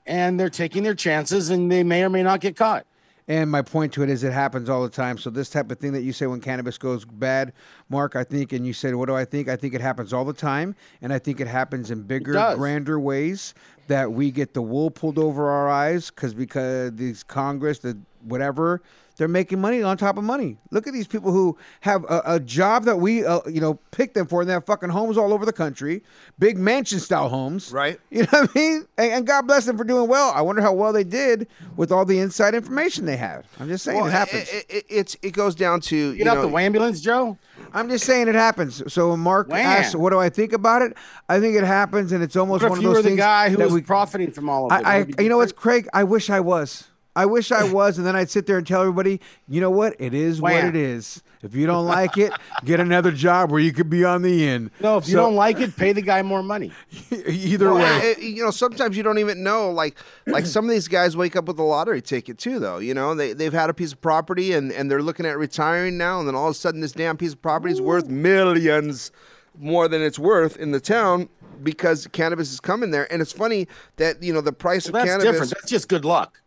and 0.08 0.40
they're 0.40 0.50
taking 0.50 0.82
their 0.82 0.94
chances, 0.96 1.50
and 1.50 1.70
they 1.70 1.84
may 1.84 2.02
or 2.02 2.08
may 2.08 2.24
not 2.24 2.40
get 2.40 2.56
caught. 2.56 2.84
And 3.28 3.50
my 3.50 3.62
point 3.62 3.92
to 3.94 4.02
it 4.02 4.10
is, 4.10 4.24
it 4.24 4.32
happens 4.32 4.68
all 4.68 4.82
the 4.82 4.88
time. 4.88 5.16
So 5.16 5.30
this 5.30 5.48
type 5.48 5.70
of 5.70 5.78
thing 5.78 5.92
that 5.92 6.02
you 6.02 6.12
say 6.12 6.26
when 6.26 6.40
cannabis 6.40 6.76
goes 6.76 7.04
bad, 7.04 7.52
Mark, 7.88 8.16
I 8.16 8.24
think, 8.24 8.52
and 8.52 8.66
you 8.66 8.72
said, 8.72 8.94
what 8.96 9.06
do 9.06 9.14
I 9.14 9.24
think? 9.24 9.48
I 9.48 9.54
think 9.56 9.74
it 9.74 9.80
happens 9.80 10.12
all 10.12 10.24
the 10.24 10.32
time, 10.32 10.74
and 11.00 11.12
I 11.12 11.18
think 11.20 11.40
it 11.40 11.46
happens 11.46 11.90
in 11.90 12.02
bigger, 12.02 12.32
grander 12.56 12.98
ways 12.98 13.54
that 13.86 14.12
we 14.12 14.30
get 14.30 14.54
the 14.54 14.62
wool 14.62 14.90
pulled 14.90 15.18
over 15.18 15.50
our 15.50 15.68
eyes 15.68 16.10
because 16.10 16.34
because 16.34 16.92
these 16.94 17.22
Congress, 17.22 17.78
the 17.78 17.98
whatever, 18.24 18.82
they're 19.16 19.28
making 19.28 19.60
money 19.60 19.82
on 19.82 19.96
top 19.96 20.16
of 20.16 20.24
money. 20.24 20.58
Look 20.70 20.86
at 20.86 20.92
these 20.92 21.06
people 21.06 21.32
who 21.32 21.56
have 21.80 22.04
a, 22.04 22.22
a 22.26 22.40
job 22.40 22.84
that 22.84 22.96
we, 22.96 23.24
uh, 23.24 23.40
you 23.48 23.60
know, 23.60 23.74
pick 23.90 24.14
them 24.14 24.26
for, 24.26 24.40
and 24.40 24.48
they 24.48 24.54
have 24.54 24.64
fucking 24.64 24.88
homes 24.90 25.18
all 25.18 25.32
over 25.32 25.44
the 25.44 25.52
country, 25.52 26.02
big 26.38 26.58
mansion 26.58 26.98
style 27.00 27.28
homes, 27.28 27.70
Right. 27.72 28.00
You 28.10 28.22
know 28.22 28.28
what 28.40 28.50
I 28.54 28.58
mean? 28.58 28.86
And, 28.98 29.12
and 29.12 29.26
God 29.26 29.46
bless 29.46 29.64
them 29.66 29.76
for 29.78 29.84
doing 29.84 30.08
well. 30.08 30.32
I 30.34 30.40
wonder 30.42 30.62
how 30.62 30.72
well 30.72 30.92
they 30.92 31.04
did 31.04 31.48
with 31.76 31.90
all 31.92 32.04
the 32.04 32.18
inside 32.18 32.54
information 32.54 33.04
they 33.06 33.16
had. 33.16 33.44
I'm 33.60 33.68
just 33.68 33.84
saying 33.84 33.98
well, 33.98 34.06
it 34.08 34.12
happens. 34.12 34.48
It, 34.52 34.66
it, 34.68 34.86
it's 34.88 35.16
it 35.22 35.32
goes 35.32 35.54
down 35.54 35.80
to 35.82 36.12
Get 36.16 36.24
you 36.24 36.30
out 36.30 36.36
know, 36.36 36.48
the 36.48 36.56
ambulance, 36.56 37.00
Joe. 37.00 37.38
I'm 37.74 37.88
just 37.88 38.04
saying 38.04 38.28
it 38.28 38.34
happens. 38.34 38.82
So 38.92 39.10
when 39.10 39.20
Mark 39.20 39.48
Wham. 39.48 39.64
asks, 39.64 39.94
"What 39.94 40.10
do 40.10 40.18
I 40.18 40.28
think 40.28 40.52
about 40.52 40.82
it?" 40.82 40.94
I 41.28 41.40
think 41.40 41.56
it 41.56 41.64
happens, 41.64 42.12
and 42.12 42.22
it's 42.22 42.36
almost 42.36 42.62
What 42.62 42.70
one 42.70 42.78
if 42.80 42.80
of 42.80 42.82
you 42.84 42.88
those 42.90 42.96
were 42.98 43.02
the 43.02 43.08
things 43.10 43.18
guy 43.20 43.50
who 43.50 43.56
that 43.56 43.64
was 43.64 43.72
we. 43.74 43.82
profiting 43.82 44.30
from 44.32 44.48
all 44.50 44.66
of 44.70 44.78
it? 44.78 44.84
I, 44.86 45.06
I 45.18 45.22
you 45.22 45.28
know 45.28 45.38
what's? 45.38 45.52
Craig? 45.52 45.88
I 45.92 46.04
wish 46.04 46.28
I 46.30 46.40
was. 46.40 46.88
I 47.14 47.26
wish 47.26 47.52
I 47.52 47.64
was, 47.72 47.98
and 47.98 48.06
then 48.06 48.16
I'd 48.16 48.30
sit 48.30 48.46
there 48.46 48.58
and 48.58 48.66
tell 48.66 48.80
everybody, 48.80 49.20
you 49.48 49.60
know 49.60 49.70
what? 49.70 49.94
It 49.98 50.14
is 50.14 50.40
what 50.40 50.52
it 50.54 50.74
is. 50.76 51.22
If 51.42 51.56
you 51.56 51.66
don't 51.66 51.86
like 51.86 52.16
it, 52.18 52.32
get 52.64 52.78
another 52.78 53.10
job 53.10 53.50
where 53.50 53.58
you 53.60 53.72
could 53.72 53.90
be 53.90 54.04
on 54.04 54.22
the 54.22 54.46
end. 54.48 54.70
No, 54.80 54.96
if 54.98 55.08
you 55.08 55.16
don't 55.16 55.34
like 55.34 55.58
it, 55.58 55.76
pay 55.76 55.92
the 55.92 56.00
guy 56.00 56.22
more 56.22 56.40
money. 56.42 56.70
either 57.26 57.66
Well, 57.74 57.76
way. 58.00 58.10
it- 58.12 58.18
you 58.20 58.44
know, 58.44 58.52
sometimes 58.52 58.96
you 58.96 59.02
don't 59.02 59.18
even 59.18 59.42
know. 59.42 59.70
Like, 59.70 59.96
like 60.26 60.46
some 60.46 60.66
of 60.66 60.70
these 60.70 60.86
guys 60.86 61.16
wake 61.16 61.34
up 61.34 61.46
with 61.46 61.58
a 61.58 61.62
lottery 61.64 62.00
ticket 62.00 62.38
too, 62.38 62.60
though. 62.60 62.78
You 62.78 62.94
know, 62.94 63.14
they 63.16 63.32
they've 63.32 63.52
had 63.52 63.70
a 63.70 63.74
piece 63.74 63.92
of 63.92 64.00
property 64.00 64.52
and 64.52 64.70
and 64.70 64.88
they're 64.88 65.02
looking 65.02 65.26
at 65.26 65.36
retiring 65.36 65.98
now, 65.98 66.20
and 66.20 66.28
then 66.28 66.36
all 66.36 66.46
of 66.46 66.52
a 66.52 66.54
sudden, 66.54 66.80
this 66.80 66.92
damn 66.92 67.16
piece 67.16 67.32
of 67.32 67.42
property 67.42 67.72
is 67.72 67.80
worth 67.80 68.08
millions 68.08 69.10
more 69.58 69.88
than 69.88 70.00
it's 70.00 70.18
worth 70.18 70.56
in 70.56 70.70
the 70.70 70.80
town 70.80 71.28
because 71.62 72.06
cannabis 72.12 72.52
is 72.52 72.60
coming 72.60 72.90
there. 72.92 73.12
And 73.12 73.20
it's 73.20 73.32
funny 73.32 73.66
that 73.96 74.22
you 74.22 74.32
know 74.32 74.40
the 74.40 74.52
price 74.52 74.86
Well, 74.90 75.02
of 75.02 75.06
that's 75.08 75.10
cannabis. 75.10 75.32
different. 75.32 75.50
That's 75.54 75.70
just 75.70 75.88
good 75.88 76.04
luck. 76.04 76.40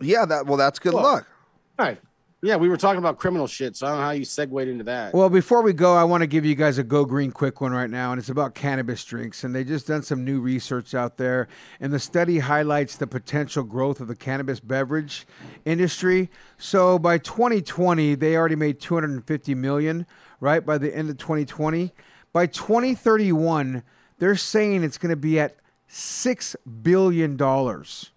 Yeah, 0.00 0.24
that 0.26 0.46
well, 0.46 0.56
that's 0.56 0.78
good 0.78 0.94
Well, 0.94 1.02
luck. 1.02 1.26
Right. 1.78 2.00
Yeah, 2.42 2.56
we 2.56 2.70
were 2.70 2.78
talking 2.78 2.98
about 2.98 3.18
criminal 3.18 3.46
shit, 3.46 3.76
so 3.76 3.86
I 3.86 3.90
don't 3.90 3.98
know 3.98 4.04
how 4.04 4.10
you 4.12 4.24
segued 4.24 4.66
into 4.66 4.84
that. 4.84 5.12
Well, 5.12 5.28
before 5.28 5.60
we 5.60 5.74
go, 5.74 5.94
I 5.94 6.04
want 6.04 6.22
to 6.22 6.26
give 6.26 6.46
you 6.46 6.54
guys 6.54 6.78
a 6.78 6.82
Go 6.82 7.04
Green 7.04 7.32
quick 7.32 7.60
one 7.60 7.72
right 7.72 7.90
now, 7.90 8.12
and 8.12 8.18
it's 8.18 8.30
about 8.30 8.54
cannabis 8.54 9.04
drinks. 9.04 9.44
And 9.44 9.54
they 9.54 9.62
just 9.62 9.88
done 9.88 10.02
some 10.02 10.24
new 10.24 10.40
research 10.40 10.94
out 10.94 11.18
there, 11.18 11.48
and 11.80 11.92
the 11.92 11.98
study 11.98 12.38
highlights 12.38 12.96
the 12.96 13.06
potential 13.06 13.62
growth 13.62 14.00
of 14.00 14.08
the 14.08 14.16
cannabis 14.16 14.58
beverage 14.58 15.26
industry. 15.66 16.30
So 16.56 16.98
by 16.98 17.18
2020, 17.18 18.14
they 18.14 18.36
already 18.36 18.56
made 18.56 18.80
250 18.80 19.54
million. 19.54 20.06
Right 20.42 20.64
by 20.64 20.78
the 20.78 20.96
end 20.96 21.10
of 21.10 21.18
2020, 21.18 21.92
by 22.32 22.46
2031, 22.46 23.82
they're 24.18 24.34
saying 24.34 24.82
it's 24.82 24.96
going 24.96 25.10
to 25.10 25.16
be 25.16 25.38
at 25.38 25.56
six 25.86 26.56
billion 26.82 27.36
dollars. 27.36 28.12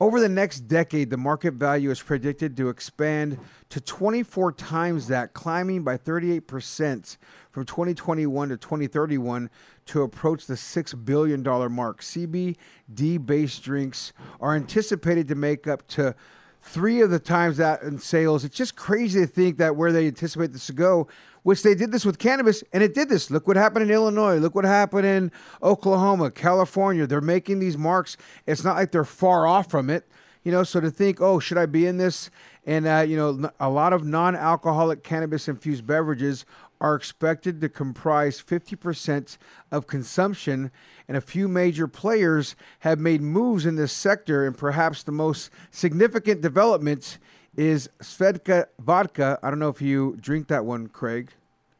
Over 0.00 0.18
the 0.18 0.30
next 0.30 0.60
decade, 0.60 1.10
the 1.10 1.18
market 1.18 1.54
value 1.54 1.90
is 1.90 2.00
predicted 2.00 2.56
to 2.56 2.70
expand 2.70 3.38
to 3.68 3.82
24 3.82 4.52
times 4.52 5.08
that, 5.08 5.34
climbing 5.34 5.84
by 5.84 5.98
38% 5.98 7.18
from 7.50 7.66
2021 7.66 8.48
to 8.48 8.56
2031 8.56 9.50
to 9.84 10.02
approach 10.02 10.46
the 10.46 10.54
$6 10.54 11.04
billion 11.04 11.42
mark. 11.70 12.00
CBD 12.00 13.26
based 13.26 13.62
drinks 13.62 14.14
are 14.40 14.56
anticipated 14.56 15.28
to 15.28 15.34
make 15.34 15.66
up 15.66 15.86
to 15.88 16.14
three 16.62 17.00
of 17.00 17.10
the 17.10 17.18
times 17.18 17.56
that 17.56 17.82
in 17.82 17.98
sales. 17.98 18.44
It's 18.44 18.56
just 18.56 18.76
crazy 18.76 19.20
to 19.20 19.26
think 19.26 19.58
that 19.58 19.76
where 19.76 19.92
they 19.92 20.06
anticipate 20.06 20.52
this 20.52 20.66
to 20.66 20.72
go, 20.72 21.08
which 21.42 21.62
they 21.62 21.74
did 21.74 21.90
this 21.92 22.04
with 22.04 22.18
cannabis, 22.18 22.62
and 22.72 22.82
it 22.82 22.94
did 22.94 23.08
this. 23.08 23.30
Look 23.30 23.48
what 23.48 23.56
happened 23.56 23.84
in 23.84 23.90
Illinois. 23.90 24.36
Look 24.36 24.54
what 24.54 24.64
happened 24.64 25.06
in 25.06 25.32
Oklahoma, 25.62 26.30
California. 26.30 27.06
They're 27.06 27.20
making 27.20 27.58
these 27.58 27.78
marks. 27.78 28.16
It's 28.46 28.64
not 28.64 28.76
like 28.76 28.90
they're 28.92 29.04
far 29.04 29.46
off 29.46 29.70
from 29.70 29.90
it. 29.90 30.06
You 30.42 30.52
know, 30.52 30.62
so 30.62 30.80
to 30.80 30.90
think, 30.90 31.20
oh, 31.20 31.38
should 31.38 31.58
I 31.58 31.66
be 31.66 31.86
in 31.86 31.98
this? 31.98 32.30
And, 32.64 32.86
uh, 32.86 33.04
you 33.06 33.16
know, 33.16 33.50
a 33.58 33.68
lot 33.68 33.92
of 33.92 34.04
non 34.04 34.34
alcoholic 34.34 35.02
cannabis 35.02 35.48
infused 35.48 35.86
beverages 35.86 36.46
are 36.80 36.94
expected 36.94 37.60
to 37.60 37.68
comprise 37.68 38.40
50% 38.42 39.36
of 39.70 39.86
consumption, 39.86 40.70
and 41.06 41.16
a 41.16 41.20
few 41.20 41.46
major 41.48 41.86
players 41.86 42.56
have 42.80 42.98
made 42.98 43.20
moves 43.20 43.66
in 43.66 43.76
this 43.76 43.92
sector. 43.92 44.46
And 44.46 44.56
perhaps 44.56 45.02
the 45.02 45.12
most 45.12 45.50
significant 45.70 46.40
development 46.40 47.18
is 47.56 47.90
Svedka 48.00 48.66
Vodka. 48.78 49.38
I 49.42 49.50
don't 49.50 49.58
know 49.58 49.68
if 49.68 49.82
you 49.82 50.16
drink 50.20 50.48
that 50.48 50.64
one, 50.64 50.86
Craig. 50.88 51.30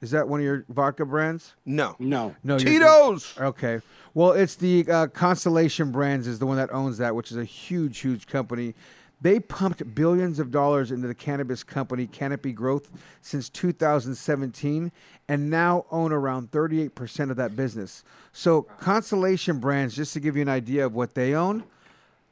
Is 0.03 0.13
that 0.13 0.29
one 0.29 0.41
of 0.41 0.45
your 0.45 0.65
vodka 0.71 1.05
brands? 1.05 1.55
No, 1.67 1.95
no, 1.99 2.35
no. 2.43 2.57
you're- 2.57 2.79
Tito's. 2.79 3.35
Okay. 3.39 3.81
Well, 4.15 4.33
it's 4.33 4.57
the 4.57 4.87
uh, 4.91 5.07
Constellation 5.09 5.93
Brands 5.93 6.27
is 6.27 6.39
the 6.39 6.47
one 6.47 6.57
that 6.57 6.73
owns 6.73 6.99
that, 6.99 7.15
which 7.15 7.31
is 7.31 7.37
a 7.37 7.45
huge, 7.45 7.99
huge 7.99 8.27
company. 8.27 8.75
They 9.23 9.39
pumped 9.39 9.95
billions 9.95 10.39
of 10.39 10.51
dollars 10.51 10.91
into 10.91 11.07
the 11.07 11.15
cannabis 11.15 11.63
company 11.63 12.07
Canopy 12.07 12.53
Growth 12.53 12.91
since 13.21 13.51
2017 13.51 14.91
and 15.29 15.51
now 15.51 15.85
own 15.91 16.13
around 16.13 16.51
38% 16.51 17.31
of 17.31 17.37
that 17.37 17.55
business. 17.55 18.03
So, 18.33 18.63
Constellation 18.63 19.59
Brands, 19.59 19.95
just 19.95 20.15
to 20.15 20.21
give 20.21 20.37
you 20.37 20.43
an 20.43 20.49
idea 20.49 20.87
of 20.87 20.95
what 20.95 21.15
they 21.15 21.35
own, 21.35 21.65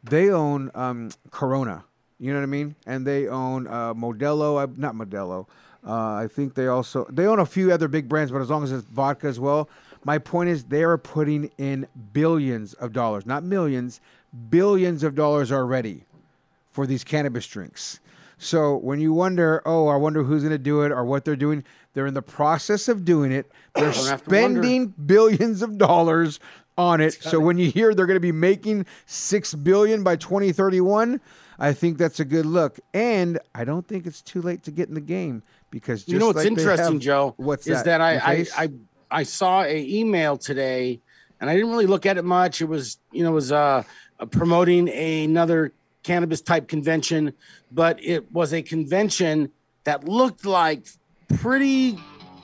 they 0.02 0.30
own 0.30 0.70
um, 0.74 1.10
Corona. 1.30 1.84
You 2.18 2.32
know 2.32 2.38
what 2.38 2.44
I 2.44 2.46
mean? 2.46 2.74
And 2.86 3.06
they 3.06 3.28
own 3.28 3.66
uh, 3.66 3.92
Modelo, 3.94 4.76
not 4.76 4.94
Modelo. 4.94 5.46
Uh, 5.86 6.14
I 6.14 6.28
think 6.28 6.54
they 6.54 6.66
also 6.66 7.06
they 7.08 7.26
own 7.26 7.38
a 7.38 7.46
few 7.46 7.70
other 7.70 7.86
big 7.86 8.08
brands, 8.08 8.32
but 8.32 8.40
as 8.40 8.50
long 8.50 8.64
as 8.64 8.72
it's 8.72 8.84
vodka 8.84 9.28
as 9.28 9.38
well. 9.38 9.68
My 10.04 10.18
point 10.18 10.48
is 10.48 10.64
they 10.64 10.82
are 10.82 10.98
putting 10.98 11.50
in 11.58 11.86
billions 12.12 12.74
of 12.74 12.92
dollars, 12.92 13.26
not 13.26 13.44
millions, 13.44 14.00
billions 14.50 15.02
of 15.02 15.14
dollars 15.14 15.52
already 15.52 16.04
for 16.78 16.86
these 16.86 17.02
cannabis 17.02 17.44
drinks. 17.48 17.98
So 18.36 18.76
when 18.76 19.00
you 19.00 19.12
wonder, 19.12 19.62
oh, 19.66 19.88
I 19.88 19.96
wonder 19.96 20.22
who's 20.22 20.42
going 20.44 20.52
to 20.52 20.58
do 20.58 20.82
it 20.82 20.92
or 20.92 21.04
what 21.04 21.24
they're 21.24 21.34
doing, 21.34 21.64
they're 21.92 22.06
in 22.06 22.14
the 22.14 22.22
process 22.22 22.86
of 22.86 23.04
doing 23.04 23.32
it. 23.32 23.50
They're 23.74 23.90
Don't 23.90 24.06
have 24.06 24.22
to 24.22 24.30
wonder. 24.30 24.62
spending 24.62 24.86
billions 25.04 25.60
of 25.60 25.76
dollars 25.76 26.38
on 26.76 27.00
it. 27.00 27.14
So 27.14 27.40
when 27.40 27.58
you 27.58 27.68
hear 27.72 27.94
they're 27.94 28.06
going 28.06 28.14
to 28.14 28.20
be 28.20 28.30
making 28.30 28.86
6 29.06 29.54
billion 29.56 30.04
by 30.04 30.14
2031, 30.14 31.20
I 31.58 31.72
think 31.72 31.98
that's 31.98 32.20
a 32.20 32.24
good 32.24 32.46
look. 32.46 32.78
And 32.94 33.40
I 33.56 33.64
don't 33.64 33.88
think 33.88 34.06
it's 34.06 34.22
too 34.22 34.40
late 34.40 34.62
to 34.62 34.70
get 34.70 34.86
in 34.86 34.94
the 34.94 35.00
game 35.00 35.42
because 35.72 36.02
just 36.02 36.12
you 36.12 36.20
know 36.20 36.26
what's 36.28 36.36
like 36.36 36.46
interesting, 36.46 36.92
have- 36.92 37.02
Joe? 37.02 37.34
What's 37.38 37.66
is 37.66 37.82
that? 37.82 37.98
that, 37.98 38.00
I, 38.00 38.14
I? 38.18 38.46
I 38.56 38.68
I 39.10 39.22
saw 39.24 39.64
a 39.64 39.84
email 39.84 40.36
today, 40.36 41.00
and 41.40 41.50
I 41.50 41.54
didn't 41.56 41.70
really 41.70 41.86
look 41.86 42.06
at 42.06 42.18
it 42.18 42.24
much. 42.24 42.62
It 42.62 42.66
was 42.66 42.98
you 43.10 43.24
know 43.24 43.30
it 43.30 43.34
was 43.34 43.50
uh 43.50 43.82
promoting 44.30 44.88
another 44.88 45.72
cannabis 46.02 46.40
type 46.40 46.68
convention, 46.68 47.32
but 47.70 48.02
it 48.02 48.30
was 48.32 48.52
a 48.52 48.62
convention 48.62 49.50
that 49.84 50.08
looked 50.08 50.44
like 50.44 50.86
pretty. 51.36 51.98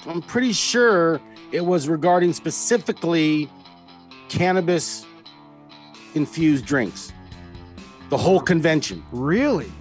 I'm 0.07 0.23
pretty 0.23 0.53
sure 0.53 1.21
it 1.53 1.65
was 1.65 1.89
regarding 1.89 2.33
specifically 2.33 3.51
cannabis 4.29 5.07
infused 6.15 6.67
drinks. 6.67 7.13
The 8.11 8.19
whole 8.19 8.41
convention. 8.41 9.05
Really? 9.13 9.73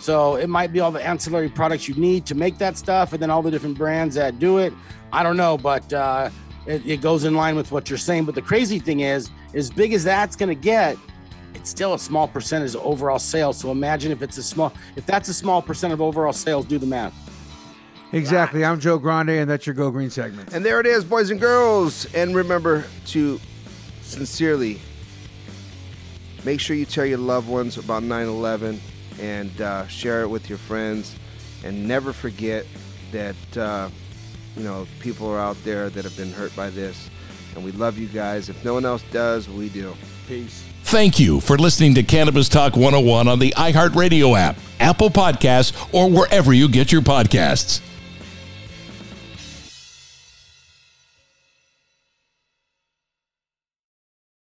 So 0.00 0.36
it 0.36 0.48
might 0.48 0.72
be 0.72 0.80
all 0.80 0.90
the 0.90 1.04
ancillary 1.04 1.48
products 1.48 1.88
you 1.88 1.94
need 1.94 2.26
to 2.26 2.34
make 2.34 2.58
that 2.58 2.76
stuff, 2.76 3.12
and 3.12 3.22
then 3.22 3.30
all 3.30 3.42
the 3.42 3.50
different 3.50 3.76
brands 3.76 4.14
that 4.14 4.38
do 4.38 4.58
it. 4.58 4.72
I 5.12 5.22
don't 5.22 5.36
know, 5.36 5.58
but 5.58 5.92
uh, 5.92 6.30
it, 6.66 6.84
it 6.86 7.00
goes 7.00 7.24
in 7.24 7.34
line 7.34 7.56
with 7.56 7.72
what 7.72 7.90
you're 7.90 7.98
saying. 7.98 8.24
But 8.24 8.34
the 8.34 8.42
crazy 8.42 8.78
thing 8.78 9.00
is, 9.00 9.30
as 9.54 9.70
big 9.70 9.92
as 9.92 10.04
that's 10.04 10.36
going 10.36 10.48
to 10.48 10.54
get, 10.54 10.96
it's 11.58 11.70
still 11.70 11.94
a 11.94 11.98
small 11.98 12.28
percentage 12.28 12.74
of 12.76 12.82
overall 12.82 13.18
sales. 13.18 13.58
So 13.58 13.72
imagine 13.72 14.12
if 14.12 14.22
it's 14.22 14.38
a 14.38 14.42
small, 14.42 14.72
if 14.96 15.04
that's 15.06 15.28
a 15.28 15.34
small 15.34 15.60
percent 15.60 15.92
of 15.92 16.00
overall 16.00 16.32
sales, 16.32 16.64
do 16.64 16.78
the 16.78 16.86
math. 16.86 17.12
Exactly. 18.12 18.64
I'm 18.64 18.80
Joe 18.80 18.98
Grande, 18.98 19.30
and 19.30 19.50
that's 19.50 19.66
your 19.66 19.74
Go 19.74 19.90
Green 19.90 20.08
segment. 20.08 20.54
And 20.54 20.64
there 20.64 20.80
it 20.80 20.86
is, 20.86 21.04
boys 21.04 21.30
and 21.30 21.40
girls. 21.40 22.06
And 22.14 22.34
remember 22.34 22.84
to 23.06 23.40
sincerely 24.00 24.80
make 26.44 26.60
sure 26.60 26.76
you 26.76 26.86
tell 26.86 27.04
your 27.04 27.18
loved 27.18 27.48
ones 27.48 27.76
about 27.76 28.02
9 28.02 28.26
11 28.26 28.80
and 29.20 29.60
uh, 29.60 29.86
share 29.88 30.22
it 30.22 30.28
with 30.28 30.48
your 30.48 30.58
friends. 30.58 31.16
And 31.64 31.88
never 31.88 32.12
forget 32.12 32.66
that, 33.10 33.56
uh, 33.56 33.90
you 34.56 34.62
know, 34.62 34.86
people 35.00 35.28
are 35.28 35.40
out 35.40 35.62
there 35.64 35.90
that 35.90 36.04
have 36.04 36.16
been 36.16 36.32
hurt 36.32 36.54
by 36.54 36.70
this. 36.70 37.10
And 37.56 37.64
we 37.64 37.72
love 37.72 37.98
you 37.98 38.06
guys. 38.06 38.48
If 38.48 38.64
no 38.64 38.74
one 38.74 38.84
else 38.84 39.02
does, 39.10 39.48
we 39.48 39.68
do. 39.68 39.94
Peace. 40.28 40.64
Thank 40.88 41.20
you 41.20 41.40
for 41.40 41.58
listening 41.58 41.96
to 41.96 42.02
Cannabis 42.02 42.48
Talk 42.48 42.74
101 42.74 43.28
on 43.28 43.38
the 43.38 43.52
iHeartRadio 43.58 44.38
app, 44.38 44.56
Apple 44.80 45.10
Podcasts, 45.10 45.76
or 45.92 46.08
wherever 46.08 46.54
you 46.54 46.66
get 46.66 46.90
your 46.90 47.02
podcasts. 47.02 47.82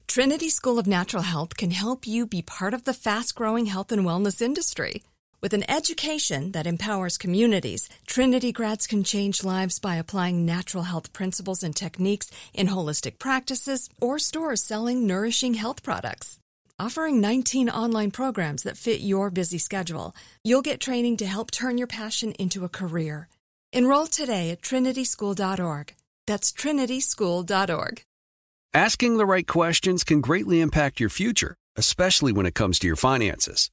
Trinity 0.08 0.50
School 0.50 0.80
of 0.80 0.88
Natural 0.88 1.22
Health 1.22 1.56
can 1.56 1.70
help 1.70 2.08
you 2.08 2.26
be 2.26 2.42
part 2.42 2.74
of 2.74 2.82
the 2.82 2.92
fast 2.92 3.36
growing 3.36 3.66
health 3.66 3.92
and 3.92 4.02
wellness 4.04 4.42
industry. 4.42 5.04
With 5.42 5.54
an 5.54 5.68
education 5.68 6.52
that 6.52 6.68
empowers 6.68 7.18
communities, 7.18 7.88
Trinity 8.06 8.52
grads 8.52 8.86
can 8.86 9.02
change 9.02 9.42
lives 9.42 9.80
by 9.80 9.96
applying 9.96 10.46
natural 10.46 10.84
health 10.84 11.12
principles 11.12 11.64
and 11.64 11.74
techniques 11.74 12.30
in 12.54 12.68
holistic 12.68 13.18
practices 13.18 13.88
or 14.00 14.20
stores 14.20 14.62
selling 14.62 15.04
nourishing 15.04 15.54
health 15.54 15.82
products. 15.82 16.38
Offering 16.78 17.20
19 17.20 17.68
online 17.70 18.12
programs 18.12 18.62
that 18.62 18.76
fit 18.76 19.00
your 19.00 19.30
busy 19.30 19.58
schedule, 19.58 20.14
you'll 20.44 20.62
get 20.62 20.78
training 20.78 21.16
to 21.16 21.26
help 21.26 21.50
turn 21.50 21.76
your 21.76 21.88
passion 21.88 22.30
into 22.38 22.64
a 22.64 22.68
career. 22.68 23.28
Enroll 23.72 24.06
today 24.06 24.50
at 24.50 24.62
trinityschool.org. 24.62 25.94
That's 26.28 26.52
trinityschool.org. 26.52 28.04
Asking 28.74 29.16
the 29.16 29.26
right 29.26 29.48
questions 29.48 30.04
can 30.04 30.20
greatly 30.20 30.60
impact 30.60 31.00
your 31.00 31.10
future, 31.10 31.56
especially 31.74 32.30
when 32.30 32.46
it 32.46 32.54
comes 32.54 32.78
to 32.78 32.86
your 32.86 32.96
finances. 32.96 33.72